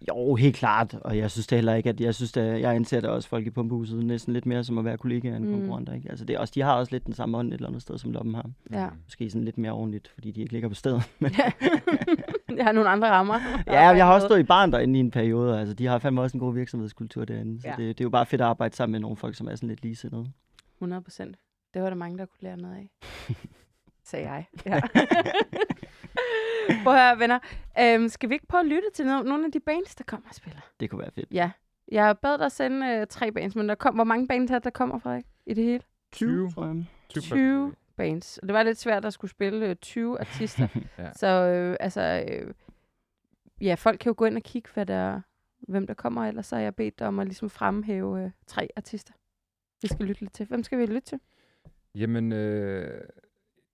Jo, 0.09 0.35
helt 0.35 0.57
klart. 0.57 0.95
Og 0.95 1.19
jeg 1.19 1.31
synes 1.31 1.47
det 1.47 1.57
heller 1.57 1.75
ikke, 1.75 1.89
at 1.89 2.01
jeg 2.01 2.15
synes, 2.15 2.37
at 2.37 2.61
jeg 2.61 2.75
anser 2.75 3.01
det 3.01 3.11
også 3.11 3.29
folk 3.29 3.47
i 3.47 3.51
pumpehuset 3.51 4.05
næsten 4.05 4.33
lidt 4.33 4.47
mere 4.47 4.65
som 4.65 4.79
at 4.79 4.85
være 4.85 4.99
kollegaer 4.99 5.37
end 5.37 5.45
Mm. 5.45 5.53
konkurrenter. 5.53 5.93
Ikke? 5.93 6.11
Altså, 6.11 6.25
det 6.25 6.37
er 6.37 6.41
også, 6.41 6.53
de 6.55 6.63
har 6.63 6.75
også 6.75 6.93
lidt 6.93 7.07
den 7.07 7.13
samme 7.15 7.39
ånd 7.39 7.49
et 7.49 7.55
eller 7.55 7.69
andet 7.69 7.83
sted, 7.83 7.99
som 7.99 8.11
Loppen 8.13 8.35
har. 8.35 8.51
Ja. 8.73 8.89
Måske 9.05 9.31
sådan 9.31 9.45
lidt 9.45 9.59
mere 9.59 9.73
ordentligt, 9.73 10.09
fordi 10.09 10.31
de 10.31 10.41
ikke 10.41 10.53
ligger 10.53 10.69
på 10.69 10.75
stedet. 10.75 11.03
Jeg 11.21 12.65
har 12.67 12.73
nogle 12.73 12.89
andre 12.89 13.11
rammer. 13.11 13.35
Ja, 13.67 13.81
jeg 13.89 14.07
har 14.07 14.15
også 14.15 14.27
stået 14.27 14.41
i 14.41 14.43
barn 14.43 14.73
derinde 14.73 14.97
i 14.99 15.01
en 15.01 15.11
periode. 15.11 15.59
Altså, 15.59 15.75
de 15.75 15.87
har 15.87 15.99
fandme 15.99 16.21
også 16.21 16.37
en 16.37 16.41
god 16.41 16.55
virksomhedskultur 16.55 17.25
derinde. 17.25 17.61
Så 17.61 17.69
ja. 17.69 17.75
det, 17.77 17.79
det, 17.99 18.01
er 18.01 18.05
jo 18.05 18.11
bare 18.11 18.27
fedt 18.27 18.41
at 18.41 18.47
arbejde 18.47 18.77
sammen 18.77 18.93
med 18.93 19.01
nogle 19.01 19.17
folk, 19.17 19.35
som 19.37 19.49
er 19.49 19.55
sådan 19.55 19.69
lidt 19.69 19.83
ligesindede. 19.83 20.27
100 20.79 21.03
procent. 21.03 21.37
Det 21.75 21.83
var 21.83 21.89
der 21.89 21.97
mange, 21.97 22.19
der 22.19 22.25
kunne 22.27 22.39
lære 22.43 22.57
noget 22.57 22.75
af. 22.75 22.91
Sagde 24.07 24.31
jeg. 24.33 24.47
Ja. 24.67 24.81
Prøv 26.85 26.95
at 26.95 27.01
høre, 27.09 27.19
venner. 27.19 27.39
Øhm, 27.81 28.09
skal 28.09 28.29
vi 28.29 28.35
ikke 28.35 28.47
prøve 28.47 28.61
at 28.61 28.67
lytte 28.67 28.91
til 28.95 29.03
no- 29.03 29.23
nogle 29.23 29.45
af 29.45 29.53
de 29.53 29.61
bands, 29.61 29.95
der 29.95 30.05
kommer 30.05 30.29
og 30.29 30.35
spiller? 30.35 30.61
Det 30.81 30.91
kunne 30.91 30.99
være 31.01 31.11
fedt. 31.11 31.29
Ja. 31.31 31.51
Jeg 31.93 32.19
bad 32.23 32.39
dig 32.39 32.53
sende 32.53 32.87
øh, 32.87 33.07
tre 33.07 33.33
bands, 33.33 33.57
men 33.57 33.69
der 33.69 33.75
kom, 33.75 33.95
hvor 33.95 34.05
mange 34.05 34.29
bands 34.29 34.51
er 34.51 34.59
der, 34.59 34.71
kommer 34.71 34.99
fra 34.99 35.21
i 35.47 35.55
det 35.55 35.65
hele? 35.65 35.83
20, 36.13 36.51
tror 36.51 36.67
jeg. 36.67 36.85
20, 37.09 37.23
20 37.23 37.75
bands. 37.97 38.39
Og 38.39 38.49
det 38.49 38.55
var 38.55 38.63
lidt 38.63 38.79
svært 38.79 39.05
at 39.05 39.13
skulle 39.13 39.31
spille 39.31 39.67
øh, 39.69 39.77
20 39.77 40.19
artister. 40.21 40.69
Ja. 40.99 41.13
Så 41.13 41.27
øh, 41.27 41.77
altså, 41.81 42.25
øh, 42.29 42.55
ja, 43.61 43.75
folk 43.75 43.99
kan 43.99 44.11
jo 44.11 44.15
gå 44.19 44.25
ind 44.25 44.37
og 44.37 44.43
kigge, 44.43 44.69
hvad 44.75 44.87
der, 44.87 45.21
hvem 45.69 45.87
der 45.87 45.95
kommer, 45.95 46.25
ellers 46.27 46.47
så 46.47 46.57
har 46.57 46.63
jeg 46.63 46.75
bedt 46.75 46.99
dig 46.99 47.07
om 47.07 47.19
at 47.19 47.27
ligesom 47.27 47.51
fremhæve 47.51 48.23
øh, 48.25 48.31
tre 48.47 48.69
artister. 48.77 49.13
Vi 49.83 49.89
skal 49.89 50.07
lytte 50.07 50.21
lidt 50.21 50.33
til. 50.33 50.47
Hvem 50.47 50.63
skal 50.63 50.79
vi 50.79 50.87
lytte 50.87 51.01
til? 51.01 51.21
Jamen, 51.95 52.33
øh, 52.33 53.01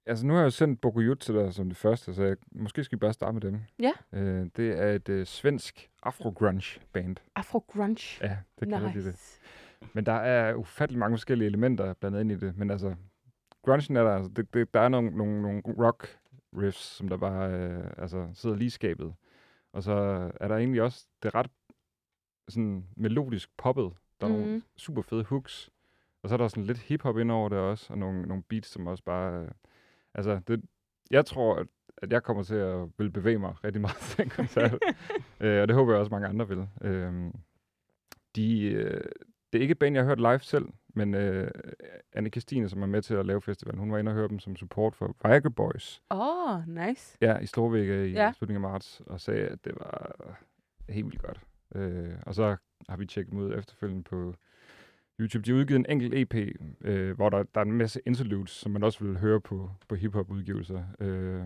altså 0.07 0.27
nu 0.27 0.33
har 0.33 0.41
jeg 0.41 0.45
jo 0.45 0.51
sendt 0.51 0.81
Bokujut 0.81 1.19
til 1.19 1.35
dig 1.35 1.55
som 1.55 1.69
det 1.69 1.77
første, 1.77 2.15
så 2.15 2.23
jeg, 2.23 2.37
måske 2.53 2.85
skal 2.85 2.97
vi 2.97 3.01
bare 3.01 3.13
starte 3.13 3.33
med 3.33 3.41
dem. 3.41 3.61
Ja. 3.79 3.93
Øh, 4.13 4.47
det 4.57 4.79
er 4.81 4.93
et 4.93 5.09
øh, 5.09 5.27
svensk 5.27 5.91
afro-grunge 6.03 6.81
band. 6.93 7.17
Afro 7.35 7.59
Grunge. 7.59 8.19
Ja, 8.27 8.37
det 8.61 8.69
kalder 8.69 8.93
de 8.93 8.99
det. 8.99 9.07
nice. 9.07 9.41
Men 9.93 10.07
der 10.07 10.13
er 10.13 10.55
ufattelig 10.55 10.99
mange 10.99 11.17
forskellige 11.17 11.47
elementer 11.49 11.93
blandet 11.93 12.21
ind 12.21 12.33
i 12.33 12.37
det. 12.37 12.57
Men 12.57 12.71
altså, 12.71 12.95
grungen 13.65 13.97
er 13.97 14.03
der, 14.05 14.11
altså, 14.17 14.31
det, 14.37 14.55
det, 14.55 14.75
der 14.75 14.81
er 14.81 14.89
nogle, 14.89 15.11
nogle, 15.11 15.43
nogle 15.43 15.63
rock 15.67 16.19
riffs, 16.57 16.79
som 16.97 17.09
der 17.09 17.17
bare 17.17 17.53
øh, 17.53 17.85
altså, 17.99 18.29
sidder 18.35 18.57
lige 18.57 18.71
skabet. 18.71 19.15
Og 19.73 19.83
så 19.83 19.93
er 20.41 20.49
der 20.49 20.57
egentlig 20.57 20.83
også, 20.83 21.07
det 21.23 21.35
ret 21.35 21.51
sådan 22.49 22.87
melodisk 22.97 23.51
poppet. 23.57 23.93
Der 24.21 24.27
er 24.27 24.31
mm. 24.31 24.37
nogle 24.39 24.53
Mhm. 24.53 24.63
super 24.77 25.03
fede 25.03 25.25
hooks. 25.25 25.71
Og 26.23 26.29
så 26.29 26.35
er 26.35 26.37
der 26.37 26.49
sådan 26.49 26.65
lidt 26.65 26.79
hiphop 26.79 27.19
ind 27.19 27.31
over 27.31 27.49
det 27.49 27.59
også, 27.59 27.93
og 27.93 27.99
nogle, 27.99 28.23
nogle 28.23 28.43
beats, 28.43 28.69
som 28.69 28.87
også 28.87 29.05
bare... 29.05 29.43
Øh, 29.43 29.49
altså, 30.15 30.41
det, 30.49 30.63
jeg 31.11 31.27
tror, 31.27 31.57
at, 31.57 31.67
at 31.97 32.13
jeg 32.13 32.23
kommer 32.23 32.43
til 32.43 32.55
at 32.55 32.89
vil 32.99 33.11
bevæge 33.11 33.39
mig 33.39 33.65
rigtig 33.65 33.81
meget 33.81 33.97
til 34.09 34.19
den 34.19 34.29
koncert. 34.31 34.73
øh, 35.41 35.63
og 35.63 35.69
det 35.69 35.77
håber 35.77 35.93
jeg 35.93 36.01
også, 36.01 36.11
mange 36.11 36.29
andre 36.29 36.49
vil. 36.49 36.69
Øh, 36.83 37.31
de, 38.37 38.63
øh, 38.63 39.01
det 39.53 39.59
er 39.59 39.63
ikke 39.63 39.73
et 39.73 39.79
band, 39.79 39.95
jeg 39.95 40.05
har 40.05 40.09
hørt 40.09 40.19
live 40.21 40.41
selv, 40.41 40.67
men 40.95 41.15
øh, 41.15 41.51
Anne 42.13 42.31
Christine, 42.31 42.69
som 42.69 42.83
er 42.83 42.87
med 42.87 43.03
til 43.03 43.15
at 43.15 43.27
lave 43.27 43.43
festivalen, 43.43 43.79
hun 43.81 43.93
var 43.93 43.99
inde 43.99 44.11
og 44.11 44.15
høre 44.17 44.29
dem 44.29 44.39
som 44.39 44.57
support 44.57 44.95
for 44.97 45.17
Viagra 45.25 45.49
Boys. 45.49 46.03
Åh, 46.11 46.55
oh, 46.55 46.69
nice. 46.69 47.17
Ja, 47.21 47.39
i 47.39 47.47
Storvægge 47.47 48.09
i 48.09 48.13
Ja. 48.13 48.25
ja. 48.25 48.33
slutningen 48.33 48.65
af 48.65 48.71
marts, 48.71 49.03
og 49.07 49.21
sagde, 49.21 49.47
at 49.49 49.65
det 49.65 49.73
var 49.75 50.17
helt 50.89 51.07
vildt 51.07 51.23
godt. 51.23 51.41
Øh, 51.75 52.15
og 52.27 52.35
så 52.35 52.57
har 52.89 52.97
vi 52.97 53.07
tjekket 53.07 53.33
dem 53.33 53.41
ud 53.41 53.55
efterfølgende 53.59 54.03
på 54.03 54.35
YouTube. 55.23 55.45
De 55.45 55.51
har 55.51 55.59
udgivet 55.59 55.79
en 55.79 55.87
enkelt 55.89 56.15
EP, 56.15 56.35
øh, 56.81 57.17
hvor 57.17 57.31
der, 57.31 57.43
der 57.43 57.61
er 57.61 57.65
en 57.65 57.73
masse 57.73 58.01
interludes, 58.07 58.51
som 58.51 58.73
man 58.73 58.83
også 58.83 59.05
vil 59.05 59.19
høre 59.19 59.41
på, 59.41 59.71
på 59.89 59.95
hiphop-udgivelser. 59.95 60.85
Øh, 61.01 61.45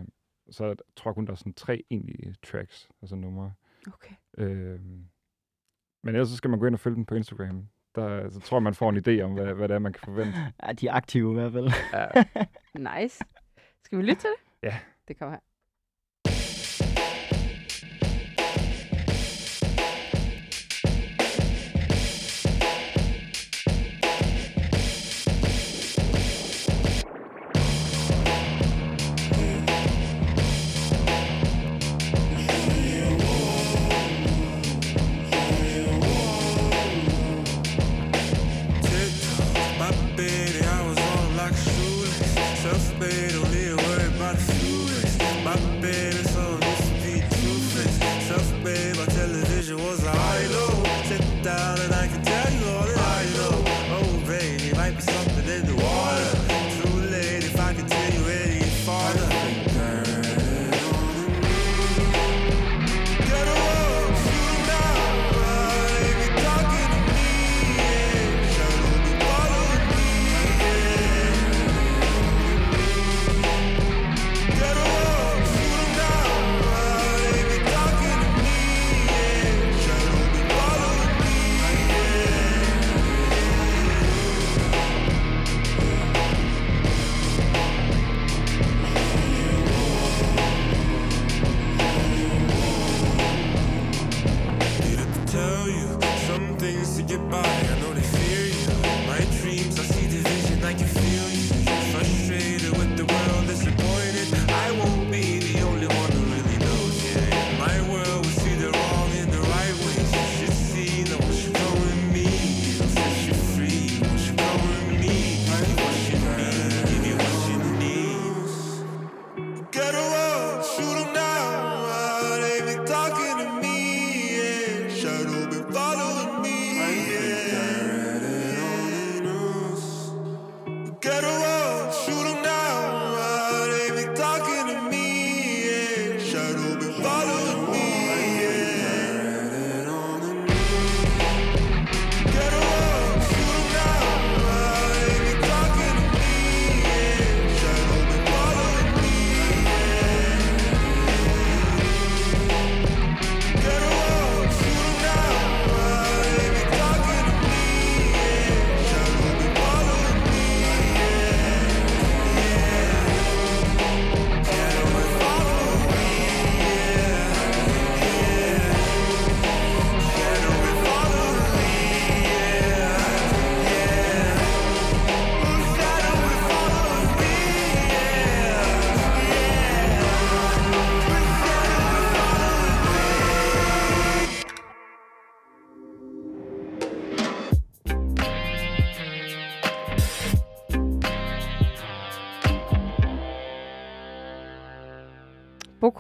så 0.51 0.67
jeg 0.67 0.77
tror 0.97 1.11
jeg 1.11 1.15
kun, 1.15 1.27
der 1.27 1.33
er 1.33 1.37
sådan 1.37 1.53
tre 1.53 1.85
egentlige 1.91 2.35
tracks, 2.43 2.89
altså 3.03 3.17
numre. 3.17 3.53
Okay. 3.87 4.15
Øh, 4.39 4.81
men 6.03 6.15
ellers 6.15 6.29
så 6.29 6.37
skal 6.37 6.51
man 6.51 6.59
gå 6.59 6.67
ind 6.67 6.75
og 6.75 6.81
følge 6.81 6.97
dem 6.97 7.05
på 7.05 7.15
Instagram. 7.15 7.69
Der, 7.95 8.31
så 8.31 8.41
tror 8.41 8.57
jeg, 8.57 8.63
man 8.63 8.75
får 8.75 8.91
en 8.91 8.97
idé 8.97 9.23
om, 9.23 9.33
hvad, 9.33 9.55
hvad 9.55 9.69
det 9.69 9.75
er, 9.75 9.79
man 9.79 9.93
kan 9.93 10.01
forvente. 10.05 10.39
Ja, 10.63 10.73
de 10.73 10.89
er 10.89 10.93
aktive 10.93 11.31
i 11.31 11.35
hvert 11.35 11.53
fald. 11.53 11.69
Ja. 11.93 12.07
Nice. 13.01 13.25
Skal 13.85 13.99
vi 13.99 14.03
lytte 14.03 14.21
til 14.21 14.31
det? 14.31 14.69
Ja. 14.69 14.79
Det 15.09 15.19
kommer 15.19 15.35
her. 15.35 15.41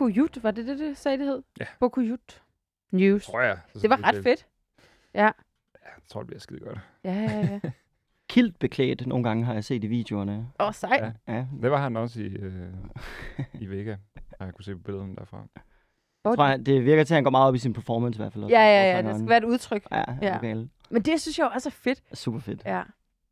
Bokujut, 0.06 0.42
var 0.42 0.50
det 0.50 0.66
det, 0.66 0.78
det 0.78 0.96
sagde, 0.96 1.18
det 1.18 1.26
hed? 1.26 1.42
Ja. 1.60 1.66
Bokujut 1.80 2.42
News. 2.90 3.26
Tror 3.26 3.40
jeg. 3.40 3.58
Det 3.82 3.90
var 3.90 4.08
ret 4.08 4.22
fedt. 4.22 4.46
Ja, 5.14 5.24
Ja, 5.24 5.30
jeg 5.82 6.02
tror, 6.08 6.20
det 6.20 6.26
bliver 6.26 6.40
skide 6.40 6.60
godt. 6.60 6.78
ja, 7.04 7.12
ja. 7.12 7.48
ja. 7.64 7.70
Kilt 8.28 8.58
beklædt 8.58 9.06
nogle 9.06 9.24
gange 9.24 9.44
har 9.44 9.54
jeg 9.54 9.64
set 9.64 9.84
i 9.84 9.86
videoerne. 9.86 10.48
Åh, 10.60 10.66
oh, 10.66 10.74
sej. 10.74 11.12
Ja. 11.28 11.34
Ja, 11.34 11.46
Det 11.62 11.70
var 11.70 11.76
han 11.76 11.96
også 11.96 12.20
i, 12.20 12.26
øh, 12.26 12.68
i 13.60 13.66
Vega, 13.66 13.96
jeg 14.40 14.54
kunne 14.54 14.64
se 14.64 14.76
på 14.76 14.82
billederne 14.82 15.16
derfra. 15.16 15.46
jeg 16.24 16.36
tror, 16.36 16.56
det 16.56 16.84
virker 16.84 17.04
til, 17.04 17.14
at 17.14 17.16
han 17.16 17.24
går 17.24 17.30
meget 17.30 17.48
op 17.48 17.54
i 17.54 17.58
sin 17.58 17.72
performance 17.72 18.16
i 18.16 18.20
hvert 18.22 18.32
fald. 18.32 18.44
også, 18.44 18.56
Ja, 18.56 18.62
ja, 18.62 18.96
ja, 18.96 19.02
det 19.02 19.14
skal 19.16 19.28
være 19.28 19.38
et 19.38 19.44
udtryk. 19.44 19.86
Ja, 19.92 20.04
Ja. 20.22 20.36
Okay. 20.36 20.66
Men 20.90 21.02
det 21.02 21.20
synes 21.20 21.38
jeg 21.38 21.50
også 21.54 21.68
er 21.68 21.70
fedt. 21.70 22.02
Super 22.14 22.38
fedt. 22.38 22.62
Ja. 22.64 22.82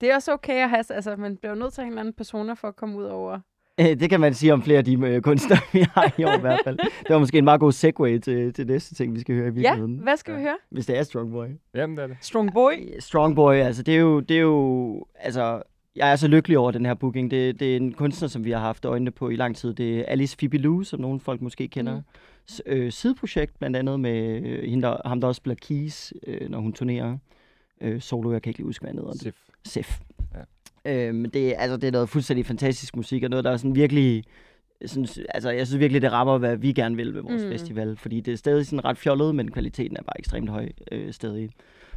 Det 0.00 0.10
er 0.10 0.14
også 0.14 0.32
okay 0.32 0.62
at 0.62 0.70
have, 0.70 0.84
altså 0.90 1.16
man 1.16 1.37
bliver 1.37 1.52
jo 1.54 1.58
nødt 1.58 1.72
til 1.72 1.80
at 1.80 1.84
have 1.84 1.88
en 1.88 1.92
eller 1.92 2.00
anden 2.00 2.14
persona 2.14 2.52
for 2.52 2.68
at 2.68 2.76
komme 2.76 2.96
ud 2.98 3.04
over. 3.04 3.40
Øh, 3.80 3.87
Det 4.00 4.10
kan 4.10 4.20
man 4.20 4.34
sige 4.34 4.52
om 4.52 4.62
flere 4.62 4.78
af 4.78 4.84
de 4.84 4.92
øh, 5.06 5.22
kunstnere, 5.22 5.58
vi 5.72 5.84
har 5.94 6.14
i 6.18 6.24
år 6.24 6.37
i 6.38 6.40
hvert 6.40 6.60
fald. 6.64 6.76
Det 6.78 7.10
var 7.10 7.18
måske 7.18 7.38
en 7.38 7.44
meget 7.44 7.60
god 7.60 7.72
segue 7.72 8.18
til, 8.18 8.52
til 8.52 8.66
næste 8.66 8.94
ting, 8.94 9.14
vi 9.14 9.20
skal 9.20 9.34
høre 9.34 9.44
i 9.44 9.48
Ja, 9.48 9.52
virkeligheden. 9.54 9.98
hvad 9.98 10.16
skal 10.16 10.37
vi 10.37 10.40
høre? 10.40 10.56
Hvis 10.70 10.87
det 10.87 10.98
er 10.98 11.02
Strong 11.02 11.30
Boy. 11.32 11.46
Jamen, 11.74 11.96
det 11.96 12.02
er 12.02 12.06
det. 12.06 12.16
Strong 12.20 12.52
Boy. 12.52 12.72
Strong 12.98 13.37
Boy, 13.37 13.54
altså 13.54 13.82
det 13.82 13.94
er 13.94 13.98
jo, 14.00 14.20
det 14.20 14.37
er 14.37 14.40
jo, 14.40 15.06
altså 15.20 15.62
jeg 15.96 16.12
er 16.12 16.16
så 16.16 16.28
lykkelig 16.28 16.58
over 16.58 16.70
den 16.70 16.87
her 16.87 16.94
booking. 16.94 17.30
Det, 17.30 17.60
det 17.60 17.72
er 17.72 17.76
en 17.76 17.92
kunstner, 17.92 18.28
som 18.28 18.44
vi 18.44 18.50
har 18.50 18.58
haft 18.60 18.84
øjnene 18.84 19.10
på 19.10 19.28
i 19.28 19.37
lang 19.37 19.56
tid. 19.56 19.74
Det 19.74 19.98
er 19.98 20.04
Alice 20.04 20.37
Phoebe 20.38 20.58
Lou, 20.58 20.82
som 20.82 21.00
nogle 21.00 21.20
folk 21.20 21.40
måske 21.40 21.68
kender. 21.68 21.92
Mm. 21.94 22.00
Mm. 22.68 22.72
Øh, 22.72 22.92
sideprojekt 22.92 23.58
blandt 23.58 23.76
andet 23.76 24.00
med 24.00 24.42
øh, 24.46 24.70
hende, 24.70 24.82
der, 24.82 24.96
ham, 25.08 25.20
der 25.20 25.28
også 25.28 25.37
spiller 25.38 25.56
keys, 25.62 26.12
øh, 26.26 26.50
når 26.50 26.58
hun 26.60 26.72
turnerer. 26.72 27.18
Øh, 27.80 28.00
solo, 28.00 28.32
jeg 28.32 28.42
kan 28.42 28.50
ikke 28.50 28.58
lige 28.58 28.66
huske, 28.66 28.82
hvad 28.82 28.90
han 28.90 28.98
hedder. 28.98 29.12
Sif. 29.12 29.34
Sef. 29.64 29.98
Øhm, 30.86 31.30
det, 31.30 31.48
er- 31.48 31.58
altså, 31.58 31.76
det 31.76 31.88
er 31.88 31.92
noget 31.92 32.08
fuldstændig 32.08 32.46
fantastisk 32.46 32.96
musik, 32.96 33.22
og 33.22 33.30
noget, 33.30 33.44
der 33.44 33.50
er 33.50 33.56
sådan 33.56 33.74
virkelig... 33.74 34.24
Sådan, 34.86 35.06
altså, 35.34 35.50
jeg 35.50 35.66
synes 35.66 35.80
virkelig, 35.80 36.02
det 36.02 36.12
rammer, 36.12 36.38
hvad 36.38 36.56
vi 36.56 36.72
gerne 36.72 36.96
vil 36.96 37.14
med 37.14 37.22
vores 37.22 37.44
Mm. 37.44 37.50
festival. 37.50 37.96
Fordi 37.96 38.20
det 38.20 38.32
er 38.32 38.36
stadig 38.36 38.66
sådan 38.66 38.84
ret 38.84 38.98
fjollet, 38.98 39.34
men 39.34 39.50
kvaliteten 39.50 39.96
er 39.96 40.02
bare 40.02 40.18
ekstremt 40.18 40.50
høj 40.50 40.68
øh, 40.92 41.12
stadig. 41.12 41.50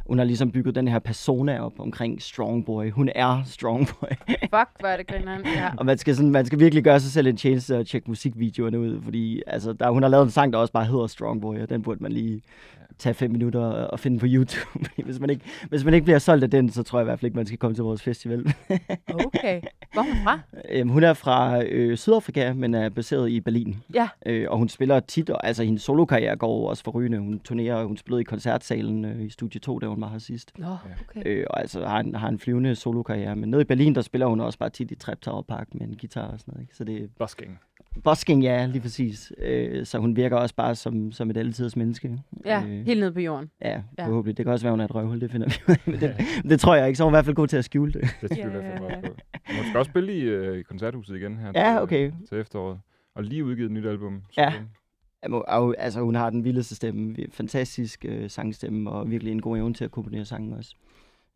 Hun 0.06 0.18
har 0.18 0.24
ligesom 0.24 0.50
bygget 0.52 0.74
den 0.74 0.88
her 0.88 0.98
persona 0.98 1.60
op 1.60 1.80
omkring 1.80 2.22
Strong 2.22 2.66
Boy. 2.66 2.90
Hun 2.90 3.10
er 3.14 3.42
Strong 3.46 3.86
Boy. 3.88 4.08
Fuck, 4.42 4.68
hvor 4.80 4.86
er 4.88 4.96
det 4.96 5.06
grineren. 5.06 5.40
Ja. 5.44 5.70
og 5.78 5.86
man 5.86 5.98
skal, 5.98 6.16
sådan, 6.16 6.30
man 6.30 6.46
skal 6.46 6.58
virkelig 6.58 6.84
gøre 6.84 7.00
sig 7.00 7.12
selv 7.12 7.26
en 7.26 7.36
tjeneste 7.36 7.78
og 7.78 7.86
tjekke 7.86 8.10
musikvideoerne 8.10 8.78
ud. 8.80 9.00
Fordi 9.02 9.42
altså, 9.46 9.72
der, 9.72 9.90
hun 9.90 10.02
har 10.02 10.10
lavet 10.10 10.24
en 10.24 10.30
sang, 10.30 10.52
der 10.52 10.58
også 10.58 10.72
bare 10.72 10.84
hedder 10.84 11.06
Strong 11.06 11.40
Boy, 11.40 11.58
og 11.60 11.70
den 11.70 11.82
burde 11.82 12.02
man 12.02 12.12
lige 12.12 12.42
tage 12.98 13.14
fem 13.14 13.30
minutter 13.30 13.60
og 13.60 14.00
finde 14.00 14.18
på 14.18 14.26
YouTube. 14.28 14.90
hvis, 15.04 15.20
man 15.20 15.30
ikke, 15.30 15.44
hvis 15.68 15.84
man 15.84 15.94
ikke 15.94 16.04
bliver 16.04 16.18
solgt 16.18 16.44
af 16.44 16.50
den, 16.50 16.70
så 16.70 16.82
tror 16.82 16.98
jeg 16.98 17.04
i 17.04 17.08
hvert 17.08 17.18
fald 17.18 17.26
ikke, 17.26 17.36
man 17.36 17.46
skal 17.46 17.58
komme 17.58 17.74
til 17.74 17.84
vores 17.84 18.02
festival. 18.02 18.44
Okay. 19.26 19.60
Hvor 19.92 20.02
er 20.02 20.06
hun 20.06 20.16
fra? 20.24 20.40
Øhm, 20.68 20.88
hun 20.88 21.04
er 21.04 21.14
fra 21.14 21.62
øh, 21.64 21.96
Sydafrika, 21.96 22.52
men 22.52 22.74
er 22.74 22.88
baseret 22.88 23.30
i 23.30 23.40
Berlin. 23.40 23.76
Ja. 23.94 24.08
Øh, 24.26 24.46
og 24.50 24.58
hun 24.58 24.68
spiller 24.68 25.00
tit, 25.00 25.30
og, 25.30 25.46
altså 25.46 25.64
hendes 25.64 25.82
solokarriere 25.82 26.36
går 26.36 26.70
også 26.70 26.84
for 26.84 26.90
rygende. 26.90 27.18
Hun 27.18 27.40
turnerer, 27.40 27.84
hun 27.84 27.96
spillede 27.96 28.20
i 28.20 28.24
koncertsalen 28.24 29.04
øh, 29.04 29.22
i 29.22 29.30
Studie 29.30 29.60
2, 29.60 29.78
da 29.78 29.86
hun 29.86 30.00
var 30.00 30.08
her 30.08 30.18
sidst. 30.18 30.52
Nå, 30.58 30.76
okay. 31.08 31.22
Øh, 31.26 31.44
og 31.50 31.60
altså 31.60 31.86
har 31.86 32.00
en, 32.00 32.14
har 32.14 32.28
en 32.28 32.38
flyvende 32.38 32.74
solokarriere. 32.74 33.36
Men 33.36 33.50
nede 33.50 33.62
i 33.62 33.64
Berlin, 33.64 33.94
der 33.94 34.02
spiller 34.02 34.26
hun 34.26 34.40
også 34.40 34.58
bare 34.58 34.70
tit 34.70 34.90
i 34.90 34.94
Trap 34.94 35.20
Tower 35.20 35.42
Park 35.42 35.68
med 35.74 35.86
en 35.86 35.96
guitar 36.00 36.28
og 36.28 36.40
sådan 36.40 36.52
noget. 36.52 36.62
Ikke? 36.62 36.76
Så 36.76 36.84
det 36.84 37.02
er 37.02 37.06
Busking. 37.18 37.60
Busking, 38.04 38.42
ja, 38.42 38.66
lige 38.66 38.80
præcis. 38.80 39.32
Øh, 39.38 39.86
så 39.86 39.98
hun 39.98 40.16
virker 40.16 40.36
også 40.36 40.54
bare 40.54 40.74
som, 40.74 41.12
som 41.12 41.30
et 41.30 41.36
altidens 41.36 41.76
menneske. 41.76 42.18
Ja, 42.44 42.62
øh, 42.68 42.86
helt 42.86 43.00
nede 43.00 43.12
på 43.12 43.20
jorden. 43.20 43.50
ja, 43.62 43.82
Ja. 43.98 44.06
forhåbentlig. 44.06 44.36
Det 44.36 44.44
kan 44.44 44.52
også 44.52 44.64
være, 44.64 44.72
hun 44.72 44.80
er 44.80 44.84
et 44.84 44.94
røvhul, 44.94 45.20
det 45.20 45.30
finder 45.30 45.46
vi 45.48 45.54
ud 45.68 45.74
af. 45.74 45.80
Men 45.90 46.00
det, 46.00 46.16
det 46.50 46.60
tror 46.60 46.74
jeg 46.74 46.86
ikke, 46.86 46.96
så 46.96 47.02
er 47.02 47.06
hun 47.06 47.12
i 47.12 47.16
hvert 47.16 47.24
fald 47.24 47.36
god 47.36 47.46
til 47.46 47.56
at 47.56 47.64
skjule 47.64 47.92
det. 47.92 48.00
Det 48.20 48.30
jeg 48.30 48.38
Ja. 48.38 48.44
fandme 48.44 48.86
også 48.86 49.00
på. 49.02 49.14
Hun 49.56 49.64
skal 49.64 49.78
også 49.78 49.90
spille 49.90 50.12
i, 50.14 50.20
øh, 50.20 50.58
i 50.58 50.62
koncerthuset 50.62 51.16
igen 51.16 51.36
her 51.38 51.52
Ja, 51.54 51.72
til, 51.72 51.82
okay. 51.82 52.12
til 52.28 52.38
efteråret. 52.38 52.78
Og 53.14 53.22
lige 53.24 53.44
udgivet 53.44 53.66
et 53.66 53.72
nyt 53.72 53.86
album. 53.86 54.22
Ja. 54.36 54.52
Og, 55.48 55.74
altså, 55.78 56.00
hun 56.00 56.14
har 56.14 56.30
den 56.30 56.44
vildeste 56.44 56.74
stemme, 56.74 57.16
fantastisk 57.32 58.04
øh, 58.08 58.30
sangstemme, 58.30 58.90
og 58.90 59.10
virkelig 59.10 59.32
en 59.32 59.40
god 59.42 59.56
evne 59.58 59.74
til 59.74 59.84
at 59.84 59.90
komponere 59.90 60.24
sangen 60.24 60.52
også. 60.52 60.74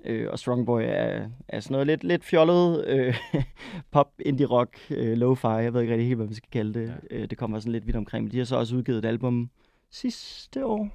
Øh, 0.05 0.29
og 0.31 0.39
Strong 0.39 0.67
Boy 0.67 0.81
er, 0.85 1.29
er 1.49 1.61
sådan 1.61 1.73
noget 1.73 1.87
lidt, 1.87 2.05
lidt 2.05 2.25
fjollet 2.25 2.85
øh, 2.87 3.15
pop, 3.93 4.13
indie 4.21 4.47
rock, 4.47 4.79
øh, 4.91 5.17
lo-fi, 5.19 5.49
jeg 5.49 5.75
ved 5.75 5.81
ikke 5.81 5.93
rigtig 5.93 6.07
helt, 6.07 6.17
hvad 6.19 6.27
man 6.27 6.35
skal 6.35 6.49
kalde 6.53 6.81
det. 6.81 6.95
Ja. 7.11 7.17
Øh, 7.17 7.31
det 7.31 7.39
kommer 7.39 7.59
sådan 7.59 7.73
lidt 7.73 7.87
vidt 7.87 7.97
omkring, 7.97 8.25
men 8.25 8.33
de 8.33 8.39
har 8.39 8.45
så 8.45 8.57
også 8.57 8.77
udgivet 8.77 8.99
et 8.99 9.05
album 9.05 9.51
sidste 9.91 10.67
år. 10.67 10.89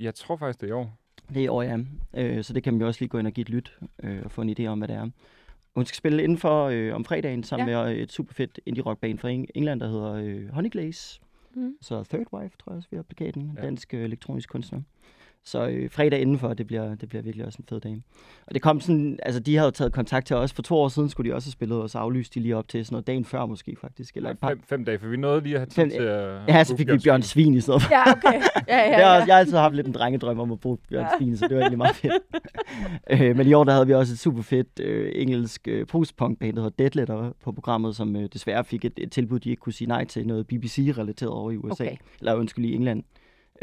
Jeg 0.00 0.14
tror 0.14 0.36
faktisk, 0.36 0.60
det 0.60 0.66
er 0.66 0.70
i 0.70 0.72
år. 0.76 0.98
Det 1.28 1.36
er 1.36 1.44
i 1.44 1.48
år, 1.48 1.62
ja. 1.62 1.78
Øh, 2.14 2.44
så 2.44 2.52
det 2.52 2.62
kan 2.62 2.72
man 2.72 2.80
jo 2.80 2.86
også 2.86 3.00
lige 3.00 3.08
gå 3.08 3.18
ind 3.18 3.26
og 3.26 3.32
give 3.32 3.42
et 3.42 3.50
lyt, 3.50 3.78
øh, 4.02 4.20
og 4.24 4.30
få 4.30 4.42
en 4.42 4.56
idé 4.58 4.66
om, 4.66 4.78
hvad 4.78 4.88
det 4.88 4.96
er. 4.96 5.08
Hun 5.74 5.84
skal 5.86 5.96
spille 5.96 6.22
indenfor 6.22 6.64
øh, 6.64 6.94
om 6.94 7.04
fredagen 7.04 7.42
sammen 7.44 7.68
Ja. 7.68 7.82
med 7.84 7.92
øh, 7.92 7.98
et 7.98 8.12
super 8.12 8.32
fedt 8.34 8.60
indie 8.66 8.82
rock 8.82 9.00
band 9.00 9.18
fra 9.18 9.28
Eng- 9.32 9.46
England, 9.54 9.80
der 9.80 9.88
hedder 9.88 10.12
øh, 10.12 10.48
Honey 10.48 10.70
Glaze. 10.70 11.20
Mm. 11.54 11.74
Så 11.80 12.04
Third 12.04 12.26
Wife, 12.32 12.56
tror 12.58 12.72
jeg 12.72 12.76
også, 12.76 12.88
vi 12.90 12.96
har 12.96 13.02
plakaten. 13.02 13.52
Ja. 13.56 13.60
Ja. 13.60 13.66
Dansk 13.66 13.94
øh, 13.94 14.04
elektronisk 14.04 14.48
kunstner. 14.48 14.80
Så 15.46 15.66
øh, 15.66 15.90
fredag 15.90 16.20
indenfor, 16.20 16.54
det 16.54 16.66
bliver, 16.66 16.94
det 16.94 17.08
bliver 17.08 17.22
virkelig 17.22 17.46
også 17.46 17.58
en 17.58 17.64
fed 17.68 17.80
dag. 17.80 18.02
Og 18.46 18.54
det 18.54 18.62
kom 18.62 18.80
sådan, 18.80 19.18
altså 19.22 19.40
de 19.40 19.56
havde 19.56 19.66
jo 19.66 19.70
taget 19.70 19.92
kontakt 19.92 20.26
til 20.26 20.36
os. 20.36 20.52
For 20.52 20.62
to 20.62 20.76
år 20.76 20.88
siden 20.88 21.08
skulle 21.08 21.30
de 21.30 21.34
også 21.34 21.46
have 21.46 21.52
spillet, 21.52 21.82
og 21.82 21.90
så 21.90 21.98
aflyste 21.98 22.34
de 22.34 22.40
lige 22.42 22.56
op 22.56 22.68
til 22.68 22.84
sådan 22.86 22.94
noget 22.94 23.06
dagen 23.06 23.24
før 23.24 23.46
måske 23.46 23.76
faktisk. 23.80 24.16
Eller 24.16 24.30
et 24.30 24.38
par, 24.38 24.48
Fem, 24.48 24.62
fem 24.68 24.84
dage, 24.84 24.98
for 24.98 25.08
vi 25.08 25.16
nåede 25.16 25.40
lige 25.40 25.54
at 25.54 25.60
have 25.60 25.66
tid 25.66 25.74
Fem- 25.74 25.90
til 25.90 25.98
at... 26.02 26.40
ja, 26.48 26.64
så 26.64 26.76
fik 26.76 26.92
vi 26.92 26.98
Bjørn 27.04 27.22
Svin 27.22 27.54
i 27.54 27.60
stedet 27.60 27.82
for. 27.82 27.90
Ja, 27.94 28.12
okay. 28.12 28.40
Ja, 28.68 28.76
ja, 28.78 28.90
Ja, 28.90 28.98
jeg, 28.98 29.06
har, 29.06 29.14
ja. 29.14 29.24
jeg 29.24 29.34
har 29.34 29.38
altid 29.40 29.56
haft 29.56 29.74
lidt 29.74 29.86
en 29.86 29.92
drengedrøm 29.92 30.40
om 30.40 30.52
at 30.52 30.60
bruge 30.60 30.78
Bjørn 30.88 31.02
Ja. 31.12 31.18
Svin, 31.18 31.36
så 31.36 31.48
det 31.48 31.54
var 31.56 31.60
egentlig 31.62 31.78
meget 31.78 31.96
fedt. 31.96 32.12
øh, 33.22 33.36
men 33.36 33.46
i 33.46 33.52
år 33.52 33.64
der 33.64 33.72
havde 33.72 33.86
vi 33.86 33.94
også 33.94 34.12
et 34.12 34.18
super 34.18 34.42
fedt 34.42 34.80
øh, 34.80 35.12
engelsk 35.14 35.68
øh, 35.68 35.86
post-punk-band, 35.86 36.56
der 36.56 36.62
hedder 36.62 36.76
Deadletter 36.78 37.32
på 37.44 37.52
programmet, 37.52 37.96
som 37.96 38.16
øh, 38.16 38.28
desværre 38.32 38.64
fik 38.64 38.84
et, 38.84 38.92
et 38.96 39.12
tilbud, 39.12 39.38
de 39.40 39.50
ikke 39.50 39.60
kunne 39.60 39.72
sige 39.72 39.88
nej 39.88 40.04
til, 40.04 40.26
noget 40.26 40.46
BBC-relateret 40.46 41.32
over 41.32 41.50
i 41.50 41.56
USA. 41.56 41.84
Okay. 41.84 41.96
Eller 42.20 42.34
undskyld, 42.34 42.64
i 42.64 42.74
England. 42.74 43.02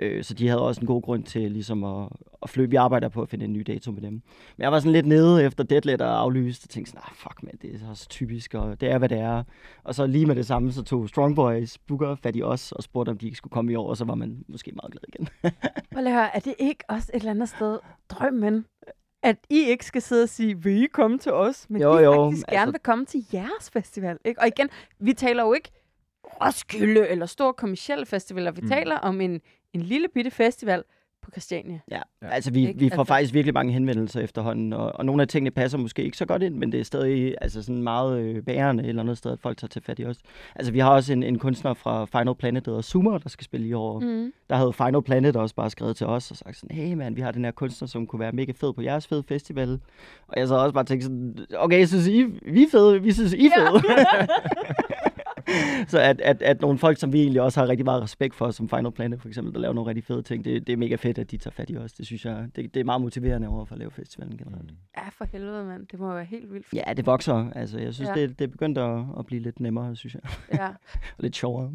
Øh, 0.01 0.23
så 0.23 0.33
de 0.33 0.47
havde 0.47 0.61
også 0.61 0.81
en 0.81 0.87
god 0.87 1.01
grund 1.01 1.23
til 1.23 1.51
ligesom 1.51 1.83
at, 1.83 2.09
at 2.43 2.49
flytte. 2.49 2.69
Vi 2.69 2.75
arbejder 2.75 3.09
på 3.09 3.21
at 3.21 3.29
finde 3.29 3.45
en 3.45 3.53
ny 3.53 3.63
dato 3.67 3.91
med 3.91 4.01
dem. 4.01 4.13
Men 4.13 4.63
jeg 4.63 4.71
var 4.71 4.79
sådan 4.79 4.91
lidt 4.91 5.05
nede 5.05 5.43
efter 5.43 5.63
deadlet 5.63 6.01
og 6.01 6.19
aflyst, 6.19 6.63
og 6.63 6.69
tænkte 6.69 6.91
sådan, 6.91 7.03
ah, 7.07 7.15
fuck 7.15 7.43
man, 7.43 7.53
det 7.61 7.73
er 7.73 7.93
så 7.93 8.07
typisk, 8.09 8.53
og 8.53 8.81
det 8.81 8.91
er, 8.91 8.97
hvad 8.97 9.09
det 9.09 9.19
er. 9.19 9.43
Og 9.83 9.95
så 9.95 10.07
lige 10.07 10.25
med 10.25 10.35
det 10.35 10.45
samme, 10.45 10.71
så 10.71 10.83
tog 10.83 11.09
Strong 11.09 11.35
Boys 11.35 11.77
Booker 11.77 12.15
fat 12.15 12.35
i 12.35 12.41
os, 12.41 12.71
og 12.71 12.83
spurgte, 12.83 13.09
om 13.09 13.17
de 13.17 13.25
ikke 13.25 13.37
skulle 13.37 13.51
komme 13.51 13.71
i 13.71 13.75
år, 13.75 13.89
og 13.89 13.97
så 13.97 14.05
var 14.05 14.15
man 14.15 14.45
måske 14.47 14.71
meget 14.71 14.91
glad 14.91 15.01
igen. 15.07 15.27
Prøv 15.93 16.03
lige 16.03 16.13
høre, 16.13 16.35
er 16.35 16.39
det 16.39 16.55
ikke 16.59 16.83
også 16.87 17.11
et 17.13 17.19
eller 17.19 17.31
andet 17.31 17.49
sted 17.49 17.79
drømmen? 18.09 18.65
At 19.23 19.37
I 19.49 19.59
ikke 19.59 19.85
skal 19.85 20.01
sidde 20.01 20.23
og 20.23 20.29
sige, 20.29 20.63
vil 20.63 20.83
I 20.83 20.87
komme 20.93 21.17
til 21.17 21.33
os? 21.33 21.69
Men 21.69 21.81
Jo, 21.81 21.97
de 21.97 22.03
jo, 22.03 22.25
faktisk 22.25 22.45
gerne 22.47 22.59
altså- 22.59 22.71
vil 22.71 22.79
komme 22.79 23.05
til 23.05 23.25
jeres 23.33 23.69
festival. 23.73 24.17
Ikke? 24.25 24.41
Og 24.41 24.47
igen, 24.47 24.69
vi 24.99 25.13
taler 25.13 25.43
jo 25.43 25.53
ikke 25.53 25.71
Roskilde 26.23 27.07
eller 27.07 27.25
stor 27.25 27.51
kommersielle 27.51 28.05
festivaler. 28.05 28.51
Vi 28.51 28.61
mm. 28.61 28.67
taler 28.67 28.97
om 28.97 29.21
en, 29.21 29.41
en 29.73 29.81
lille 29.81 30.07
bitte 30.13 30.31
festival 30.31 30.83
på 31.23 31.31
Christiania. 31.31 31.79
Ja, 31.91 31.99
Ja. 32.21 32.27
altså 32.29 32.51
vi, 32.51 32.73
vi 32.75 32.89
får 32.89 32.99
Altså- 32.99 33.03
faktisk 33.13 33.33
virkelig 33.33 33.53
mange 33.53 33.73
henvendelser 33.73 34.19
efterhånden, 34.21 34.73
og, 34.73 34.91
og 34.95 35.05
nogle 35.05 35.21
af 35.21 35.27
tingene 35.27 35.51
passer 35.51 35.77
måske 35.77 36.03
ikke 36.03 36.17
så 36.17 36.25
godt 36.25 36.43
ind, 36.43 36.55
men 36.55 36.71
det 36.71 36.79
er 36.79 36.83
stadig 36.83 37.35
altså 37.41 37.63
sådan 37.63 37.83
meget 37.83 38.19
øh, 38.21 38.43
bærende 38.43 38.83
et 38.83 38.89
eller 38.89 39.01
andet 39.03 39.17
sted, 39.17 39.31
at 39.31 39.39
folk 39.39 39.57
tager 39.57 39.67
til 39.69 39.81
fat 39.81 39.99
i 39.99 40.05
os. 40.05 40.17
Altså 40.55 40.71
vi 40.71 40.79
har 40.79 40.89
også 40.89 41.13
en, 41.13 41.23
en 41.23 41.39
kunstner 41.39 41.73
fra 41.73 42.05
Final 42.05 42.35
Planet, 42.35 42.65
der 42.65 42.71
hedder 42.71 42.81
Zoomer, 42.81 43.17
der 43.17 43.29
skal 43.29 43.43
spille 43.45 43.67
i 43.67 43.73
år. 43.73 43.99
Mm. 43.99 44.33
Der 44.49 44.55
havde 44.55 44.73
Final 44.73 45.01
Planet 45.01 45.35
også 45.35 45.55
bare 45.55 45.69
skrevet 45.69 45.95
til 45.97 46.07
os 46.07 46.31
og 46.31 46.37
sagt 46.37 46.57
sådan, 46.57 46.75
hey 46.77 46.93
man, 46.93 47.15
vi 47.15 47.21
har 47.21 47.31
den 47.31 47.43
her 47.45 47.51
kunstner, 47.51 47.87
som 47.87 48.07
kunne 48.07 48.19
være 48.19 48.31
mega 48.31 48.51
fed 48.55 48.73
på 48.73 48.81
jeres 48.81 49.07
fede 49.07 49.23
festival. 49.27 49.79
Og 50.27 50.39
jeg 50.39 50.47
så 50.47 50.55
også 50.55 50.73
bare 50.73 50.83
tænkt 50.83 51.03
sådan, 51.03 51.37
okay, 51.57 51.79
jeg 51.79 51.87
synes 51.87 52.07
I, 52.07 52.23
vi 52.45 52.63
er 52.63 52.67
fede, 52.71 53.01
vi 53.01 53.11
synes 53.11 53.33
I 53.33 53.45
er 53.45 53.51
fede. 53.57 53.83
så 55.87 55.99
at, 55.99 56.21
at, 56.21 56.41
at 56.41 56.61
nogle 56.61 56.77
folk, 56.77 56.97
som 56.97 57.13
vi 57.13 57.21
egentlig 57.21 57.41
også 57.41 57.59
har 57.59 57.67
rigtig 57.67 57.85
meget 57.85 58.03
respekt 58.03 58.35
for, 58.35 58.51
som 58.51 58.69
Final 58.69 58.91
Planet 58.91 59.21
for 59.21 59.27
eksempel, 59.27 59.53
der 59.53 59.59
laver 59.59 59.73
nogle 59.73 59.89
rigtig 59.89 60.03
fede 60.03 60.21
ting, 60.21 60.45
det, 60.45 60.67
det 60.67 60.73
er 60.73 60.77
mega 60.77 60.95
fedt, 60.95 61.17
at 61.17 61.31
de 61.31 61.37
tager 61.37 61.51
fat 61.51 61.69
i 61.69 61.77
os. 61.77 61.93
Det 61.93 62.05
synes 62.05 62.25
jeg, 62.25 62.47
det, 62.55 62.73
det 62.73 62.79
er 62.79 62.83
meget 62.83 63.01
motiverende 63.01 63.47
over 63.47 63.65
for 63.65 63.75
at 63.75 63.79
lave 63.79 63.91
festivalen 63.91 64.37
generelt. 64.37 64.71
Mm. 64.71 64.77
Ja, 64.97 65.09
for 65.09 65.25
helvede, 65.25 65.65
mand. 65.65 65.87
Det 65.87 65.99
må 65.99 66.13
være 66.13 66.25
helt 66.25 66.53
vildt. 66.53 66.67
Ja, 66.73 66.93
det 66.93 67.05
vokser. 67.05 67.51
Altså, 67.55 67.79
jeg 67.79 67.93
synes, 67.93 68.09
Ja. 68.09 68.15
det, 68.21 68.39
det 68.39 68.45
er 68.45 68.49
begyndt 68.49 68.77
at, 68.77 69.03
at 69.19 69.25
blive 69.25 69.41
lidt 69.41 69.59
nemmere, 69.59 69.95
synes 69.95 70.13
jeg. 70.13 70.21
Ja. 70.53 70.67
Og 71.17 71.19
lidt 71.19 71.35
sjovere. 71.35 71.71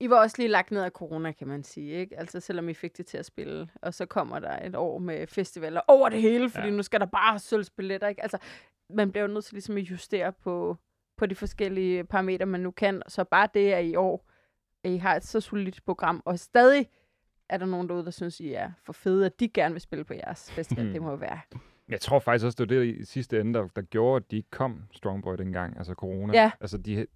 I 0.00 0.10
var 0.10 0.16
også 0.20 0.36
lige 0.38 0.48
lagt 0.48 0.70
ned 0.70 0.82
af 0.82 0.90
corona, 0.90 1.32
kan 1.32 1.48
man 1.48 1.62
sige. 1.64 1.92
Ikke? 1.92 2.18
Altså 2.20 2.40
selvom 2.40 2.68
I 2.68 2.74
fik 2.74 2.96
det 2.98 3.06
til 3.06 3.18
at 3.18 3.26
spille. 3.26 3.68
Og 3.82 3.94
så 3.94 4.06
kommer 4.06 4.38
der 4.38 4.66
et 4.66 4.74
år 4.74 4.98
med 4.98 5.26
festivaler 5.26 5.80
over 5.88 6.08
det 6.08 6.20
hele, 6.22 6.50
fordi 6.50 6.66
Ja. 6.68 6.72
nu 6.74 6.82
skal 6.82 7.00
der 7.00 7.06
bare 7.06 7.38
sølvsbilletter. 7.38 8.08
Ikke? 8.08 8.22
Altså, 8.22 8.38
man 8.90 9.10
bliver 9.10 9.26
jo 9.26 9.32
nødt 9.32 9.44
til 9.44 9.54
ligesom 9.54 9.76
at 9.76 9.82
justere 9.82 10.32
på, 10.32 10.76
på 11.16 11.26
de 11.26 11.34
forskellige 11.34 12.04
parametre, 12.04 12.46
man 12.46 12.60
nu 12.60 12.70
kan. 12.70 13.02
Så 13.08 13.24
bare 13.24 13.48
det, 13.54 13.72
at 13.72 13.84
i 13.84 13.96
år, 13.96 14.28
at 14.84 14.90
I 14.90 14.96
har 14.96 15.14
et 15.16 15.24
så 15.24 15.40
solidt 15.40 15.80
program, 15.86 16.22
og 16.24 16.38
stadig 16.38 16.88
er 17.48 17.56
der 17.58 17.66
nogen 17.66 17.88
derude, 17.88 18.04
der 18.04 18.10
synes, 18.10 18.40
I 18.40 18.52
er 18.52 18.70
for 18.84 18.92
fede, 18.92 19.26
at 19.26 19.40
de 19.40 19.48
gerne 19.48 19.74
vil 19.74 19.80
spille 19.80 20.04
på 20.04 20.14
jeres 20.14 20.52
festival. 20.52 20.84
Hmm. 20.84 20.92
det 20.92 21.02
må 21.02 21.10
jo 21.10 21.16
være. 21.16 21.40
Jeg 21.88 22.00
tror 22.00 22.18
faktisk 22.18 22.44
også, 22.46 22.64
det 22.64 22.76
var 22.76 22.82
det 22.84 22.94
i 22.96 23.04
sidste 23.04 23.40
ende, 23.40 23.54
der, 23.58 23.68
der 23.76 23.82
gjorde, 23.82 24.16
at 24.24 24.30
de 24.30 24.36
ikke 24.36 24.50
kom 24.50 24.82
Strongboy 24.92 25.34
dengang, 25.38 25.76
altså 25.78 25.92
corona. 25.94 26.32
Ja. 26.32 26.50
Altså, 26.60 26.78
de, 26.78 26.94
jeg 26.96 27.06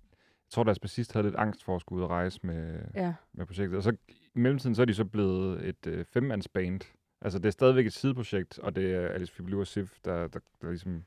tror, 0.50 0.64
deres 0.64 0.78
bassist 0.78 1.12
havde 1.12 1.26
lidt 1.26 1.36
angst 1.36 1.64
for 1.64 1.74
at 1.74 1.80
skulle 1.80 1.98
ud 1.98 2.04
og 2.04 2.10
rejse 2.10 2.40
med, 2.42 2.80
Ja. 2.94 3.14
med 3.32 3.46
projektet. 3.46 3.76
Og 3.76 3.82
så 3.82 3.96
i 4.08 4.38
mellemtiden, 4.38 4.74
så 4.74 4.82
er 4.82 4.86
de 4.86 4.94
så 4.94 5.04
blevet 5.04 5.68
et 5.68 5.86
øh, 5.86 6.04
femmandsband. 6.04 6.80
Altså, 7.22 7.38
det 7.38 7.46
er 7.46 7.50
stadigvæk 7.50 7.86
et 7.86 7.92
sideprojekt, 7.92 8.58
og 8.58 8.76
det 8.76 8.94
er 8.94 9.08
Alice 9.08 9.32
Fibilu 9.32 9.60
og 9.60 9.66
Sif, 9.66 9.98
der, 10.04 10.26
der, 10.28 10.40
der 10.62 10.68
ligesom 10.68 11.04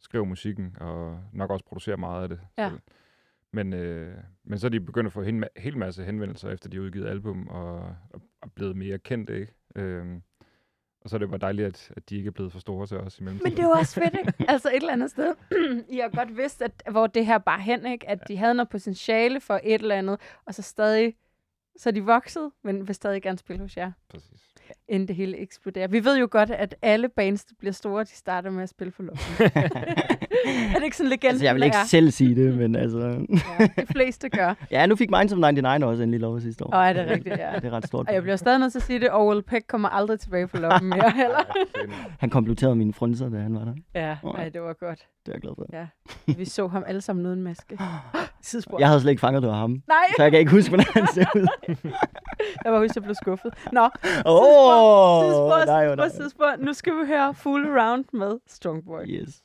skriver 0.00 0.24
musikken, 0.24 0.76
og 0.80 1.20
nok 1.32 1.50
også 1.50 1.64
producerer 1.64 1.96
meget 1.96 2.22
af 2.22 2.28
det. 2.28 2.40
Ja. 2.58 2.68
selv. 2.68 2.80
Men, 3.52 3.72
øh, 3.72 4.14
men 4.44 4.58
så 4.58 4.66
er 4.66 4.68
de 4.68 4.80
begyndt 4.80 5.06
at 5.06 5.12
få 5.12 5.22
en 5.22 5.44
hel 5.56 5.78
masse 5.78 6.04
henvendelser, 6.04 6.50
efter 6.50 6.68
de 6.68 6.76
har 6.76 6.84
udgivet 6.84 7.06
album, 7.06 7.48
og, 7.48 7.74
og, 8.10 8.22
og 8.40 8.52
blevet 8.52 8.76
mere 8.76 8.98
kendte, 8.98 9.40
ikke? 9.40 9.54
Øhm, 9.76 10.22
og 11.00 11.10
så 11.10 11.16
er 11.16 11.18
det 11.18 11.28
bare 11.28 11.38
dejligt, 11.38 11.66
at, 11.66 11.92
at 11.96 12.10
de 12.10 12.16
ikke 12.16 12.26
er 12.26 12.32
blevet 12.32 12.52
for 12.52 12.58
store 12.58 12.86
til 12.86 12.96
os 12.96 13.18
i 13.18 13.22
mellemtiden. 13.22 13.52
Men 13.52 13.56
det 13.56 13.64
er 13.64 13.78
også 13.78 13.94
fedt, 13.94 14.14
ikke? 14.18 14.32
Altså 14.52 14.68
et 14.68 14.76
eller 14.76 14.92
andet 14.92 15.10
sted. 15.10 15.34
I 15.94 15.98
har 15.98 16.08
godt 16.08 16.36
vidst, 16.36 16.62
at, 16.62 16.82
hvor 16.90 17.06
det 17.06 17.26
her 17.26 17.38
bare 17.38 17.60
hen, 17.60 17.86
ikke? 17.86 18.08
At 18.08 18.28
de 18.28 18.36
havde 18.36 18.54
noget 18.54 18.68
potentiale 18.68 19.40
for 19.40 19.60
et 19.64 19.80
eller 19.80 19.96
andet, 19.96 20.20
og 20.44 20.54
så 20.54 20.62
stadig, 20.62 21.16
så 21.76 21.88
er 21.88 21.92
de 21.92 22.04
vokset, 22.04 22.50
men 22.62 22.88
vil 22.88 22.94
stadig 22.94 23.22
gerne 23.22 23.38
spille 23.38 23.62
hos 23.62 23.76
jer, 23.76 23.92
Præcis. 24.08 24.49
Inden 24.88 25.08
det 25.08 25.16
hele 25.16 25.38
eksploderer. 25.38 25.88
Vi 25.88 26.04
ved 26.04 26.18
jo 26.18 26.28
godt, 26.30 26.50
at 26.50 26.74
alle 26.82 27.08
bands, 27.08 27.44
der 27.44 27.54
bliver 27.58 27.72
store, 27.72 28.04
de 28.04 28.08
starter 28.10 28.50
med 28.50 28.62
at 28.62 28.68
spille 28.68 28.92
for 28.92 29.02
loppen. 29.02 29.24
er 30.74 30.74
det 30.74 30.84
ikke 30.84 30.96
sådan 30.96 31.10
legenden 31.10 31.30
Altså, 31.30 31.44
jeg 31.44 31.54
vil 31.54 31.62
ikke 31.62 31.76
er? 31.76 31.84
selv 31.84 32.10
sige 32.10 32.34
det, 32.34 32.54
men 32.58 32.76
altså... 32.76 32.98
Ja, 33.60 33.68
de 33.82 33.86
fleste 33.86 34.28
gør. 34.28 34.54
ja, 34.70 34.86
nu 34.86 34.96
fik 34.96 35.10
Minds 35.10 35.32
of 35.32 35.38
99 35.38 35.84
også 35.84 36.02
endelig 36.02 36.20
lov 36.20 36.40
sidste 36.40 36.64
år. 36.64 36.70
Og 36.72 36.86
er 36.88 36.92
det 36.92 37.06
rigtigt, 37.06 37.38
ja. 37.38 37.50
Det 37.54 37.64
er 37.64 37.70
ret 37.70 37.86
stort. 37.86 38.08
Og 38.08 38.14
jeg 38.14 38.22
bliver 38.22 38.36
stadig 38.36 38.58
nødt 38.58 38.72
til 38.72 38.78
at 38.78 38.82
sige 38.82 39.00
det, 39.00 39.10
og 39.10 39.26
Will 39.26 39.42
Peck 39.42 39.66
kommer 39.66 39.88
aldrig 39.88 40.20
tilbage 40.20 40.46
på 40.46 40.56
loppen 40.56 40.88
mere 40.88 41.10
heller. 41.22 41.38
Han 42.18 42.30
kompletterede 42.30 42.76
mine 42.76 42.92
frunser, 42.92 43.28
da 43.28 43.38
han 43.38 43.54
var 43.54 43.64
der. 43.64 43.74
Ja, 43.94 44.16
nej, 44.24 44.48
det 44.48 44.62
var 44.62 44.72
godt. 44.72 45.06
Det 45.26 45.32
er 45.32 45.36
jeg 45.36 45.40
glad 45.40 45.52
for. 45.56 45.66
Ja. 45.72 45.86
Vi 46.36 46.44
så 46.44 46.66
ham 46.68 46.84
alle 46.86 47.00
sammen 47.00 47.26
uden 47.26 47.42
maske. 47.42 47.78
Sidespor. 48.42 48.78
Jeg 48.78 48.88
havde 48.88 49.00
slet 49.00 49.10
ikke 49.10 49.20
fanget, 49.20 49.42
det 49.42 49.50
var 49.50 49.56
ham. 49.56 49.70
Nej, 49.88 49.96
Så 50.16 50.22
jeg 50.22 50.30
kan 50.30 50.40
ikke 50.40 50.52
huske, 50.52 50.68
hvordan 50.70 50.86
han 50.94 51.06
ser 51.14 51.26
ud. 51.36 51.46
jeg 52.64 52.72
var 52.72 52.78
huske, 52.78 52.92
jeg 52.96 53.02
blev 53.02 53.14
skuffet. 53.14 53.54
Nå, 53.72 53.82
Åh, 54.26 55.22
sidespor, 55.24 55.64
nej, 55.64 55.84
sidespor, 55.86 55.96
nej. 55.96 56.08
sidespor. 56.08 56.52
Nu 56.58 56.72
skal 56.72 56.92
vi 56.92 57.06
høre 57.06 57.34
Fool 57.34 57.66
Around 57.78 58.04
med 58.12 58.38
Strongboy. 58.48 59.04
Yes. 59.06 59.42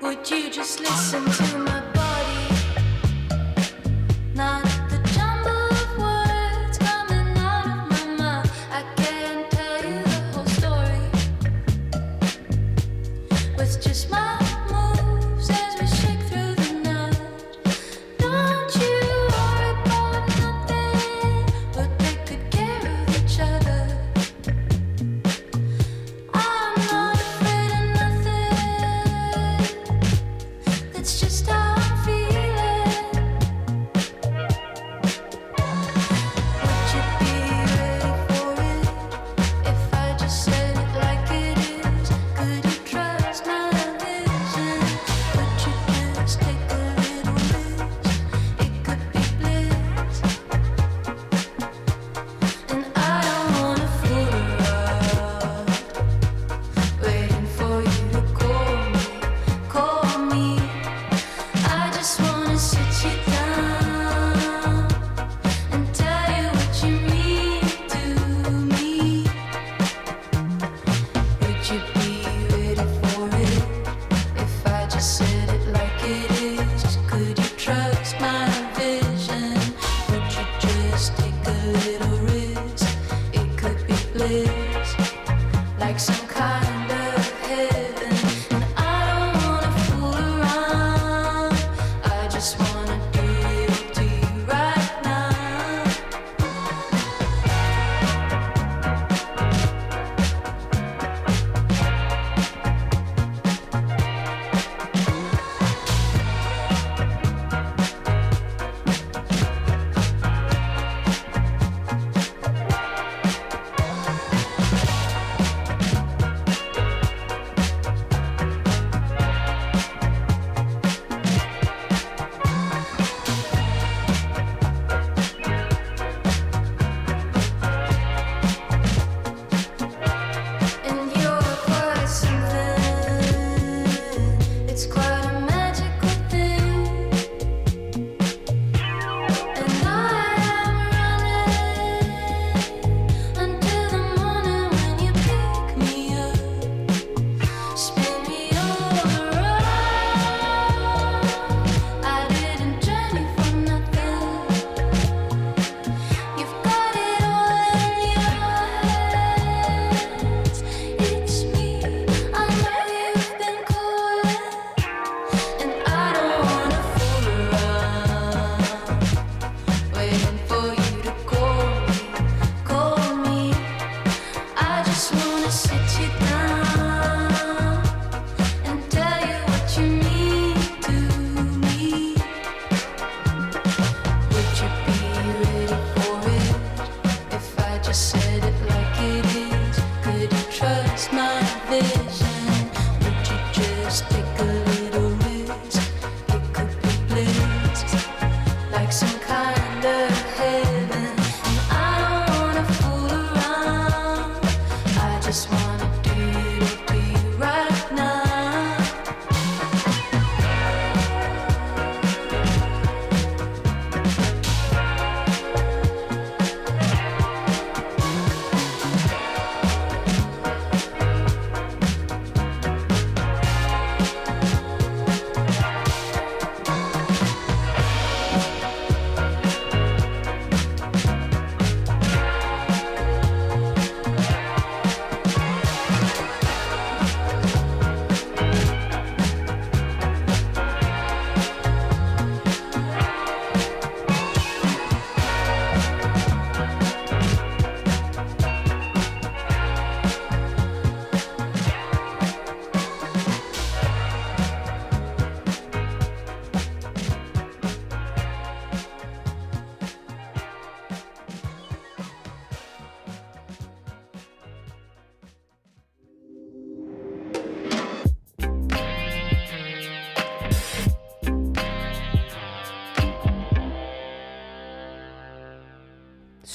Would 0.00 0.30
you 0.30 0.50
just 0.50 0.80
listen 0.80 1.24
to 1.24 1.58
my 1.58 2.01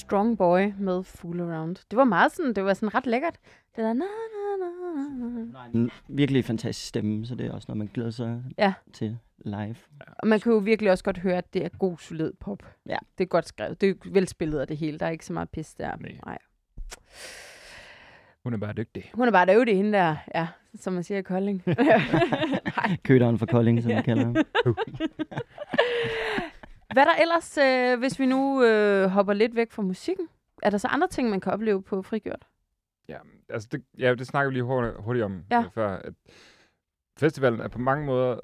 Strong 0.07 0.37
Boy 0.37 0.73
med 0.79 1.03
Fool 1.03 1.41
Around. 1.41 1.75
Det 1.91 1.97
var 1.97 2.03
meget 2.03 2.31
sådan, 2.31 2.53
det 2.53 2.63
var 2.63 2.73
sådan 2.73 2.95
ret 2.95 3.05
lækkert. 3.07 3.35
Det 3.75 3.83
der 3.83 3.93
na, 3.93 4.05
na, 4.05 4.65
na, 4.65 5.27
na, 5.29 5.43
na. 5.73 5.79
En 5.79 5.91
virkelig 6.07 6.45
fantastisk 6.45 6.87
stemme, 6.87 7.25
så 7.25 7.35
det 7.35 7.45
er 7.45 7.51
også 7.51 7.65
noget, 7.69 7.77
man 7.77 7.89
glæder 7.93 8.09
sig 8.09 8.43
Ja. 8.57 8.73
til 8.93 9.17
live. 9.45 9.75
Og 10.19 10.27
man 10.27 10.39
kan 10.39 10.51
jo 10.51 10.57
virkelig 10.57 10.91
også 10.91 11.03
godt 11.03 11.17
høre, 11.17 11.37
at 11.37 11.53
det 11.53 11.65
er 11.65 11.69
god, 11.69 11.97
solid 11.97 12.33
pop. 12.39 12.63
Ja. 12.85 12.97
Det 13.17 13.23
er 13.23 13.27
godt 13.27 13.47
skrevet. 13.47 13.81
Det 13.81 13.89
er 13.89 13.93
velspillet 14.11 14.59
af 14.59 14.67
det 14.67 14.77
hele. 14.77 14.99
Der 14.99 15.05
er 15.05 15.09
ikke 15.09 15.25
så 15.25 15.33
meget 15.33 15.49
pis 15.49 15.73
der. 15.73 15.95
Nej. 15.97 16.17
Nej. 16.25 16.37
Hun 18.43 18.53
er 18.53 18.57
bare 18.57 18.73
dygtig. 18.73 19.11
Hun 19.13 19.27
er 19.27 19.31
bare 19.31 19.45
derude 19.45 19.73
hende 19.75 19.91
der, 19.93 20.15
ja, 20.35 20.47
som 20.79 20.93
man 20.93 21.03
siger 21.03 21.17
i 21.17 21.21
Kolding. 21.21 21.63
Nej. 22.77 22.97
Køderen 23.03 23.39
for 23.39 23.45
Kolding, 23.45 23.83
som 23.83 23.91
vi 23.95 24.01
kalder 24.01 24.23
ham. 24.23 24.35
Hvad 26.93 27.03
er 27.03 27.07
der 27.07 27.21
ellers, 27.21 27.57
øh, 27.57 27.99
hvis 27.99 28.19
vi 28.19 28.25
nu 28.25 28.63
øh, 28.63 29.07
hopper 29.09 29.33
lidt 29.33 29.55
væk 29.55 29.71
fra 29.71 29.81
musikken? 29.81 30.27
Er 30.63 30.69
der 30.69 30.77
så 30.77 30.87
andre 30.87 31.07
ting, 31.07 31.29
man 31.29 31.39
kan 31.39 31.51
opleve 31.53 31.81
på 31.83 32.01
Frigjort? 32.01 32.47
Ja, 33.09 33.17
altså 33.49 33.67
det, 33.71 33.83
ja, 33.97 34.15
det 34.15 34.27
snakker 34.27 34.49
vi 34.49 34.53
lige 34.55 34.63
hurtigt, 34.63 34.95
hurtigt 34.99 35.25
om 35.25 35.43
Ja. 35.51 35.55
ja. 35.61 35.67
før. 35.67 35.87
At 35.97 36.13
festivalen 37.19 37.59
er 37.59 37.67
på 37.67 37.79
mange 37.79 38.05
måder 38.05 38.39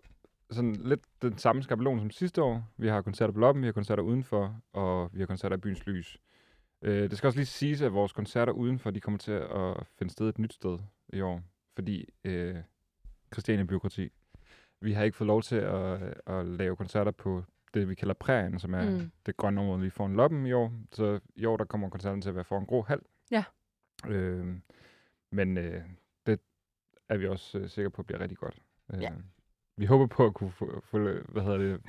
sådan 0.52 0.76
lidt 0.76 1.02
den 1.22 1.38
samme 1.38 1.64
skabelon 1.64 2.00
som 2.00 2.12
sidste 2.12 2.44
år. 2.44 2.70
Vi 2.78 2.88
har 2.88 3.02
koncerter 3.02 3.34
på 3.34 3.39
Loppen, 3.39 3.62
vi 3.62 3.68
har 3.68 3.72
koncerter 3.74 4.04
udenfor, 4.04 4.56
og 4.74 5.10
vi 5.14 5.20
har 5.20 5.26
koncerter 5.26 5.56
i 5.58 5.60
Byens 5.60 5.86
Lys. 5.86 6.18
Øh, 6.82 7.10
det 7.10 7.18
skal 7.18 7.28
også 7.28 7.39
lige 7.39 7.46
siges, 7.46 7.82
at 7.82 7.94
vores 7.94 8.14
koncerter 8.14 8.54
udenfor, 8.54 8.91
de 8.91 9.00
kommer 9.00 9.18
til 9.18 9.32
at 9.32 9.88
finde 9.98 10.12
sted 10.14 10.30
et 10.30 10.39
nyt 10.39 10.54
sted 10.54 10.80
i 11.14 11.22
år. 11.22 11.41
Fordi 11.76 12.06
øh, 12.24 12.56
Christiania 13.34 13.64
Byråkrati, 13.66 14.10
vi 14.82 14.94
har 14.94 15.04
ikke 15.04 15.18
fået 15.18 15.28
lov 15.28 15.41
til 15.41 15.56
at, 15.56 16.00
at 16.28 16.46
lave 16.46 16.76
koncerter 16.76 17.12
på 17.12 17.44
det, 17.74 17.89
vi 17.89 17.95
kalder 17.95 18.13
prærien, 18.13 18.59
som 18.59 18.74
er 18.74 18.89
Mm. 18.89 19.11
det 19.26 19.38
grønne 19.38 19.61
område 19.61 19.82
lige 19.82 19.91
foran 19.91 20.15
Loppen 20.15 20.45
i 20.45 20.51
år. 20.53 20.74
Så 20.91 21.19
i 21.36 21.45
år, 21.45 21.57
der 21.57 21.65
kommer 21.65 21.89
koncerten 21.89 22.21
til 22.21 22.30
at 22.30 22.36
være 22.36 22.43
foran 22.43 22.65
Grå 22.65 22.82
Hal. 22.82 22.99
Ja. 23.32 23.43
Øh, 24.07 24.47
men 25.32 25.57
øh, 25.57 25.82
det 26.26 26.39
er 27.09 27.17
vi 27.17 27.28
også 27.28 27.59
øh, 27.59 27.69
sikre 27.69 27.89
på 27.89 28.03
bliver 28.03 28.19
rigtig 28.19 28.38
godt. 28.38 28.61
Øh, 28.93 29.01
Ja. 29.01 29.11
Vi 29.78 29.86
håber 29.86 30.07
på 30.07 30.26
at 30.26 30.34
kunne 30.34 30.51
få, 30.51 30.82
få 30.86 30.97
hvad 31.30 31.43
hedder 31.43 31.57
det, 31.57 31.82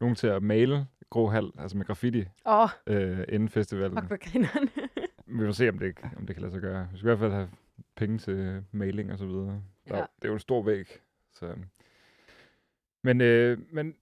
nogen 0.00 0.14
til 0.14 0.26
at 0.26 0.42
male 0.42 0.86
Grå 1.10 1.28
Hal, 1.28 1.50
altså 1.58 1.76
med 1.76 1.86
graffiti, 1.86 2.24
oh, 2.44 2.68
øh, 2.86 3.24
inden 3.28 3.48
festivalen. 3.48 4.08
fuck. 4.08 4.26
Vi 5.26 5.32
må 5.46 5.52
se, 5.52 5.68
om 5.68 5.78
det, 5.78 5.98
om 6.16 6.26
det 6.26 6.36
kan 6.36 6.40
lade 6.40 6.52
sig 6.52 6.60
gøre. 6.60 6.88
Vi 6.92 6.98
skal 6.98 7.06
i 7.06 7.08
hvert 7.08 7.18
fald 7.18 7.32
have 7.32 7.50
penge 7.96 8.18
til 8.18 8.64
maling 8.72 9.12
og 9.12 9.18
så 9.18 9.26
videre. 9.26 9.62
Der, 9.88 9.96
Ja. 9.96 10.00
Det 10.16 10.24
er 10.24 10.28
jo 10.28 10.32
en 10.34 10.38
stor 10.40 10.62
væg. 10.62 11.00
Så. 11.32 11.54
Men, 13.02 13.20
øh, 13.20 13.58
men 13.72 13.94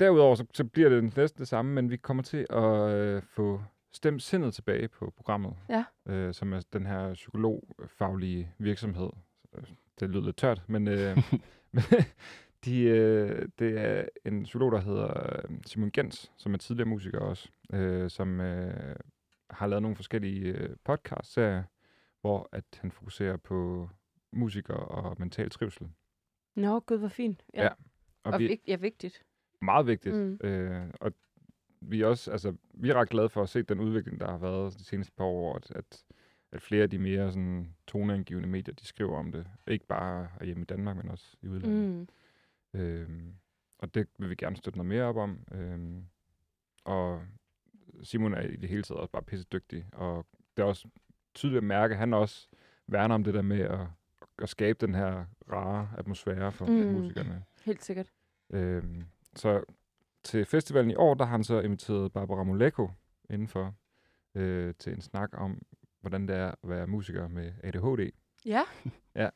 derudover, 0.00 0.34
så, 0.34 0.46
så 0.54 0.64
bliver 0.64 0.88
det 0.88 1.16
næsten 1.16 1.38
det 1.38 1.48
samme, 1.48 1.72
men 1.72 1.90
vi 1.90 1.96
kommer 1.96 2.22
til 2.22 2.46
at 2.50 2.90
øh, 2.94 3.22
få 3.22 3.62
stemt 3.92 4.22
sindet 4.22 4.54
tilbage 4.54 4.88
på 4.88 5.12
programmet. 5.16 5.56
Ja. 5.68 5.84
Øh, 6.06 6.34
som 6.34 6.52
er 6.52 6.60
den 6.72 6.86
her 6.86 7.14
psykologfaglige 7.14 8.52
virksomhed. 8.58 9.10
Det 10.00 10.10
lyder 10.10 10.24
lidt 10.24 10.36
tørt, 10.36 10.62
men, 10.68 10.88
øh, 10.88 11.16
de, 12.64 12.80
øh, 12.80 13.48
det 13.58 13.78
er 13.78 14.04
en 14.24 14.42
psykolog, 14.42 14.72
der 14.72 14.80
hedder 14.80 15.36
øh, 15.36 15.58
Simon 15.66 15.90
Gens, 15.90 16.32
som 16.36 16.54
er 16.54 16.58
tidligere 16.58 16.88
musiker 16.88 17.18
også, 17.18 17.48
øh, 17.72 18.10
som 18.10 18.40
øh, 18.40 18.96
har 19.50 19.66
lavet 19.66 19.82
nogle 19.82 19.96
forskellige 19.96 20.52
øh, 20.52 20.76
podcast-serier, 20.84 21.62
hvor 22.20 22.48
at 22.52 22.64
han 22.80 22.90
fokuserer 22.92 23.36
på 23.36 23.88
musikere 24.32 24.76
og 24.76 25.16
mental 25.18 25.50
trivsel. 25.50 25.88
Nå, 26.54 26.80
gud, 26.80 26.98
hvor 26.98 27.08
fint. 27.08 27.44
Ja, 27.54 27.62
Ja, 27.62 27.68
og, 28.24 28.32
Og 28.32 28.38
vi, 28.38 28.60
ja 28.66 28.76
vigtigt. 28.76 29.24
Meget 29.62 29.86
vigtigt. 29.86 30.14
Mm. 30.14 30.38
Øh, 30.44 30.82
og 31.00 31.12
vi 31.80 32.02
er 32.02 32.06
også, 32.06 32.30
altså, 32.30 32.54
vi 32.74 32.90
er 32.90 32.94
ret 32.94 33.08
glade 33.08 33.28
for 33.28 33.42
at 33.42 33.48
se 33.48 33.62
den 33.62 33.80
udvikling, 33.80 34.20
der 34.20 34.30
har 34.30 34.38
været 34.38 34.78
de 34.78 34.84
seneste 34.84 35.12
par 35.12 35.24
år, 35.24 35.56
at, 35.56 35.70
at, 35.70 36.04
at 36.52 36.62
flere 36.62 36.82
af 36.82 36.90
de 36.90 36.98
mere 36.98 37.32
sådan, 37.32 37.74
toneangivende 37.86 38.48
medier, 38.48 38.74
de 38.74 38.86
skriver 38.86 39.18
om 39.18 39.32
det. 39.32 39.46
Ikke 39.68 39.86
bare 39.86 40.28
hjemme 40.44 40.62
i 40.62 40.66
Danmark, 40.66 40.96
men 40.96 41.08
også 41.08 41.36
i 41.42 41.48
udlandet. 41.48 42.08
Mm. 42.74 42.80
Øhm, 42.80 43.34
og 43.78 43.94
det 43.94 44.08
vil 44.18 44.30
vi 44.30 44.34
gerne 44.34 44.56
støtte 44.56 44.78
noget 44.78 44.88
mere 44.88 45.04
op 45.04 45.16
om. 45.16 45.38
Øhm, 45.52 46.04
og 46.84 47.22
Simon 48.02 48.34
er 48.34 48.40
i 48.40 48.56
det 48.56 48.68
hele 48.68 48.82
taget 48.82 49.00
også 49.00 49.12
bare 49.12 49.22
pisse 49.22 49.46
dygtig. 49.52 49.86
Og 49.92 50.26
det 50.56 50.62
er 50.62 50.66
også 50.66 50.88
tydeligt 51.34 51.58
at 51.58 51.64
mærke, 51.64 51.92
at 51.92 51.98
han 51.98 52.14
også 52.14 52.48
værner 52.86 53.14
om 53.14 53.24
det 53.24 53.34
der 53.34 53.42
med 53.42 53.60
at, 53.60 53.80
at 54.38 54.48
skabe 54.48 54.86
den 54.86 54.94
her 54.94 55.24
rare 55.52 55.88
atmosfære 55.98 56.52
for 56.52 56.66
mm. 56.66 56.72
musikerne. 56.72 57.44
Helt 57.64 57.84
sikkert. 57.84 58.10
Øhm, 58.50 59.04
så 59.36 59.64
til 60.24 60.44
festivalen 60.44 60.90
i 60.90 60.94
år, 60.94 61.14
der 61.14 61.24
har 61.24 61.30
han 61.30 61.44
så 61.44 61.60
inviteret 61.60 62.12
Barbara 62.12 62.44
Moleko 62.44 62.90
indenfor 63.30 63.74
øh, 64.34 64.74
til 64.78 64.92
en 64.92 65.00
snak 65.00 65.28
om, 65.32 65.62
hvordan 66.00 66.28
det 66.28 66.36
er 66.36 66.48
at 66.48 66.56
være 66.68 66.86
musiker 66.86 67.28
med 67.28 67.52
ADHD. 67.62 68.10
Ja, 69.14 69.28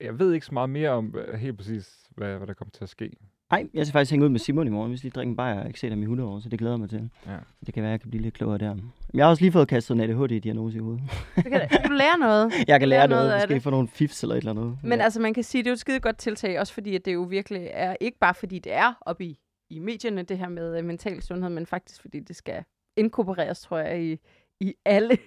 Jeg 0.00 0.18
ved 0.18 0.32
ikke 0.32 0.46
så 0.46 0.54
meget 0.54 0.70
mere 0.70 0.90
om 0.90 1.14
øh, 1.16 1.34
helt 1.34 1.56
præcis, 1.56 2.10
hvad, 2.10 2.36
hvad 2.36 2.46
der 2.46 2.54
kommer 2.54 2.70
til 2.72 2.84
at 2.84 2.88
ske. 2.88 3.12
Nej, 3.50 3.66
jeg 3.74 3.86
skal 3.86 3.92
faktisk 3.92 4.10
hænge 4.10 4.24
ud 4.24 4.30
med 4.30 4.38
Simon 4.40 4.66
i 4.66 4.70
morgen, 4.70 4.90
hvis 4.90 5.00
de 5.00 5.10
drikker 5.10 5.30
en 5.30 5.36
bajer. 5.36 5.54
Jeg 5.54 5.60
har 5.60 5.66
ikke 5.66 5.80
set 5.80 5.90
ham 5.90 5.98
i 5.98 6.02
100 6.02 6.28
år, 6.28 6.40
så 6.40 6.48
det 6.48 6.58
glæder 6.58 6.74
jeg 6.74 6.80
mig 6.80 6.90
til. 6.90 7.10
Ja. 7.26 7.36
Det 7.66 7.74
kan 7.74 7.82
være, 7.82 7.90
jeg 7.90 8.00
kan 8.00 8.10
blive 8.10 8.22
lidt 8.22 8.34
klogere 8.34 8.58
der. 8.58 8.74
Men 8.74 8.92
jeg 9.14 9.24
har 9.24 9.30
også 9.30 9.42
lige 9.42 9.52
fået 9.52 9.68
kastet 9.68 9.94
en 9.94 10.00
ADHD-diagnose 10.00 10.76
i 10.76 10.80
hovedet. 10.80 11.02
så 11.36 11.42
kan, 11.42 11.60
det, 11.60 11.70
kan 11.70 11.90
du 11.90 11.92
lære 11.96 12.18
noget. 12.18 12.52
Jeg 12.68 12.80
kan 12.80 12.88
lære 12.88 13.00
Lære 13.00 13.08
noget, 13.08 13.28
noget 13.28 13.50
måske 13.50 13.60
få 13.60 13.70
nogle 13.70 13.88
fifs 13.88 14.22
eller 14.22 14.34
et 14.34 14.38
eller 14.38 14.50
andet. 14.50 14.78
Men 14.82 15.00
altså, 15.00 15.20
man 15.20 15.34
kan 15.34 15.42
sige, 15.42 15.62
det 15.62 15.66
er 15.66 15.70
jo 15.70 15.74
et 15.74 15.80
skide 15.80 16.00
godt 16.00 16.18
tiltag, 16.18 16.60
også 16.60 16.72
fordi 16.74 16.94
at 16.94 17.04
det 17.04 17.14
jo 17.14 17.22
virkelig 17.22 17.68
er, 17.72 17.96
ikke 18.00 18.18
bare 18.18 18.34
fordi 18.34 18.58
det 18.58 18.72
er 18.72 18.92
oppe 19.00 19.24
i, 19.24 19.38
i 19.70 19.78
medierne, 19.78 20.22
det 20.22 20.38
her 20.38 20.48
med 20.48 20.78
øh, 20.78 20.84
mental 20.84 21.22
sundhed, 21.22 21.50
men 21.50 21.66
faktisk 21.66 22.00
fordi 22.00 22.20
det 22.20 22.36
skal 22.36 22.64
inkorporeres, 22.96 23.60
tror 23.60 23.78
jeg, 23.78 24.02
i, 24.04 24.18
i 24.60 24.74
alle, 24.84 25.18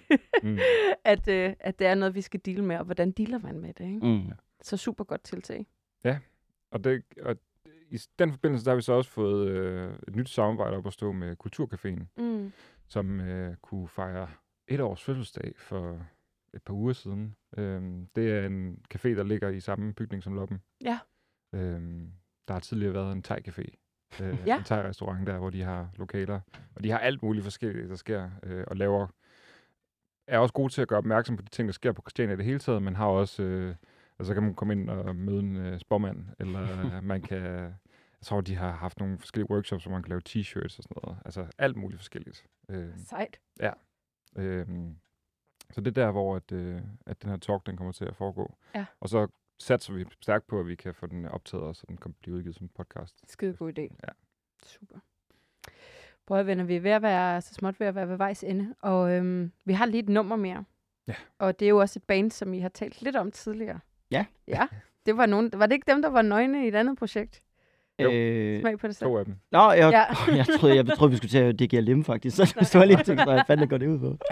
Mm. 0.42 0.58
at, 1.04 1.28
øh, 1.28 1.52
at 1.60 1.78
det 1.78 1.86
er 1.86 1.94
noget, 1.94 2.14
vi 2.14 2.20
skal 2.20 2.40
dele 2.44 2.64
med, 2.64 2.76
og 2.76 2.84
hvordan 2.84 3.10
dealer 3.10 3.38
man 3.38 3.60
med 3.60 3.72
det, 3.74 3.84
ikke? 3.84 4.06
Mm. 4.06 4.22
Så 4.62 4.76
super 4.76 5.04
godt 5.04 5.22
tiltag. 5.22 5.66
Og, 6.72 6.84
det, 6.84 7.02
og 7.22 7.36
i 7.90 7.98
den 8.18 8.30
forbindelse, 8.32 8.64
der 8.64 8.70
har 8.70 8.76
vi 8.76 8.82
så 8.82 8.92
også 8.92 9.10
fået 9.10 9.48
øh, 9.48 9.94
et 10.08 10.16
nyt 10.16 10.28
samarbejde 10.28 10.76
op 10.76 10.86
at 10.86 10.92
stå 10.92 11.12
med 11.12 11.36
Kulturcaféen, 11.46 12.22
Mm. 12.22 12.52
som 12.88 13.20
øh, 13.20 13.56
kunne 13.62 13.88
fejre 13.88 14.28
et 14.68 14.80
års 14.80 15.02
fødselsdag 15.04 15.52
for 15.56 16.06
et 16.54 16.62
par 16.62 16.74
uger 16.74 16.92
siden. 16.92 17.34
Øhm, 17.56 18.06
det 18.16 18.32
er 18.32 18.46
en 18.46 18.78
café, 18.94 19.08
der 19.08 19.22
ligger 19.22 19.48
i 19.48 19.60
samme 19.60 19.92
bygning 19.94 20.22
som 20.22 20.34
Loppen. 20.34 20.60
Ja. 20.84 20.98
Øhm, 21.54 22.12
der 22.48 22.54
har 22.54 22.60
tidligere 22.60 22.94
været 22.94 23.12
en 23.12 23.24
thai-café. 23.28 23.64
Øh, 24.22 24.38
Ja. 24.46 24.58
En 24.58 24.64
thai-restaurant 24.64 25.26
der, 25.26 25.38
hvor 25.38 25.50
de 25.50 25.62
har 25.62 25.88
lokaler. 25.96 26.40
Og 26.74 26.84
de 26.84 26.90
har 26.90 26.98
alt 26.98 27.22
muligt 27.22 27.44
forskelligt, 27.44 27.88
der 27.90 27.96
sker, 27.96 28.30
øh, 28.42 28.64
og 28.66 28.76
laver 28.76 29.06
er 30.26 30.38
også 30.38 30.54
gode 30.54 30.72
til 30.72 30.82
at 30.82 30.88
gøre 30.88 30.98
opmærksom 30.98 31.36
på 31.36 31.42
de 31.42 31.48
ting, 31.48 31.68
der 31.68 31.72
sker 31.72 31.92
på 31.92 32.02
Christiania 32.02 32.34
i 32.34 32.36
det 32.36 32.44
hele 32.44 32.58
taget, 32.58 32.82
men 32.82 32.96
har 32.96 33.06
også, 33.06 33.42
øh, 33.42 33.74
altså 34.20 34.34
kan 34.34 34.42
man 34.42 34.54
komme 34.54 34.72
ind 34.74 34.90
og 34.90 35.16
møde 35.16 35.38
en 35.38 35.56
øh, 35.56 35.78
spormand, 35.80 36.26
eller 36.38 36.62
øh, 36.96 37.04
man 37.12 37.22
kan, 37.22 37.42
jeg 37.42 38.22
tror, 38.22 38.40
de 38.40 38.54
har 38.56 38.70
haft 38.70 38.98
nogle 38.98 39.18
forskellige 39.18 39.50
workshops, 39.50 39.84
hvor 39.84 39.92
man 39.92 40.02
kan 40.02 40.08
lave 40.08 40.22
t-shirts 40.28 40.78
og 40.78 40.82
sådan 40.82 40.96
noget. 41.04 41.18
Altså 41.24 41.46
alt 41.58 41.76
muligt 41.76 41.98
forskelligt. 41.98 42.46
Øh, 42.68 42.92
Sejt. 42.96 43.40
øh, 44.36 44.66
så 45.72 45.80
det 45.80 45.86
er 45.86 46.04
der, 46.04 46.10
hvor 46.10 46.36
at, 46.36 46.52
øh, 46.52 46.80
at 47.06 47.22
den 47.22 47.30
her 47.30 47.36
talk, 47.36 47.66
den 47.66 47.76
kommer 47.76 47.92
til 47.92 48.04
at 48.04 48.16
foregå. 48.16 48.54
Ja. 48.74 48.86
Og 49.00 49.08
så 49.08 49.28
satser 49.58 49.92
vi 49.92 50.04
stærkt 50.20 50.46
på, 50.46 50.60
at 50.60 50.66
vi 50.66 50.74
kan 50.74 50.94
få 50.94 51.06
den 51.06 51.26
optaget, 51.26 51.64
og 51.64 51.76
så 51.76 51.84
den 51.88 51.96
kan 51.96 52.12
blive 52.12 52.36
udgivet 52.36 52.56
som 52.56 52.68
podcast. 52.68 53.24
Skide 53.28 53.56
god 53.56 53.78
idé. 53.78 53.82
Ja. 53.82 54.12
Super. 54.62 54.98
Prøv 56.26 56.46
venner, 56.46 56.64
vi 56.64 56.76
er 56.76 56.80
ved 56.80 56.90
at 56.90 57.02
være, 57.02 57.40
så 57.40 57.54
småt 57.54 57.80
ved 57.80 57.86
at 57.86 57.94
være 57.94 58.08
ved 58.08 58.16
vejs 58.16 58.44
ende, 58.44 58.74
og 58.82 59.12
øhm, 59.12 59.52
vi 59.64 59.72
har 59.72 59.86
lige 59.86 60.02
et 60.02 60.08
nummer 60.08 60.36
mere. 60.36 60.64
Ja. 61.08 61.14
Og 61.38 61.60
det 61.60 61.66
er 61.66 61.70
jo 61.70 61.78
også 61.78 61.98
et 61.98 62.04
band, 62.04 62.30
som 62.30 62.54
I 62.54 62.58
har 62.58 62.68
talt 62.68 63.02
lidt 63.02 63.16
om 63.16 63.30
tidligere. 63.30 63.80
Ja. 64.10 64.24
Ja, 64.48 64.66
det 65.06 65.16
var 65.16 65.26
nogen, 65.26 65.50
var 65.54 65.66
det 65.66 65.74
ikke 65.74 65.90
dem, 65.92 66.02
der 66.02 66.08
var 66.08 66.22
nøgne 66.22 66.64
i 66.64 66.68
et 66.68 66.74
andet 66.74 66.98
projekt? 66.98 67.42
Jo. 68.02 68.12
Øh, 68.12 68.60
Smag 68.60 68.78
på 68.78 68.86
det 68.86 68.96
selv. 68.96 69.08
To 69.10 69.18
af 69.18 69.24
dem. 69.24 69.34
Nå, 69.52 69.70
jeg, 69.72 69.78
Ja. 69.78 69.88
ja. 70.32 70.36
jeg, 70.36 70.46
troede, 70.60 70.76
jeg 70.76 70.86
troede, 70.86 71.10
vi 71.10 71.16
skulle 71.16 71.30
til 71.30 71.38
at 71.38 71.58
DGLM 71.58 71.84
Lim, 71.84 72.04
faktisk. 72.04 72.36
Så 72.36 72.54
det 72.60 72.74
var 72.74 72.84
lidt 72.84 73.04
tænkt, 73.04 73.24
hvad 73.24 73.42
fanden 73.46 73.68
går 73.68 73.78
det 73.78 73.86
ud 73.86 73.98
på? 73.98 74.18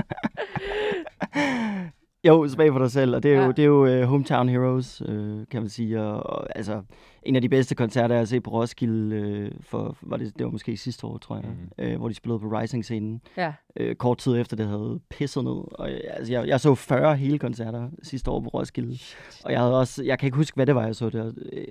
jo, 2.26 2.48
smag 2.48 2.72
for 2.72 2.78
dig 2.78 2.90
selv, 2.90 3.14
og 3.14 3.22
det 3.22 3.32
er 3.32 3.36
jo, 3.36 3.42
Ja. 3.42 3.48
det 3.48 3.58
er 3.58 3.64
jo 3.66 4.02
uh, 4.02 4.08
Hometown 4.08 4.48
Heroes, 4.48 5.02
uh, 5.02 5.08
kan 5.50 5.62
man 5.62 5.68
sige. 5.68 6.00
Og, 6.02 6.26
og, 6.26 6.56
altså, 6.56 6.82
en 7.22 7.36
af 7.36 7.42
de 7.42 7.48
bedste 7.48 7.74
koncerter, 7.74 8.14
jeg 8.14 8.20
har 8.20 8.24
set 8.26 8.42
på 8.42 8.50
Roskilde, 8.50 9.50
uh, 9.52 9.58
for, 9.64 9.96
var 10.02 10.16
det, 10.16 10.38
det 10.38 10.44
var 10.44 10.50
måske 10.50 10.76
sidste 10.76 11.06
år, 11.06 11.18
tror 11.18 11.36
jeg, 11.36 11.44
Mhm. 11.44 11.86
mm. 11.88 11.92
uh, 11.92 11.98
hvor 11.98 12.08
de 12.08 12.14
spillede 12.14 12.40
på 12.40 12.46
Rising-scenen. 12.48 13.20
Ja. 13.36 13.52
Uh, 13.80 13.92
kort 13.94 14.18
tid 14.18 14.36
efter, 14.40 14.56
det 14.56 14.66
havde 14.66 15.00
pisset 15.10 15.44
ned. 15.44 15.52
Og, 15.52 15.70
uh, 15.80 15.88
altså, 16.10 16.32
jeg, 16.32 16.48
jeg 16.48 16.60
så 16.60 16.74
40 16.74 17.16
hele 17.16 17.38
koncerter 17.38 17.88
sidste 18.02 18.30
år 18.30 18.40
på 18.40 18.48
Roskilde. 18.48 18.98
Og 19.44 19.52
jeg 19.52 19.60
havde 19.60 19.78
også, 19.78 20.04
jeg 20.04 20.18
kan 20.18 20.26
ikke 20.26 20.36
huske, 20.36 20.54
hvad 20.54 20.66
det 20.66 20.74
var, 20.74 20.84
jeg 20.84 20.96
så 20.96 21.10
der. 21.10 21.32
Øh, 21.52 21.64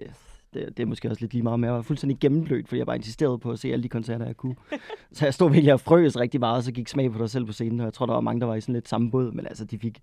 det, 0.54 0.78
det 0.78 0.84
er 0.84 0.88
måske 0.88 1.10
også 1.10 1.22
lidt 1.22 1.34
lige 1.34 1.43
meget, 1.43 1.60
men 1.60 1.68
jeg 1.68 1.74
var 1.74 1.82
fuldstændig 1.82 2.20
gennemblødt, 2.20 2.68
fordi 2.68 2.80
jeg 2.80 2.86
bare 2.86 2.95
insisterede 2.95 3.38
på 3.38 3.52
at 3.52 3.60
se 3.60 3.72
alle 3.72 3.84
de 3.84 3.89
koncerter, 3.89 4.26
jeg 4.26 4.38
kunne. 4.38 4.56
så 5.14 5.26
jeg 5.26 5.34
stod 5.34 5.52
virkelig 5.52 5.74
og 5.74 5.80
frøs 5.80 6.18
rigtig 6.18 6.39
meget, 6.39 6.58
og 6.58 6.64
så 6.64 6.72
gik 6.72 6.88
smag 6.88 7.12
på 7.12 7.20
dig 7.20 7.30
selv 7.30 7.45
på 7.45 7.52
scenen, 7.52 7.80
og 7.80 7.86
jeg 7.86 7.93
tror, 7.93 8.06
der 8.06 8.14
var 8.14 8.22
mange, 8.22 8.39
der 8.39 8.48
var 8.48 8.56
i 8.56 8.62
sådan 8.62 8.74
lidt 8.74 8.89
samme 8.89 9.12
båd, 9.12 9.32
men 9.32 9.45
altså, 9.45 9.66
de 9.66 9.80
fik 9.80 10.00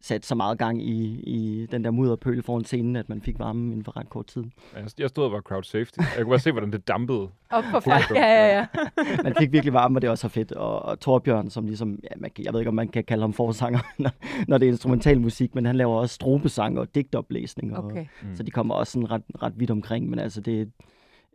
sat 0.00 0.26
så 0.26 0.34
meget 0.34 0.58
gang 0.58 0.82
i, 0.82 1.20
i 1.26 1.66
den 1.70 1.84
der 1.84 1.90
mudderpøl 1.90 2.42
foran 2.42 2.64
scenen, 2.64 2.96
at 2.96 3.08
man 3.08 3.22
fik 3.22 3.38
varme 3.38 3.70
inden 3.72 3.84
for 3.84 3.96
ret 3.96 4.08
kort 4.10 4.26
tid. 4.26 4.44
Jeg, 4.76 4.84
jeg 4.98 5.08
stod 5.08 5.24
og 5.24 5.32
var 5.32 5.40
crowd 5.40 5.62
safety. 5.62 5.98
Jeg 5.98 6.06
kunne 6.16 6.28
bare 6.30 6.38
se, 6.38 6.52
hvordan 6.52 6.72
det 6.72 6.88
dampede. 6.88 7.28
Op 7.50 7.64
på. 7.70 7.80
Ja, 7.86 7.96
ja, 8.14 8.56
ja. 8.56 8.66
Man 9.22 9.34
fik 9.38 9.52
virkelig 9.52 9.72
varme, 9.72 9.98
og 9.98 10.02
det 10.02 10.10
var 10.10 10.16
så 10.16 10.28
fedt. 10.28 10.52
Og, 10.52 10.82
og 10.82 11.00
Torbjørn, 11.00 11.50
som 11.50 11.66
ligesom, 11.66 11.98
ja, 12.02 12.08
man, 12.16 12.30
jeg 12.38 12.52
ved 12.52 12.60
ikke, 12.60 12.68
om 12.68 12.74
man 12.74 12.88
kan 12.88 13.04
kalde 13.04 13.20
ham 13.22 13.32
forsanger, 13.32 13.80
når, 13.98 14.10
når 14.48 14.58
det 14.58 14.66
er 14.66 14.70
instrumental 14.70 15.20
musik, 15.20 15.54
men 15.54 15.66
han 15.66 15.76
laver 15.76 15.94
også 15.94 16.14
strobesang 16.14 16.78
og 16.78 16.94
digtoplæsning. 16.94 17.76
Og, 17.76 17.84
Okay. 17.84 18.06
Mm. 18.22 18.36
Så 18.36 18.42
de 18.42 18.50
kommer 18.50 18.74
også 18.74 18.92
sådan 18.92 19.10
ret, 19.10 19.22
ret 19.42 19.52
vidt 19.56 19.70
omkring, 19.70 20.10
men 20.10 20.18
altså 20.18 20.40
det 20.40 20.70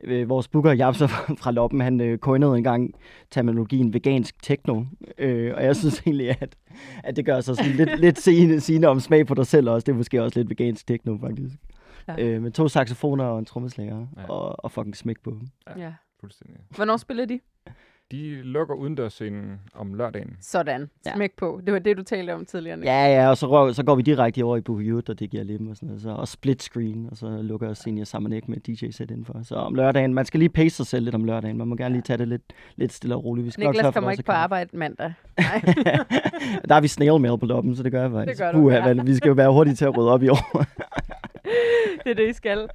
øh, 0.04 0.30
vores 0.30 0.48
booker 0.48 0.72
Japser 0.72 1.08
fra 1.14 1.34
fra 1.34 1.52
Loppen, 1.52 1.82
han 1.82 2.02
øh, 2.02 2.18
coinede 2.18 2.58
engang 2.58 2.94
terminologien 3.32 3.94
vegansk 3.94 4.44
techno, 4.44 4.84
øh, 5.18 5.54
og 5.56 5.64
jeg 5.64 5.76
synes 5.76 6.00
egentlig, 6.06 6.30
at, 6.42 6.56
at 7.04 7.16
det 7.16 7.26
gør 7.26 7.42
sig 7.42 7.56
sådan 7.56 7.72
lidt, 7.72 8.00
lidt 8.00 8.20
sigende, 8.20 8.60
sigende 8.60 8.88
om 8.88 9.00
smag 9.00 9.28
på 9.28 9.34
dig 9.34 9.48
selv 9.48 9.70
også. 9.70 9.86
Det 9.86 9.92
er 9.92 9.98
måske 9.98 10.24
også 10.24 10.40
lidt 10.40 10.50
vegansk 10.50 10.88
techno, 10.88 11.18
faktisk. 11.22 11.56
Ja. 12.08 12.14
Ja. 12.18 12.24
Øh, 12.26 12.42
med 12.42 12.52
to 12.52 12.68
saxofoner 12.68 13.24
og 13.24 13.40
en 13.40 13.46
trommeslager, 13.46 13.98
Ja. 14.18 14.22
ja. 14.22 14.30
og, 14.30 14.64
og 14.64 14.72
fucking 14.72 14.96
smæk 14.98 15.16
på. 15.24 15.38
ja. 15.78 15.94
Fuldstændig. 16.20 16.58
Hvornår 16.76 16.98
spiller 16.98 17.26
de? 17.26 17.40
De 18.12 18.42
lukker 18.44 18.76
udendørsscenen 18.76 19.60
om 19.74 19.94
lørdagen. 19.94 20.38
Sådan. 20.42 20.90
Ja. 21.06 21.16
Smæk 21.16 21.32
på. 21.38 21.62
Det 21.66 21.74
var 21.74 21.80
det, 21.80 21.98
du 21.98 22.04
talte 22.04 22.34
om 22.34 22.46
tidligere. 22.46 22.78
Nick. 22.78 22.86
Ja, 22.86 23.06
ja, 23.06 23.30
og 23.30 23.38
så, 23.38 23.48
røg, 23.48 23.76
så 23.76 23.84
går 23.84 23.96
vi 23.96 24.02
direkte 24.02 24.44
over 24.44 24.58
i 24.58 24.62
Buhjut, 24.62 25.10
og 25.10 25.20
det 25.20 25.30
giver 25.30 25.44
lim 25.44 25.68
og 25.68 25.76
sådan 25.76 25.88
noget. 25.88 26.02
Så, 26.02 26.10
og 26.10 26.28
split 26.28 26.64
screen, 26.64 27.08
og 27.12 27.18
så 27.18 27.42
lukker 27.42 27.74
Senior 27.74 28.06
Samanek 28.06 28.48
med 28.48 28.58
DJ-sæt 28.58 29.12
indenfor. 29.12 29.40
Så 29.44 29.56
om 29.56 29.76
lørdagen, 29.76 30.14
man 30.14 30.26
skal 30.26 30.40
lige 30.40 30.50
pace 30.50 30.76
sig 30.76 30.86
selv 30.86 31.04
lidt 31.04 31.16
om 31.16 31.24
lørdagen. 31.24 31.58
Man 31.58 31.68
må 31.68 31.76
gerne 31.76 31.94
lige 31.96 32.02
tage 32.02 32.18
det 32.18 32.28
lidt, 32.28 32.54
lidt 32.76 32.94
stille 32.94 33.16
og 33.16 33.26
roligt. 33.26 33.46
Vi 33.46 33.52
skal 33.52 33.64
nok 33.64 33.74
Niklas 33.74 33.86
for, 33.86 33.92
kommer 33.92 34.12
ikke 34.12 34.24
på 34.24 34.32
arbejde 34.32 34.78
mandag. 34.78 35.14
Nej. 35.38 35.62
der 36.70 36.76
er 36.76 36.82
vi 36.82 36.88
snail 36.88 37.22
mail 37.22 37.40
på 37.40 37.46
loppen, 37.46 37.76
så 37.76 37.84
det 37.84 37.92
gør 37.92 38.02
jeg 38.02 38.12
faktisk. 38.12 38.40
gør 38.40 38.52
du, 38.52 38.58
Puha, 38.58 38.88
ja. 38.88 39.04
vi 39.04 39.16
skal 39.16 39.28
jo 39.28 39.34
være 39.34 39.52
hurtige 39.52 39.76
til 39.76 39.86
at 39.86 39.98
rydde 39.98 40.12
op 40.12 40.24
i 40.24 40.30
år. 40.30 40.64
det 42.04 42.12
er 42.12 42.16
det, 42.16 42.30
I 42.30 42.34
skal. 42.34 42.70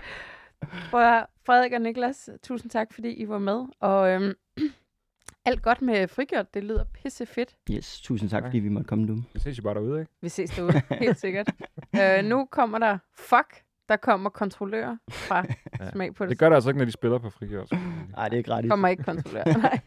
Prøv 0.90 1.00
at 1.00 1.26
Frederik 1.46 1.72
og 1.72 1.80
Niklas, 1.80 2.30
tusind 2.42 2.70
tak, 2.70 2.92
fordi 2.92 3.08
I 3.08 3.28
var 3.28 3.38
med. 3.38 3.64
Og 3.80 4.10
øhm, 4.10 4.32
alt 5.46 5.62
godt 5.62 5.82
med 5.82 6.08
frigjort, 6.08 6.54
det 6.54 6.64
lyder 6.64 6.84
pisse 6.84 7.26
fedt. 7.26 7.56
yes, 7.70 8.00
tusind 8.00 8.30
tak, 8.30 8.42
fordi 8.44 8.58
vi 8.58 8.68
måtte 8.68 8.88
komme 8.88 9.04
nu. 9.04 9.24
Vi 9.32 9.40
ses 9.40 9.58
jo 9.58 9.62
bare 9.62 9.74
derude, 9.74 10.00
ikke? 10.00 10.12
Vi 10.20 10.28
ses 10.28 10.50
derude, 10.50 10.82
helt 10.90 11.20
sikkert. 11.20 11.48
øh, 12.00 12.24
nu 12.24 12.44
kommer 12.50 12.78
der 12.78 12.98
fuck, 13.16 13.62
der 13.88 13.96
kommer 13.96 14.30
kontrollør 14.30 14.96
fra 15.10 15.44
Ja. 15.80 15.90
smag 15.90 16.14
på 16.14 16.24
det. 16.24 16.30
Det 16.30 16.38
gør 16.38 16.48
det 16.48 16.54
altså 16.56 16.70
ikke, 16.70 16.78
når 16.78 16.84
de 16.84 16.92
spiller 16.92 17.18
på 17.18 17.30
frigjort. 17.30 17.72
Nej, 18.16 18.28
det 18.28 18.38
er 18.38 18.42
gratis. 18.42 18.68
kommer 18.70 18.88
ikke 18.88 19.02
kontrollør. 19.02 19.44
Nej. 19.44 19.78